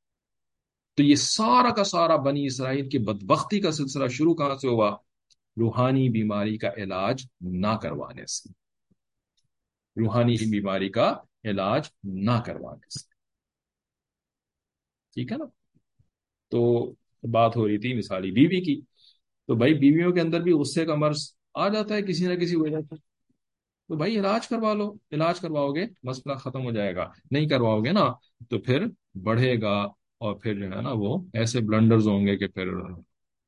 تو 0.94 1.04
یہ 1.04 1.16
سارا 1.16 1.74
کا 1.74 1.84
سارا 1.84 2.16
بنی 2.16 2.46
اسرائیل 2.46 2.90
کی 2.90 2.98
بدبختی 2.98 3.60
کا 3.60 3.72
سلسلہ 3.72 4.08
شروع 4.08 4.34
کہاں 4.34 4.56
سے 4.56 4.68
ہوا؟ 4.68 4.98
روحانی 5.60 6.10
بیماری 6.10 6.58
کا 6.58 6.70
علاج 6.78 7.26
نہ 7.42 7.78
کروانے 7.82 8.26
سے۔ 8.26 8.50
روحانی 10.00 10.34
بیماری 10.52 10.90
کا 10.90 11.18
علاج 11.44 11.90
نہ 12.04 12.42
کروانے 12.46 12.90
سے۔ 12.90 13.12
ٹھیک 15.14 15.32
ہے 15.32 15.38
نا؟ 15.38 15.46
تو 16.50 16.92
بات 17.32 17.56
ہو 17.56 17.68
رہی 17.68 17.78
تھی 17.78 17.94
مثالی 17.94 18.32
بیوی 18.32 18.62
کی۔ 18.62 18.82
تو 19.48 19.56
بھائی 19.56 19.74
بیویوں 19.74 20.12
کے 20.12 20.22
اندر 20.22 20.40
بھی 20.40 20.52
غصے 20.52 20.86
کا 20.86 20.96
مرض 20.96 21.34
آ 21.54 21.68
جاتا 21.68 21.96
ہے 21.96 22.02
کسی 22.02 22.28
نہ 22.28 22.34
کسی 22.34 22.56
وجہ 22.56 22.82
سے۔ 22.90 22.96
تو 23.88 23.96
بھائی 23.96 24.20
علاج 24.20 24.48
کروا 24.48 24.74
لو۔ 24.74 24.96
علاج 25.12 25.40
کرواؤ 25.40 25.72
گے، 25.72 25.86
مسئلہ 26.04 26.34
ختم 26.34 26.64
ہو 26.64 26.72
جائے 26.72 26.96
گا۔ 26.96 27.12
نہیں 27.32 27.48
کرواؤ 27.48 27.82
گے 27.82 27.92
نا، 27.92 28.14
تو 28.50 28.60
پھر 28.60 28.86
بڑھے 29.24 29.62
گا۔ 29.62 30.01
اور 30.22 30.36
پھر 30.36 30.54
جو 30.56 30.64
ہے 30.64 30.82
نا 30.82 30.92
وہ 30.94 31.26
ایسے 31.34 31.60
بلنڈرز 31.60 32.08
ہوں 32.08 32.28
گے 32.28 32.38
کہ 32.38 32.48
پھر 32.48 32.68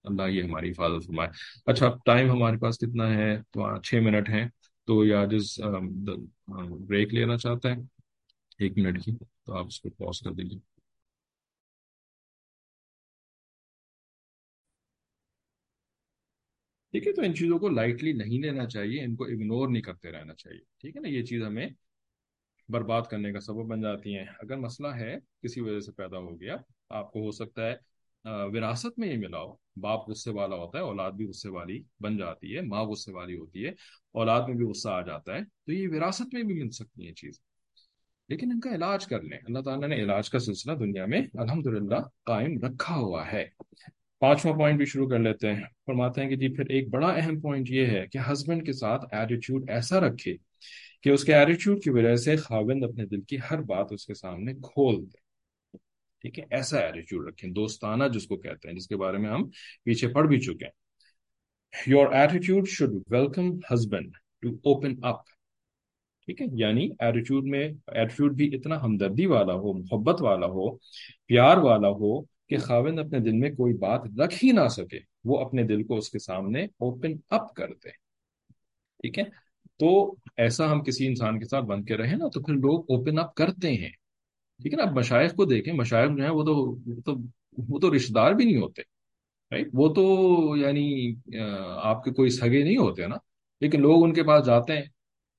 اللہ 0.04 0.30
یہ 0.30 0.44
ہماری 0.44 0.72
حفاظت 0.72 1.08
فرمائے۔ 1.08 1.30
اچھا 1.66 1.98
ٹائم 2.06 2.32
ہمارے 2.32 2.58
پاس 2.58 2.78
کتنا 2.78 3.14
ہے؟ 3.14 3.42
تو 3.52 3.82
چھ 3.82 3.96
منٹ 3.96 4.30
ہیں۔ 4.30 4.48
تو 4.88 5.06
یا 5.06 5.26
جس 5.26 5.60
بریک 6.88 7.14
لینا 7.14 7.38
چاہتے 7.38 7.70
ہیں۔ 7.70 7.82
ایک 8.60 8.78
منٹ 8.78 9.04
کی، 9.04 9.12
تو 9.46 9.54
آپ 9.54 9.66
اس 9.66 9.82
کو 9.82 9.90
پاز 9.90 10.20
کر 10.20 10.32
دیجیے 10.32 10.60
ٹھیک 16.92 17.08
ہے، 17.08 17.14
تو 17.14 17.22
ان 17.22 17.36
چیزوں 17.36 17.60
کو 17.60 17.70
لائٹلی 17.70 18.14
نہیں 18.14 18.42
لینا 18.42 18.66
چاہیے، 18.66 19.04
ان 19.04 19.16
کو 19.16 19.24
اگنور 19.26 19.68
نہیں 19.68 19.82
کرتے 19.82 20.12
رہنا 20.12 20.34
چاہیے۔ 20.34 20.60
ٹھیک 20.78 20.96
ہے 20.96 21.02
نا، 21.02 21.08
یہ 21.08 21.24
چیز 21.24 21.44
ہمیں 21.44 21.68
برباد 22.70 23.02
کرنے 23.02 23.32
کا 23.32 23.40
سبب 23.40 23.66
بن 23.66 23.82
جاتی 23.82 24.18
ہیں۔ 24.18 24.26
اگر 24.40 24.58
مسئلہ 24.58 24.88
ہے 24.88 25.16
کسی 25.44 25.62
وجہ 25.62 25.80
سے 25.80 25.92
پیدا 25.92 26.18
ہو 26.18 26.42
گیا، 26.42 26.56
آپ 26.90 27.12
کو 27.12 27.20
ہو 27.20 27.32
سکتا 27.32 27.68
ہے 27.68 27.76
وراثت 28.26 29.00
میں 29.00 29.14
یہ 29.14 29.18
ملا 29.18 29.38
ہو۔ 29.38 29.56
باپ 29.76 30.10
غصے 30.10 30.32
والا 30.32 30.56
ہوتا 30.56 30.78
ہے، 30.78 30.84
اولاد 30.84 31.12
بھی 31.12 31.26
غصے 31.26 31.50
والی 31.50 31.84
بن 32.00 32.18
جاتی 32.18 32.56
ہے، 32.56 32.62
ماں 32.62 32.84
غصے 32.84 33.12
والی 33.12 33.38
ہوتی 33.38 33.66
ہے، 33.66 33.70
اولاد 34.12 34.42
میں 34.48 34.56
بھی 34.56 34.66
غصہ 34.66 34.90
آ 34.90 35.02
جاتا 35.02 35.34
ہے۔ 35.34 35.40
تو 35.66 35.74
یہ 35.74 35.88
وراثت 35.88 36.34
میں 36.34 36.44
بھی 36.44 36.64
مل 36.64 36.70
سکتی 36.70 37.06
ہیں 37.06 37.14
چیز۔ 37.14 37.40
لیکن 38.30 38.52
ان 38.52 38.60
کا 38.60 38.76
علاج 38.76 39.06
کر 39.06 39.22
لیں۔ 39.22 39.38
اللہ 39.46 39.60
تعالیٰ 39.60 39.88
نے 39.88 39.96
علاج 39.96 40.30
کا 40.30 40.40
سلسلہ 40.40 40.74
دنیا 40.74 41.06
میں 41.06 41.22
الحمدللہ 41.34 42.00
قائم 42.26 42.60
رکھا 42.64 42.96
ہوا 42.96 43.32
ہے۔ 43.32 43.46
پانچواں 44.20 44.56
پوائنٹ 44.56 44.78
بھی 44.78 44.86
شروع 44.86 45.10
کر 45.10 45.20
لیتے 45.20 45.54
ہیں۔ 45.54 45.64
فرماتے 45.86 46.22
ہیں 46.22 46.30
کہ 46.30 46.36
جی 46.36 46.48
پھر 46.56 46.66
ایک 46.70 46.90
بڑا 46.90 47.08
اہم 47.08 47.40
پوائنٹ 47.40 47.70
یہ 47.70 47.86
ہے 47.86 48.08
کہ 48.08 48.20
ہسبینڈ 48.32 48.66
کے 48.66 48.74
ساتھ 48.74 49.06
ایٹیٹیوڈ 49.12 49.70
ایسا 49.70 50.00
رکھے 50.00 50.36
کہ 51.04 51.10
اس 51.10 51.24
کے 51.24 51.34
ایٹیٹیوڈ 51.34 51.84
کی 51.84 51.90
وجہ 51.90 52.16
سے 52.16 52.36
خاوند 52.36 52.84
اپنے 52.84 53.06
دل 53.06 53.22
کی 53.22 53.38
ہر 53.52 53.62
بات 53.62 53.88
اس 53.92 54.06
کے 54.06 54.14
سامنے 54.14 54.54
کھول 54.54 55.06
دے۔ 55.06 55.24
ٹھیک 56.22 56.40
ہے؟ 56.40 56.44
ایسا 56.52 56.80
ایٹیٹیوڈ 56.80 57.28
رکھیں، 57.28 57.50
دوستانہ 57.52 58.04
جس 58.14 58.28
کو 58.28 58.38
کہتے 58.38 58.70
ہیں، 58.70 58.76
جس 58.76 58.88
کے 58.88 58.98
بارے 58.98 59.18
میں 59.18 59.30
ہم 59.30 59.50
پیچھے 59.84 60.08
پڑھ 60.08 60.28
بھی 60.28 60.40
چکے 60.40 60.66
ہیں۔ 60.66 60.84
Your 61.88 62.08
attitude 62.08 62.68
should 62.68 62.90
welcome 63.10 63.58
husband 63.74 64.14
to 64.42 64.50
open 64.50 64.96
up 65.04 65.26
ٹھیک 66.26 66.42
ہے؟ 66.42 66.46
یعنی 66.52 66.90
ایٹیٹیوڈ 67.00 67.44
میں 67.44 67.70
ایٹیٹیوڈ 67.88 68.36
بھی 68.36 68.56
اتنا 68.56 68.82
ہمدردی 68.82 69.26
والا 69.26 69.54
ہو، 69.54 69.74
محبت 69.74 70.22
والا 70.22 70.46
ہو، 70.46 70.78
پیار 71.26 71.58
والا 71.58 71.88
ہو 71.88 72.22
کہ 72.22 72.58
خاوند 72.58 73.00
اپنے 73.00 73.20
دل 73.20 73.32
میں 73.32 73.50
کوئی 73.50 73.74
بات 73.74 74.02
رکھ 74.20 74.46
ہی 74.46 74.52
نہ 74.52 74.68
سکے، 74.68 75.00
وہ 75.24 75.46
اپنے 75.46 75.64
دل 75.64 75.84
کو 75.84 75.98
اس 75.98 76.10
کے 76.10 76.20
سامنے 76.20 76.64
اوپن 76.64 77.12
اپ 77.30 77.54
کر 77.54 77.68
دے۔ 77.68 77.90
ٹھیک 78.98 79.20
ہے؟ 79.20 79.43
تو 79.84 80.16
ایسا 80.38 80.72
ہم 80.72 80.84
کسی 80.84 81.08
انسان 81.08 81.40
کے 81.40 81.46
ساتھ 81.46 81.66
بن 81.66 81.84
کے 81.84 81.98
رہے 81.98 82.16
نا، 82.16 82.28
تو 82.28 82.42
پھر 82.42 82.54
لوگ 82.54 82.80
اوپن 82.90 83.18
اپ 83.18 83.36
کرتے 83.36 83.74
ہیں۔ 83.74 83.90
ٹھیک 84.62 84.74
ہے 84.74 84.78
نا؟ 84.78 84.84
اب 84.84 84.98
مشائق 84.98 85.36
کو 85.36 85.46
دیکھیں، 85.46 85.74
مشائق 85.74 86.10
جو 86.18 86.24
ہیں 86.24 86.32
وہ 86.32 86.44
تو 86.44 87.16
وہ 87.68 87.80
تو 87.80 87.96
رشتے 87.96 88.14
دار 88.14 88.32
بھی 88.32 88.46
نہیں 88.46 88.62
ہوتے 88.62 88.82
وہ 89.74 89.94
تو 89.94 90.04
یعنی 90.58 91.14
آپ 91.84 92.04
کے 92.04 92.12
کوئی 92.12 92.30
سگے 92.30 92.64
نہیں 92.64 92.78
ہوتے 92.78 93.08
نا۔ 93.08 93.16
لیکن 93.62 93.82
لوگ 93.82 94.04
ان 94.04 94.14
کے 94.14 94.24
پاس 94.24 94.46
جاتے 94.46 94.74
ہیں 94.74 94.82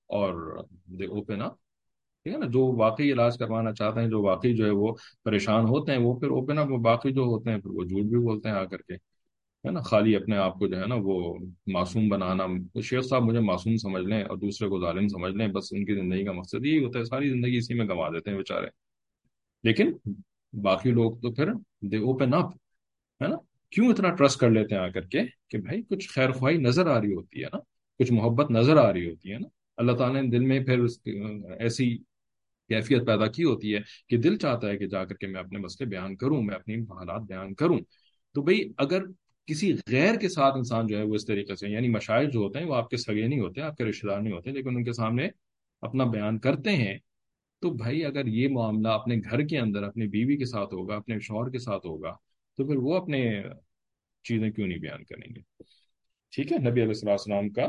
اور 0.07 0.65
دے 0.87 1.07
اوپن 1.07 1.43
اپ 1.43 1.53
ٹھیک 2.23 2.35
ہے 2.35 2.39
نا؟ 2.39 2.47
جو 2.47 2.67
واقعی 2.77 3.13
علاج 3.13 3.39
کروانا 3.39 3.73
چاہتے 3.73 4.01
ہیں، 4.01 4.09
جو 4.09 4.23
واقعی 4.23 4.55
جو 4.57 4.65
ہے 4.67 4.71
وہ 4.71 4.95
پریشان 5.25 5.65
ہوتے 5.65 5.93
ہیں، 5.93 5.99
وہ 5.99 6.19
پھر 6.19 6.29
اوپن 6.29 6.59
اپ 6.59 6.67
باقی 6.67 7.13
جو 7.13 7.23
ہوتے 7.23 7.51
ہیں، 7.51 7.59
پھر 7.59 7.71
وہ 7.71 7.85
جھوٹ 7.85 8.05
بھی 8.05 8.19
بولتے 8.19 8.49
ہیں 8.49 8.57
آ 8.57 8.65
کر 8.65 8.77
کے۔ 8.77 9.14
ہے 9.67 9.71
نا، 9.71 9.81
خالی 9.81 10.17
اپنے 10.17 10.37
آپ 10.37 10.59
کو 10.59 10.67
جو 10.67 10.81
ہے 10.81 10.87
نا 10.87 10.95
وہ 10.99 11.39
معصوم 11.67 12.09
بنانا۔ 12.09 12.47
شیخ 12.83 13.05
صاحب 13.05 13.23
مجھے 13.23 13.41
معصوم 13.41 13.77
سمجھ 13.77 14.05
لیں 14.05 14.23
اور 14.23 14.37
دوسرے 14.37 14.69
کو 14.69 14.81
ظالم 14.81 15.09
سمجھ 15.09 15.35
لیں، 15.35 15.49
بس 15.49 15.69
ان 15.73 15.85
کی 15.85 15.95
زندگی 15.95 16.25
کا 16.25 16.33
مقصد 16.33 16.67
یہی 16.67 16.85
ہوتا 16.85 16.99
ہے، 16.99 17.05
ساری 17.05 17.31
زندگی 17.31 17.57
اسی 17.57 17.75
میں 17.75 17.87
گنوا 17.87 18.09
دیتے 18.09 18.31
ہیں 18.31 18.37
بیچارے۔ 18.37 18.67
لیکن 19.63 19.93
باقی 20.63 20.91
لوگ 20.91 21.13
تو 21.13 21.33
پھر 21.33 21.53
دے 21.81 21.97
اوپن 21.97 22.35
اپ 22.35 22.53
ہے 23.23 23.29
نا؟ 23.29 23.37
کیوں 23.71 23.89
اتنا 23.89 24.11
ٹرسٹ 24.15 24.39
کر 24.39 24.51
لیتے 24.51 24.75
ہیں 24.75 24.83
آ 24.83 24.89
کر 24.89 25.01
کے 25.01 25.21
کہ 25.49 25.59
بھائی 25.59 25.83
کچھ 25.83 26.09
خیر 26.09 26.31
خواہی 26.31 26.57
نظر 26.57 26.87
آ 26.87 27.01
رہی 27.01 27.15
ہوتی 27.15 27.41
ہے 27.41 27.47
نا؟ 27.53 27.59
کچھ 27.99 28.13
محبت 28.13 28.51
نظر 28.51 28.77
آ 28.77 28.93
رہی 28.93 29.11
ہوتی 29.11 29.33
ہے 29.33 29.39
نا؟ 29.39 29.49
اللہ 29.77 29.93
تعالیٰ 29.93 30.23
نے 30.23 30.29
دل 30.29 30.45
میں 30.45 30.65
پھر 30.65 30.85
ایسی 31.59 31.99
کیفیت 32.69 33.07
پیدا 33.07 33.27
کی 33.27 33.45
ہوتی 33.45 33.75
ہے 33.75 33.81
کہ 34.09 34.17
دل 34.17 34.37
چاہتا 34.37 34.69
ہے 34.69 34.79
کہ 34.79 34.87
جا 34.87 35.05
کر 35.05 35.15
کے 35.15 35.27
میں 35.27 35.41
اپنے 35.41 35.59
مسئلے 35.59 35.91
بیان 35.91 36.17
کروں، 36.17 36.43
میں 36.43 36.55
اپنی 36.55 36.75
حالات 36.75 37.23
بیان 37.23 37.55
کروں۔ 37.55 37.79
تو 38.35 38.43
بھائی 38.43 38.73
اگر 38.77 39.03
کسی 39.47 39.75
غیر 39.91 40.15
کے 40.17 40.29
ساتھ 40.29 40.57
انسان 40.57 40.87
جو 40.87 40.99
ہے 40.99 41.03
وہ 41.03 41.15
اس 41.15 41.27
طریقے 41.27 41.57
سے 41.57 41.69
یعنی 41.69 41.89
مشاعر 41.89 42.25
جو 42.25 42.41
ہوتے 42.41 42.59
ہیں 42.59 42.67
وہ 42.67 42.75
آپ 42.75 42.91
کے 42.91 42.97
سگے 42.97 43.27
نہیں 43.27 43.41
ہوتے، 43.41 43.61
آپ 43.61 43.77
کے 43.77 43.85
رشتے 43.85 44.09
دار 44.09 44.21
نہیں 44.21 44.33
ہوتے، 44.33 44.51
لیکن 44.51 44.77
ان 44.77 44.85
کے 44.85 44.93
سامنے 44.93 45.29
اپنا 45.81 46.05
بیان 46.05 46.39
کرتے 46.39 46.71
ہیں۔ 46.71 46.99
تو 47.61 47.71
بھائی 47.71 48.05
اگر 48.05 48.27
یہ 48.27 48.49
معاملہ 48.49 48.89
اپنے 48.89 49.17
گھر 49.31 49.43
کے 49.43 49.59
اندر، 49.59 49.83
اپنی 49.83 50.07
بیوی 50.07 50.37
کے 50.37 50.45
ساتھ 50.45 50.75
ہوگا، 50.75 50.97
اپنے 50.97 51.19
شوہر 51.21 51.51
کے 51.51 51.59
ساتھ 51.59 51.87
ہوگا، 51.87 52.13
تو 52.59 52.67
پھر 52.67 52.77
وہ 52.77 52.97
اپنے 52.97 53.43
چیزیں 54.25 54.51
کیوں 54.51 54.69
نہیں 54.69 54.79
بیان 54.79 55.05
کریں 55.05 55.35
گے؟ 55.35 55.41
ٹھیک 56.33 56.53
ہے، 56.53 56.59
نبی 56.59 56.83
علیہ 56.83 57.11
السلام 57.11 57.49
کا 57.49 57.67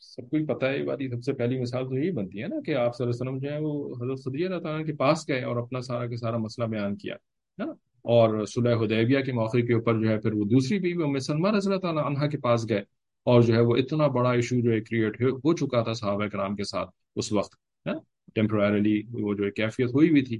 سب 0.00 0.30
کو 0.30 0.54
پتا 0.54 0.70
ہے، 0.70 0.78
یہ 0.78 1.08
سب 1.08 1.24
سے 1.24 1.32
پہلی 1.32 1.60
مثال 1.60 1.88
تو 1.88 1.98
یہی 1.98 2.10
بنتی 2.10 2.42
ہے 2.42 2.46
نا 2.46 2.56
کہ 2.66 2.74
آپ 2.74 2.96
صلی 2.96 3.06
اللہ 3.06 3.14
علیہ 3.14 3.22
وسلم 3.22 3.38
جو 3.38 3.52
ہے 3.52 3.58
وہ 3.60 3.96
حضرت 3.96 4.20
صدی 4.20 4.44
اللہ 4.44 4.60
تعالیٰ 4.60 4.86
کے 4.86 4.92
پاس 4.92 5.28
گئے 5.28 5.42
اور 5.42 5.56
اپنا 5.56 5.80
سارا 5.80 6.06
کے 6.06 6.16
سارا 6.16 6.36
مسئلہ 6.36 6.66
بیان 6.66 6.96
کیا 6.96 7.14
نا؟ 7.58 7.64
اور 8.04 8.44
صلح 8.44 8.74
حدیبیہ 8.74 9.20
کے 9.20 9.32
موقع 9.32 9.58
کے 9.58 9.74
اوپر 9.74 10.00
جو 10.02 10.08
ہے 10.08 10.20
پھر 10.20 10.32
وہ 10.32 10.44
دوسری 10.44 10.78
بیوی 10.78 11.02
ام 11.02 11.18
سلمہ 11.18 11.48
رضی 11.48 11.68
اللہ 11.68 11.80
تعالیٰ 11.80 12.04
عنہ 12.04 12.26
کے 12.26 12.38
پاس 12.38 12.68
گئے 12.68 12.78
اور 13.26 13.42
جو 13.42 13.54
ہے 13.54 13.60
وہ 13.60 13.76
اتنا 13.76 14.06
بڑا 14.06 14.32
ایشو 14.32 14.60
جو 14.60 14.72
ہے 14.72 14.80
کریٹ 14.80 15.22
ہو 15.22 15.56
چکا 15.56 15.82
تھا 15.82 15.92
صحابہ 15.92 16.26
کرام 16.26 16.56
کے 16.56 16.64
ساتھ 16.64 16.90
اس 17.16 17.32
وقت 17.32 17.88
ٹیمپرریلی 18.34 19.02
وہ 19.10 19.34
جو 19.34 19.44
ہے 19.44 19.50
کیفیت 19.50 19.94
ہوئی 19.94 20.10
ہوئی 20.10 20.22
تھی۔ 20.22 20.38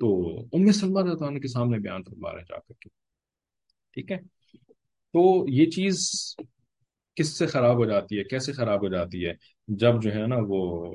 تو 0.00 0.38
ام 0.52 0.72
سلمہ 0.72 1.00
رضی 1.00 1.10
اللہ 1.10 1.24
عنہ 1.24 1.38
کے 1.38 1.48
سامنے 1.48 1.78
بیان 1.78 2.02
فرما 2.02 2.32
رہے 2.32 2.42
جا 2.42 2.58
کر 2.58 2.72
کے۔ 2.80 2.88
ٹھیک 3.92 4.12
ہے؟ 4.12 4.16
تو 5.12 5.46
یہ 5.48 5.66
چیز 5.70 5.96
کس 7.14 7.38
سے 7.38 7.46
خراب 7.46 7.76
ہو 7.76 7.84
جاتی 7.84 8.18
ہے؟ 8.18 8.24
کیسے 8.24 8.52
خراب 8.52 8.82
ہو 8.82 8.88
جاتی 8.88 9.26
ہے؟ 9.26 9.32
جب 9.68 10.02
جو 10.02 10.12
ہے 10.12 10.26
نا 10.26 10.36
وہ 10.48 10.94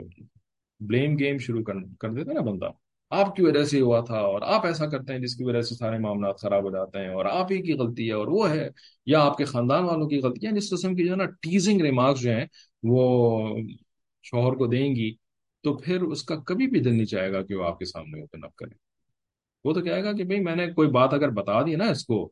بلیم 0.79 1.15
گیم 1.19 1.37
شروع 1.37 1.63
کر 1.63 1.73
کر 1.99 2.09
دیتا 2.09 2.33
نا 2.33 2.41
بندہ۔ 2.41 2.69
آپ 3.13 3.35
کی 3.35 3.41
وجہ 3.41 3.63
سے 3.63 3.81
ہوا 3.81 3.99
تھا 3.99 4.17
اور 4.19 4.41
آپ 4.41 4.65
ایسا 4.65 4.85
کرتے 4.85 5.13
ہیں 5.13 5.19
جس 5.19 5.35
کی 5.35 5.43
وجہ 5.43 5.61
سے 5.61 5.75
سارے 5.75 5.97
معاملات 5.97 6.39
خراب 6.39 6.63
ہو 6.63 6.71
جاتے 6.71 6.99
ہیں 6.99 7.09
اور 7.09 7.25
آپ 7.25 7.51
ہی 7.51 7.61
کی 7.61 7.73
غلطی 7.73 8.07
ہے 8.07 8.13
اور 8.13 8.27
وہ 8.27 8.49
ہے 8.49 8.69
یا 9.05 9.21
آپ 9.21 9.37
کے 9.37 9.45
خاندان 9.45 9.83
والوں 9.83 10.09
کی 10.09 10.19
غلطی 10.19 10.47
ہے، 10.47 10.51
جس 10.51 10.69
قسم 10.69 10.95
کی 10.95 11.05
جو 11.05 11.11
ہے 11.11 11.15
نا 11.15 11.25
ٹیزنگ 11.41 11.81
ریمارکس 11.81 12.21
جو 12.21 12.31
ہیں، 12.31 12.45
وہ 12.83 13.57
شوہر 14.23 14.53
کو 14.53 14.67
دیں 14.67 14.95
گی 14.95 15.13
تو 15.63 15.77
پھر 15.77 16.01
اس 16.01 16.23
کا 16.23 16.35
کبھی 16.35 16.67
بھی 16.67 16.79
دل 16.79 16.95
نہیں 16.95 17.05
چاہے 17.05 17.31
گا 17.33 17.41
کہ 17.41 17.55
وہ 17.55 17.65
آپ 17.65 17.79
کے 17.79 17.85
سامنے 17.85 18.19
اوپن 18.21 18.43
اپ 18.43 18.55
کرے۔ 18.55 18.75
وہ 19.65 19.73
تو 19.73 19.81
کہے 19.81 20.03
گا 20.03 20.13
کہ 20.13 20.23
بھئی 20.23 20.39
میں 20.39 20.55
نے 20.55 20.67
کوئی 20.73 20.87
بات 20.89 21.13
اگر 21.13 21.29
بتا 21.29 21.61
دی 21.61 21.75
نا 21.75 21.85
اس 21.85 22.05
کو، 22.05 22.31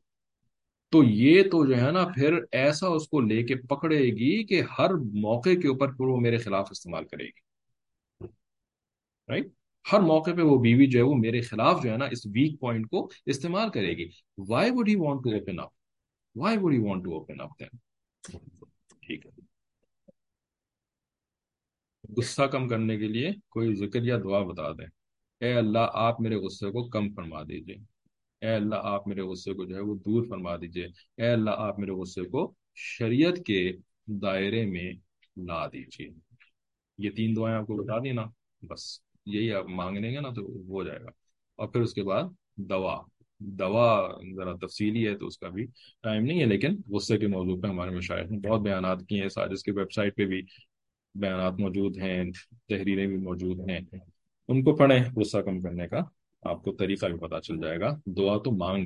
تو 0.90 1.04
یہ 1.04 1.44
تو 1.44 1.66
جو 1.66 1.78
ہے 1.78 1.92
نا 1.92 2.06
پھر 2.16 2.40
ایسا 2.52 2.88
اس 2.88 3.08
کو 3.08 3.20
لے 3.20 3.44
کے 3.44 3.56
پکڑے 3.56 4.00
گی 4.00 4.44
کہ 4.44 4.62
ہر 4.80 4.94
موقع 5.14 5.50
کے 5.62 5.68
اوپر 5.68 5.92
پھر 5.92 6.06
وہ 6.06 6.18
میرے 6.18 6.38
خلاف 6.38 6.68
استعمال 6.72 7.06
کرے 7.06 7.26
گی۔ 7.26 7.40
رائٹ 9.28 9.48
ہر 9.92 10.00
موقع 10.00 10.32
پہ 10.32 10.42
وہ 10.42 10.62
بیوی 10.62 10.88
جو 10.88 11.00
ہے 11.00 11.04
وہ 11.04 11.16
میرے 11.16 11.42
خلاف 11.42 11.84
جو 11.84 11.92
ہے 11.92 11.98
نا 11.98 12.06
اس 12.06 12.26
ویک 12.26 12.60
پوائنٹ 12.60 12.90
کو 12.90 13.10
استعمال 13.26 13.70
کرے 13.70 13.98
گی۔ 13.98 14.10
Why 14.38 14.72
would 14.74 14.90
he 14.90 14.96
want 14.96 15.24
to 15.24 15.30
open 15.30 15.60
up 15.60 15.70
why 16.36 16.58
would 16.62 16.74
he 16.74 16.80
want 16.80 17.04
to 17.04 17.14
open 17.14 17.42
up 17.42 17.60
then 17.60 17.80
ٹھیک 18.88 19.26
ہے۔ 19.26 19.32
غصہ 22.18 22.42
کم 22.42 22.68
کرنے 22.68 22.98
کے 22.98 23.08
لیے 23.08 23.32
کوئی 23.50 23.76
ذکر 23.76 24.04
یا 24.04 24.18
دعا 24.24 24.44
بتا 24.44 24.72
دیں۔ 24.72 24.88
اے 25.40 25.54
اللہ، 25.54 25.88
آپ 25.94 26.22
میرے 26.22 26.36
غصے 26.36 26.72
کو 26.72 26.90
کم 26.90 27.14
فرما 27.14 27.44
دیجیے۔ 27.44 27.76
اے 28.42 28.50
اللہ، 28.50 28.76
آپ 28.76 29.08
میرے 29.08 29.22
غصے 29.22 29.54
کو 29.54 29.66
جو 29.66 29.76
ہے 29.76 29.82
وہ 29.82 29.96
دور 29.96 30.26
فرما 30.30 30.56
دیجیے۔ 30.56 30.86
اے 31.18 31.28
اللہ، 31.28 31.50
آپ 31.50 31.80
میرے 31.80 31.92
غصے 31.92 32.22
کو 32.22 32.54
شریعت 32.76 33.46
کے 33.46 33.72
دائرے 34.08 34.66
میں 34.66 34.94
لا 35.38 35.68
دیجیے۔ 35.68 36.10
یہ 36.98 37.10
تین 37.10 37.36
دعائیں 37.36 37.58
آپ 37.58 37.68
کو 37.68 37.76
بتا 37.76 38.00
دی 38.00 38.12
نا، 38.12 38.26
بس۔ 38.62 39.11
یہی 39.26 39.54
آپ 39.54 39.66
مانگنے 39.70 40.12
گے 40.12 40.20
نا 40.20 40.30
تو 40.30 40.42
ہو 40.42 40.84
جائے 40.84 41.00
گا۔ 41.02 41.10
اور 41.56 41.68
پھر 41.68 41.82
اس 41.82 41.94
کے 41.94 42.04
بعد 42.04 42.24
دوا 42.58 43.02
دوا 43.40 44.12
ذرا 44.36 44.54
تفصیلی 44.54 45.08
ہے 45.08 45.18
تو 45.18 45.28
اس 45.28 45.38
کا 45.38 45.50
بھی 45.50 45.66
ٹائم 46.02 46.24
نہیں 46.24 46.40
ہے، 46.40 46.46
لیکن 46.46 46.76
غصے 46.90 47.18
کے 47.18 47.28
موضوع 47.28 47.62
پہ 47.62 47.68
ہمارے 47.68 47.90
مشاہد 47.90 48.32
نے 48.32 48.50
بہت 48.50 48.62
بیانات 48.62 48.98
کیے 49.10 49.22
ہیں۔ 49.22 49.30
ساجس 49.30 49.64
کی 49.64 49.72
ویب 49.72 49.92
سائٹ 49.92 50.16
پہ 50.16 50.26
بھی 50.26 50.42
بیانات 51.16 51.54
موجود 51.60 51.98
ہیں، 51.98 52.24
تحریریں 52.70 53.08
بھی 53.08 53.18
موجود 53.18 53.70
ہیں۔ 53.70 53.80
ان 54.48 54.64
کو 54.64 54.76
پڑھیں 54.76 55.00
غصہ 55.16 55.38
کم 55.38 55.62
کرنے 55.62 55.88
کا، 55.88 56.00
آپ 56.42 56.64
کو 56.64 56.74
طریقہ 56.74 57.06
بھی 57.06 57.20
پتا 57.20 57.42
چل 57.42 57.58
جائے 57.62 57.80
گا۔ 57.80 58.00
دعا 58.06 58.38
تو 58.38 58.52
مانگ 58.52 58.86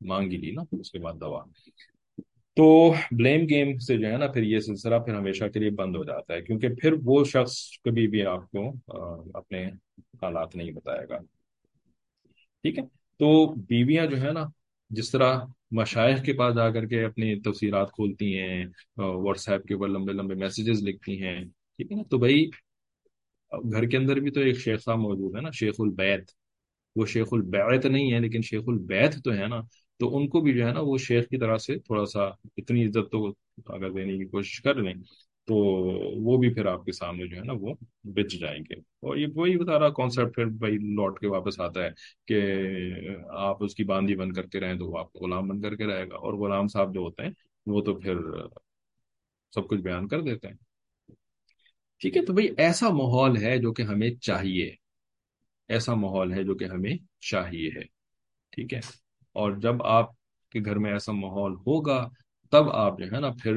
مانگ 0.00 0.32
ہی 0.32 0.36
لی 0.36 0.50
نا 0.50 0.62
اس 0.72 0.90
کے 0.90 0.98
بعد 0.98 1.14
دوا۔ 1.20 1.44
تو 2.56 2.66
بلیم 3.10 3.44
گیم 3.48 3.78
سے 3.78 3.96
جو 3.98 4.06
ہے 4.06 4.16
نا 4.16 4.26
پھر 4.26 4.42
یہ 4.42 4.60
سلسلہ 4.60 4.98
پھر 5.04 5.14
ہمیشہ 5.14 5.44
کے 5.54 5.60
لیے 5.60 5.70
بند 5.70 5.96
ہو 5.96 6.04
جاتا 6.04 6.34
ہے، 6.34 6.42
کیونکہ 6.42 6.68
پھر 6.80 6.94
وہ 7.04 7.24
شخص 7.24 7.56
کبھی 7.84 8.06
بھی 8.08 8.22
آپ 8.26 8.50
کو 8.50 8.72
اپنے 9.34 9.64
حالات 10.22 10.56
نہیں 10.56 10.70
بتائے 10.70 11.08
گا۔ 11.08 11.18
ٹھیک 12.62 12.78
ہے؟ 12.78 12.84
تو 13.18 13.46
بیویاں 13.68 14.06
جو 14.06 14.20
ہے 14.22 14.32
نا، 14.32 14.44
جس 14.90 15.10
طرح 15.10 15.38
مشائق 15.70 16.24
کے 16.24 16.32
پاس 16.32 16.54
جا 16.56 16.68
کر 16.70 16.86
کے 16.86 17.04
اپنی 17.04 17.34
تفصیلات 17.40 17.92
کھولتی 17.92 18.38
ہیں 18.38 18.64
واٹس 18.96 19.48
ایپ 19.48 19.64
کے 19.64 19.74
اوپر 19.74 19.88
لمبے 19.88 20.12
لمبے 20.12 20.34
میسیجز 20.34 20.82
لکھتی 20.88 21.22
ہیں، 21.22 21.38
ٹھیک 21.76 21.92
ہے 21.92 21.96
نا؟ 21.96 22.02
تو 22.10 22.18
بھائی، 22.18 22.44
گھر 23.72 23.86
کے 23.88 23.96
اندر 23.96 24.20
بھی 24.20 24.30
تو 24.30 24.40
ایک 24.40 24.58
شیخ 24.58 24.82
صاحب 24.84 24.98
موجود 24.98 25.36
ہے 25.36 25.40
نا، 25.40 25.50
شیخ 25.50 25.74
البیت۔ 25.78 26.30
وہ 26.96 27.06
شیخ 27.06 27.28
البیت 27.32 27.86
نہیں 27.86 28.12
ہے، 28.12 28.20
لیکن 28.20 28.42
شیخ 28.42 28.62
البیت 28.66 29.22
تو 29.24 29.32
ہے 29.32 29.46
نا 29.46 29.60
تو 29.98 30.16
ان 30.16 30.28
کو 30.28 30.40
بھی 30.40 30.54
جو 30.54 30.66
ہے 30.66 30.72
نا 30.72 30.80
وہ 30.80 30.98
شیخ 30.98 31.28
کی 31.28 31.38
طرح 31.38 31.56
سے 31.56 31.78
تھوڑا 31.78 32.06
سا 32.06 32.20
اتنی 32.56 32.86
عزت 32.86 33.12
تو 33.12 33.34
اگر 33.66 33.90
دینے 33.90 34.18
کی 34.18 34.24
کوشش 34.24 34.62
کر 34.62 34.74
لیں 34.74 34.94
تو 35.46 35.54
وہ 36.22 36.36
بھی 36.38 36.54
پھر 36.54 36.66
آپ 36.66 36.84
کے 36.84 36.92
سامنے 36.92 37.26
جو 37.26 37.36
ہے 37.36 37.42
نا 37.44 37.52
وہ 37.60 37.74
بچ 38.04 38.32
جائیں 38.40 38.58
گے۔ 38.58 38.74
اور 38.74 39.16
یہ 39.16 39.26
وہی 39.34 39.56
بتا 39.56 39.78
رہا 39.78 39.88
کانسیپٹ 39.88 40.34
پھر 40.34 40.44
بھائی 40.44 40.74
لوٹ 40.74 41.20
کے 41.20 41.26
واپس 41.26 41.60
آتا 41.60 41.84
ہے 41.84 41.90
کہ 42.26 42.42
آپ 43.28 43.64
اس 43.64 43.74
کی 43.74 43.84
باندھی 43.84 44.16
بن 44.16 44.32
کر 44.32 44.46
کے 44.46 44.60
رہیں 44.60 44.78
تو 44.78 44.86
وہ 44.86 44.98
آپ 44.98 45.12
کو 45.12 45.18
غلام 45.18 45.48
بن 45.48 45.60
کر 45.60 45.76
کے 45.76 45.86
رہے 45.86 46.08
گا۔ 46.10 46.16
اور 46.16 46.34
غلام 46.34 46.68
صاحب 46.68 46.94
جو 46.94 47.00
ہوتے 47.00 47.22
ہیں 47.22 47.30
وہ 47.66 47.80
تو 47.80 47.94
پھر 47.94 48.16
سب 49.54 49.68
کچھ 49.68 49.80
بیان 49.80 50.08
کر 50.08 50.20
دیتے 50.20 50.48
ہیں۔ 50.48 50.54
ٹھیک 51.98 52.16
ہے، 52.16 52.24
تو 52.24 52.32
بھائی 52.32 52.48
ایسا 52.58 52.88
ماحول 52.88 53.36
ہے 53.36 53.58
جو 53.58 53.72
کہ 53.72 53.82
ہمیں 53.82 54.10
چاہیے۔ 54.10 54.74
ایسا 55.68 55.94
ماحول 55.94 56.32
ہے 56.32 56.42
جو 56.44 56.54
کہ 56.54 56.64
ہمیں 56.64 56.96
چاہیے 57.20 57.68
ہے۔ 57.68 57.82
ٹھیک 58.50 58.74
ہے؟ 58.74 59.05
اور 59.36 59.52
جب 59.52 59.82
آپ 59.82 60.10
کے 60.50 60.60
گھر 60.64 60.76
میں 60.76 60.92
ایسا 60.92 61.12
ماحول 61.12 61.54
ہوگا، 61.66 62.08
تب 62.50 62.70
آپ 62.70 62.98
جو 62.98 63.04
ہے 63.04 63.20
نا 63.20 63.30
پھر 63.42 63.54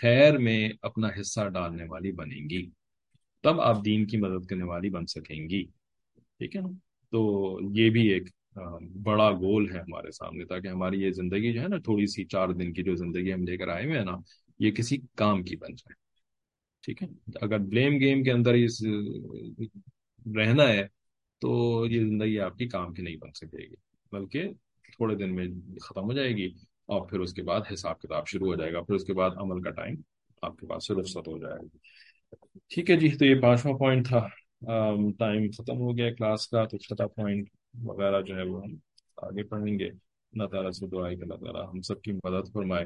خیر 0.00 0.38
میں 0.38 0.68
اپنا 0.82 1.08
حصہ 1.20 1.48
ڈالنے 1.48 1.84
والی 1.88 2.12
بنیں 2.12 2.50
گی۔ 2.50 2.70
تب 3.42 3.60
آپ 3.60 3.84
دین 3.84 4.06
کی 4.06 4.16
مدد 4.16 4.46
کرنے 4.46 4.64
والی 4.64 4.90
بن 4.90 5.06
سکیں 5.06 5.48
گی۔ 5.48 5.64
ٹھیک 6.38 6.56
ہے 6.56 6.60
نا؟ 6.60 6.68
تو 7.10 7.20
یہ 7.74 7.90
بھی 7.90 8.08
ایک 8.08 8.22
بڑا 9.02 9.30
گول 9.30 9.74
ہے 9.74 9.80
ہمارے 9.80 10.10
سامنے، 10.10 10.44
تاکہ 10.44 10.68
ہماری 10.68 11.00
یہ 11.00 11.10
زندگی 11.10 11.52
جو 11.52 11.60
ہے 11.62 11.68
نا 11.68 11.78
تھوڑی 11.78 12.06
سی 12.06 12.24
چار 12.24 12.48
دن 12.48 12.72
کی 12.72 12.82
جو 12.82 12.94
زندگی 12.94 13.32
ہم 13.32 13.42
لے 13.42 13.56
کر 13.56 13.68
آئے 13.68 13.84
ہوئے 13.84 13.98
ہیں 13.98 14.04
نا، 14.04 14.16
یہ 14.58 14.70
کسی 14.70 14.96
کام 15.16 15.42
کی 15.42 15.56
بن 15.56 15.74
جائے۔ 15.74 15.94
ٹھیک 16.82 17.02
ہے؟ 17.02 17.08
اگر 17.40 17.58
بلیم 17.58 17.92
گیم 18.00 18.22
کے 18.24 18.32
اندر 18.32 18.52
اس 18.52 18.84
رہنا 20.36 20.68
ہے، 20.68 20.86
تو 21.38 21.50
یہ 21.86 22.00
زندگی 22.00 22.38
آپ 22.38 22.58
کی 22.58 22.68
کام 22.68 22.94
کی 22.94 23.02
نہیں 23.02 23.16
بن 23.16 23.32
سکے 23.32 23.70
گی، 23.70 23.74
بلکہ 24.12 24.48
تھوڑے 24.96 25.14
دن 25.16 25.34
میں 25.34 25.46
ختم 25.82 26.04
ہو 26.04 26.12
جائے 26.12 26.30
گی 26.30 26.48
اور 26.86 27.06
پھر 27.06 27.20
اس 27.20 27.32
کے 27.34 27.42
بعد 27.42 27.60
حساب 27.72 28.00
کتاب 28.00 28.26
شروع 28.26 28.46
ہو 28.46 28.54
جائے 28.54 28.72
گا، 28.72 28.80
پھر 28.80 28.94
اس 28.94 29.04
کے 29.04 29.12
بعد 29.12 29.30
عمل 29.36 29.62
کا 29.62 29.70
ٹائم 29.70 29.94
آپ 30.42 30.56
کے 30.56 30.66
پاس 30.66 30.86
سے 30.86 30.94
رخصت 30.94 31.28
ہو 31.28 31.38
جائے 31.38 31.54
گا۔ 31.54 31.76
ٹھیک 32.68 32.90
ہے 32.90 32.96
جی 32.96 33.08
تو 33.08 33.24
یہ 33.24 33.40
پانچواں 33.40 33.78
پوائنٹ 33.78 34.08
تھا۔ 34.08 34.26
ٹائم 35.18 35.50
ختم 35.58 35.76
ہو 35.76 35.96
گیا 35.98 36.14
کلاس 36.14 36.48
کا، 36.48 36.64
تو 36.64 36.78
چھٹا 36.78 37.06
پوائنٹ 37.06 37.48
وغیرہ 37.82 38.20
جو 38.22 38.36
ہے 38.36 38.42
وہ 38.42 38.62
ہم 38.64 38.74
آگے 39.16 39.42
پڑھیں 39.42 39.78
گے۔ 39.78 39.88
اللہ 40.32 40.44
تعالیٰ 40.44 40.70
سے 40.70 40.86
دعائیں 40.86 41.16
کہ 41.16 41.22
اللہ 41.22 41.34
تعالیٰ 41.34 41.68
ہم 41.68 41.80
سب 41.80 42.00
کی 42.02 42.12
مدد 42.12 42.52
فرمائے۔ 42.52 42.84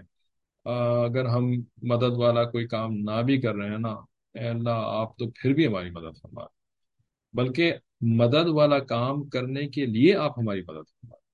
اگر 1.05 1.25
ہم 1.25 1.51
مدد 1.83 2.17
والا 2.17 2.45
کوئی 2.45 2.67
کام 2.67 2.93
نہ 2.93 3.23
بھی 3.27 3.41
کر 3.41 3.55
رہے 3.55 3.71
ہیں 3.71 3.79
نا، 3.79 3.93
اے 4.35 4.49
اللہ، 4.49 4.71
آپ 4.71 5.17
تو 5.19 5.31
پھر 5.31 5.53
بھی 5.53 5.67
ہماری 5.67 5.91
مدد 5.91 6.19
فرمائے 6.23 6.49
بلکہ 7.33 7.75
مدد 8.01 8.49
والا 8.49 8.79
کام 8.79 9.29
کرنے 9.29 9.69
کے 9.69 9.87
لیے 9.87 10.15
آپ 10.15 10.39
ہماری 10.39 10.61
مدد 10.61 10.89
فرمائے 10.89 11.26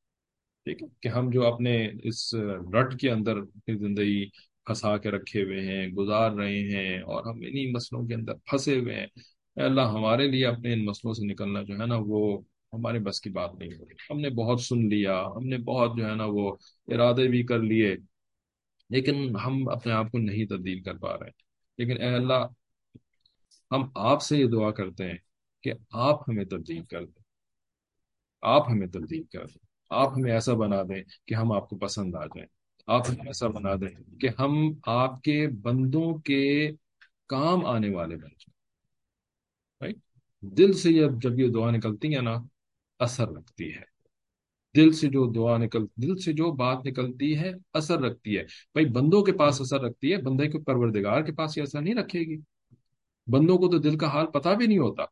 ٹھیک 0.66 0.82
ہے، 0.82 0.86
کہ 1.00 1.08
ہم 1.08 1.30
جو 1.30 1.46
اپنے 1.46 1.90
اس 2.04 2.34
رٹ 2.74 3.00
کے 3.00 3.10
اندر 3.10 3.36
اپنی 3.36 3.76
زندگی 3.78 4.24
پھنسا 4.66 4.96
کے 4.98 5.10
رکھے 5.10 5.42
ہوئے 5.42 5.60
ہیں، 5.60 5.88
گزار 5.88 6.30
رہے 6.30 6.58
ہیں، 6.58 7.00
اور 7.02 7.24
ہم 7.24 7.36
انہی 7.36 7.70
مسئلوں 7.72 8.06
کے 8.06 8.14
اندر 8.14 8.34
پھنسے 8.34 8.78
ہوئے 8.78 8.94
ہیں۔ 8.94 9.06
اے 9.56 9.62
اللہ، 9.62 9.80
ہمارے 9.80 10.26
لیے 10.28 10.46
اپنے 10.46 10.72
ان 10.72 10.84
مسئلوں 10.84 11.14
سے 11.14 11.26
نکلنا 11.26 11.62
جو 11.62 11.74
ہے 11.78 11.86
نا، 11.86 11.96
وہ 11.98 12.40
ہمارے 12.72 12.98
بس 12.98 13.20
کی 13.20 13.30
بات 13.30 13.54
نہیں 13.54 13.68
ہو 13.78 13.84
رہی 13.84 13.94
ہم 14.10 14.20
نے 14.20 14.30
بہت 14.30 14.60
سن 14.60 14.88
لیا، 14.88 15.24
ہم 15.36 15.46
نے 15.46 15.58
بہت 15.58 15.96
جو 15.96 16.10
ہے 16.10 16.14
نا 16.14 16.24
وہ 16.26 16.56
ارادے 16.88 17.28
بھی 17.28 17.42
کر 17.42 17.58
لیے، 17.58 17.96
لیکن 18.90 19.36
ہم 19.36 19.68
اپنے 19.68 19.92
آپ 19.92 20.10
کو 20.12 20.18
نہیں 20.18 20.46
تبدیل 20.46 20.82
کر 20.82 20.96
پا 20.96 21.16
رہے۔ 21.18 21.30
لیکن 21.78 22.02
اے 22.02 22.08
اللہ، 22.08 22.46
ہم 23.70 23.88
آپ 23.94 24.22
سے 24.22 24.38
یہ 24.38 24.46
دعا 24.46 24.70
کرتے 24.70 25.04
ہیں 25.04 25.18
کہ 25.62 25.72
آپ 25.90 26.28
ہمیں 26.28 26.44
تبدیل 26.44 26.84
کر 26.84 27.04
دیں۔ 27.04 27.22
آپ 28.42 28.70
ہمیں 28.70 28.86
تبدیل 28.86 29.22
کر 29.22 29.46
دیں۔ 29.46 29.71
آپ 29.92 30.12
ہمیں 30.18 30.32
ایسا 30.32 30.54
بنا 30.54 30.82
دیں 30.82 31.02
کہ 31.26 31.34
ہم 31.34 31.52
آپ 31.52 31.70
کو 31.70 31.76
پسند 31.76 32.14
آ 32.14 32.24
جائیں۔ 32.24 32.46
آپ 32.86 33.10
ہمیں 33.10 33.26
ایسا 33.26 33.48
بنا 33.48 33.74
دیں 33.74 34.18
کہ 34.20 34.28
ہم 34.38 34.72
آپ 34.86 35.22
کے 35.22 35.48
بندوں 35.48 36.14
کے 36.14 36.70
کام 37.28 37.66
آنے 37.66 37.90
والے 37.90 38.16
بن 38.16 38.28
جائیں۔ 38.28 38.52
Right? 39.84 40.00
دل 40.40 40.72
سے 40.72 40.88
جب 41.18 41.38
یہ 41.38 41.48
دعا 41.48 41.70
نکلتی 41.70 42.16
ہے 42.16 42.20
نا، 42.20 42.34
اثر 42.98 43.28
رکھتی 43.28 43.74
ہے۔ 43.74 43.92
دل 44.76 44.92
سے 44.92 45.08
جو 45.08 45.32
دعا 45.32 45.58
نکل، 45.58 45.84
دل 45.96 46.16
سے 46.16 46.32
جو 46.32 46.52
بات 46.52 46.86
نکلتی 46.86 47.38
ہے، 47.38 47.52
اثر 47.72 48.00
رکھتی 48.00 48.38
ہے۔ 48.38 48.42
بھائی، 48.42 48.86
بندوں 48.86 49.22
کے 49.22 49.32
پاس 49.32 49.60
اثر 49.60 49.80
رکھتی 49.80 50.12
ہے، 50.12 50.16
بندے 50.16 50.48
کے 50.48 50.58
پروردگار 50.58 51.22
کے 51.22 51.32
پاس 51.32 51.58
یہ 51.58 51.62
اثر 51.62 51.80
نہیں 51.80 51.94
رکھے 51.94 52.20
گی۔ 52.20 52.36
بندوں 53.26 53.58
کو 53.58 53.70
تو 53.70 53.78
دل 53.78 53.98
کا 53.98 54.06
حال 54.06 54.26
پتا 54.26 54.54
بھی 54.54 54.66
نہیں 54.66 54.78
ہوتا۔ 54.78 55.02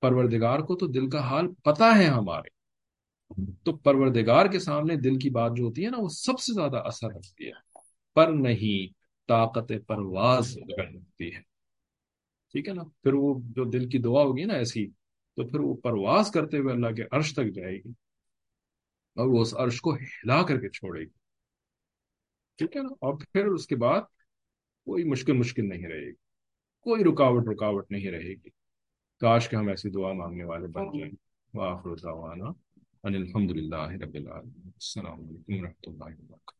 پروردگار 0.00 0.58
کو 0.58 0.76
تو 0.76 0.86
دل 0.86 1.10
کا 1.10 1.20
حال 1.20 1.54
پتا 1.54 1.98
ہے 1.98 2.04
ہمارے۔ 2.04 2.59
تو 3.64 3.76
پروردگار 3.76 4.46
کے 4.46 4.58
سامنے 4.58 4.96
دل 4.96 5.18
کی 5.18 5.30
بات 5.30 5.52
جو 5.56 5.64
ہوتی 5.64 5.84
ہے 5.84 5.90
نا، 5.90 5.96
وہ 6.00 6.08
سب 6.08 6.40
سے 6.40 6.54
زیادہ 6.54 6.76
اثر 6.76 7.08
رکھتی 7.08 7.46
ہے۔ 7.46 7.52
پر 8.14 8.32
نہیں، 8.32 8.92
طاقت 9.28 9.72
پرواز 9.86 10.58
رکھتی 10.78 11.34
ہے۔ 11.34 11.40
ٹھیک 12.52 12.68
ہے 12.68 12.72
نا؟ 12.72 12.82
پھر 12.84 13.14
وہ 13.14 13.40
جو 13.44 13.64
دل 13.64 13.88
کی 13.88 13.98
دعا 13.98 14.22
ہوگی 14.22 14.44
نا 14.44 14.54
ایسی، 14.54 14.86
تو 15.36 15.48
پھر 15.48 15.60
وہ 15.60 15.74
پرواز 15.74 16.30
کرتے 16.30 16.58
ہوئے 16.58 16.74
اللہ 16.74 16.86
کے 16.86 17.02
عرش 17.10 17.34
تک 17.34 17.54
جائے 17.54 17.76
گی۔ 17.76 17.90
اور 19.16 19.26
وہ 19.26 19.40
اس 19.40 19.54
عرش 19.54 19.80
کو 19.80 19.94
ہلا 19.94 20.42
کر 20.42 20.60
کے 20.60 20.68
چھوڑے 20.68 21.00
گی۔ 21.00 21.20
ٹھیک 22.58 22.76
ہے 22.76 22.82
نا؟ 22.82 22.88
اور 22.88 23.14
پھر 23.14 23.46
اس 23.46 23.66
کے 23.66 23.76
بعد 23.76 24.00
کوئی 24.84 25.04
مشکل 25.04 25.32
مشکل 25.32 25.68
نہیں 25.68 25.86
رہے 25.86 26.06
گی۔ 26.06 26.12
کوئی 26.80 27.04
رکاوٹ 27.04 27.48
رکاوٹ 27.48 27.90
نہیں 27.90 28.10
رہے 28.10 28.28
گی۔ 28.28 28.48
کاش 29.20 29.48
کہ 29.48 29.56
ہم 29.56 29.68
ایسی 29.68 29.90
دعا 29.90 30.12
مانگنے 30.12 30.44
والے 30.44 30.66
بن 30.66 30.98
جائیں۔ 30.98 31.12
واخر 31.54 31.94
دعوانا 31.94 32.44
الحمد 33.16 33.50
لله 33.50 33.96
رب 33.96 34.16
العالمين. 34.16 34.72
السلام 34.78 35.12
عليكم 35.12 35.60
ورحمة 35.60 35.84
الله 35.88 36.16
وبركاته. 36.20 36.59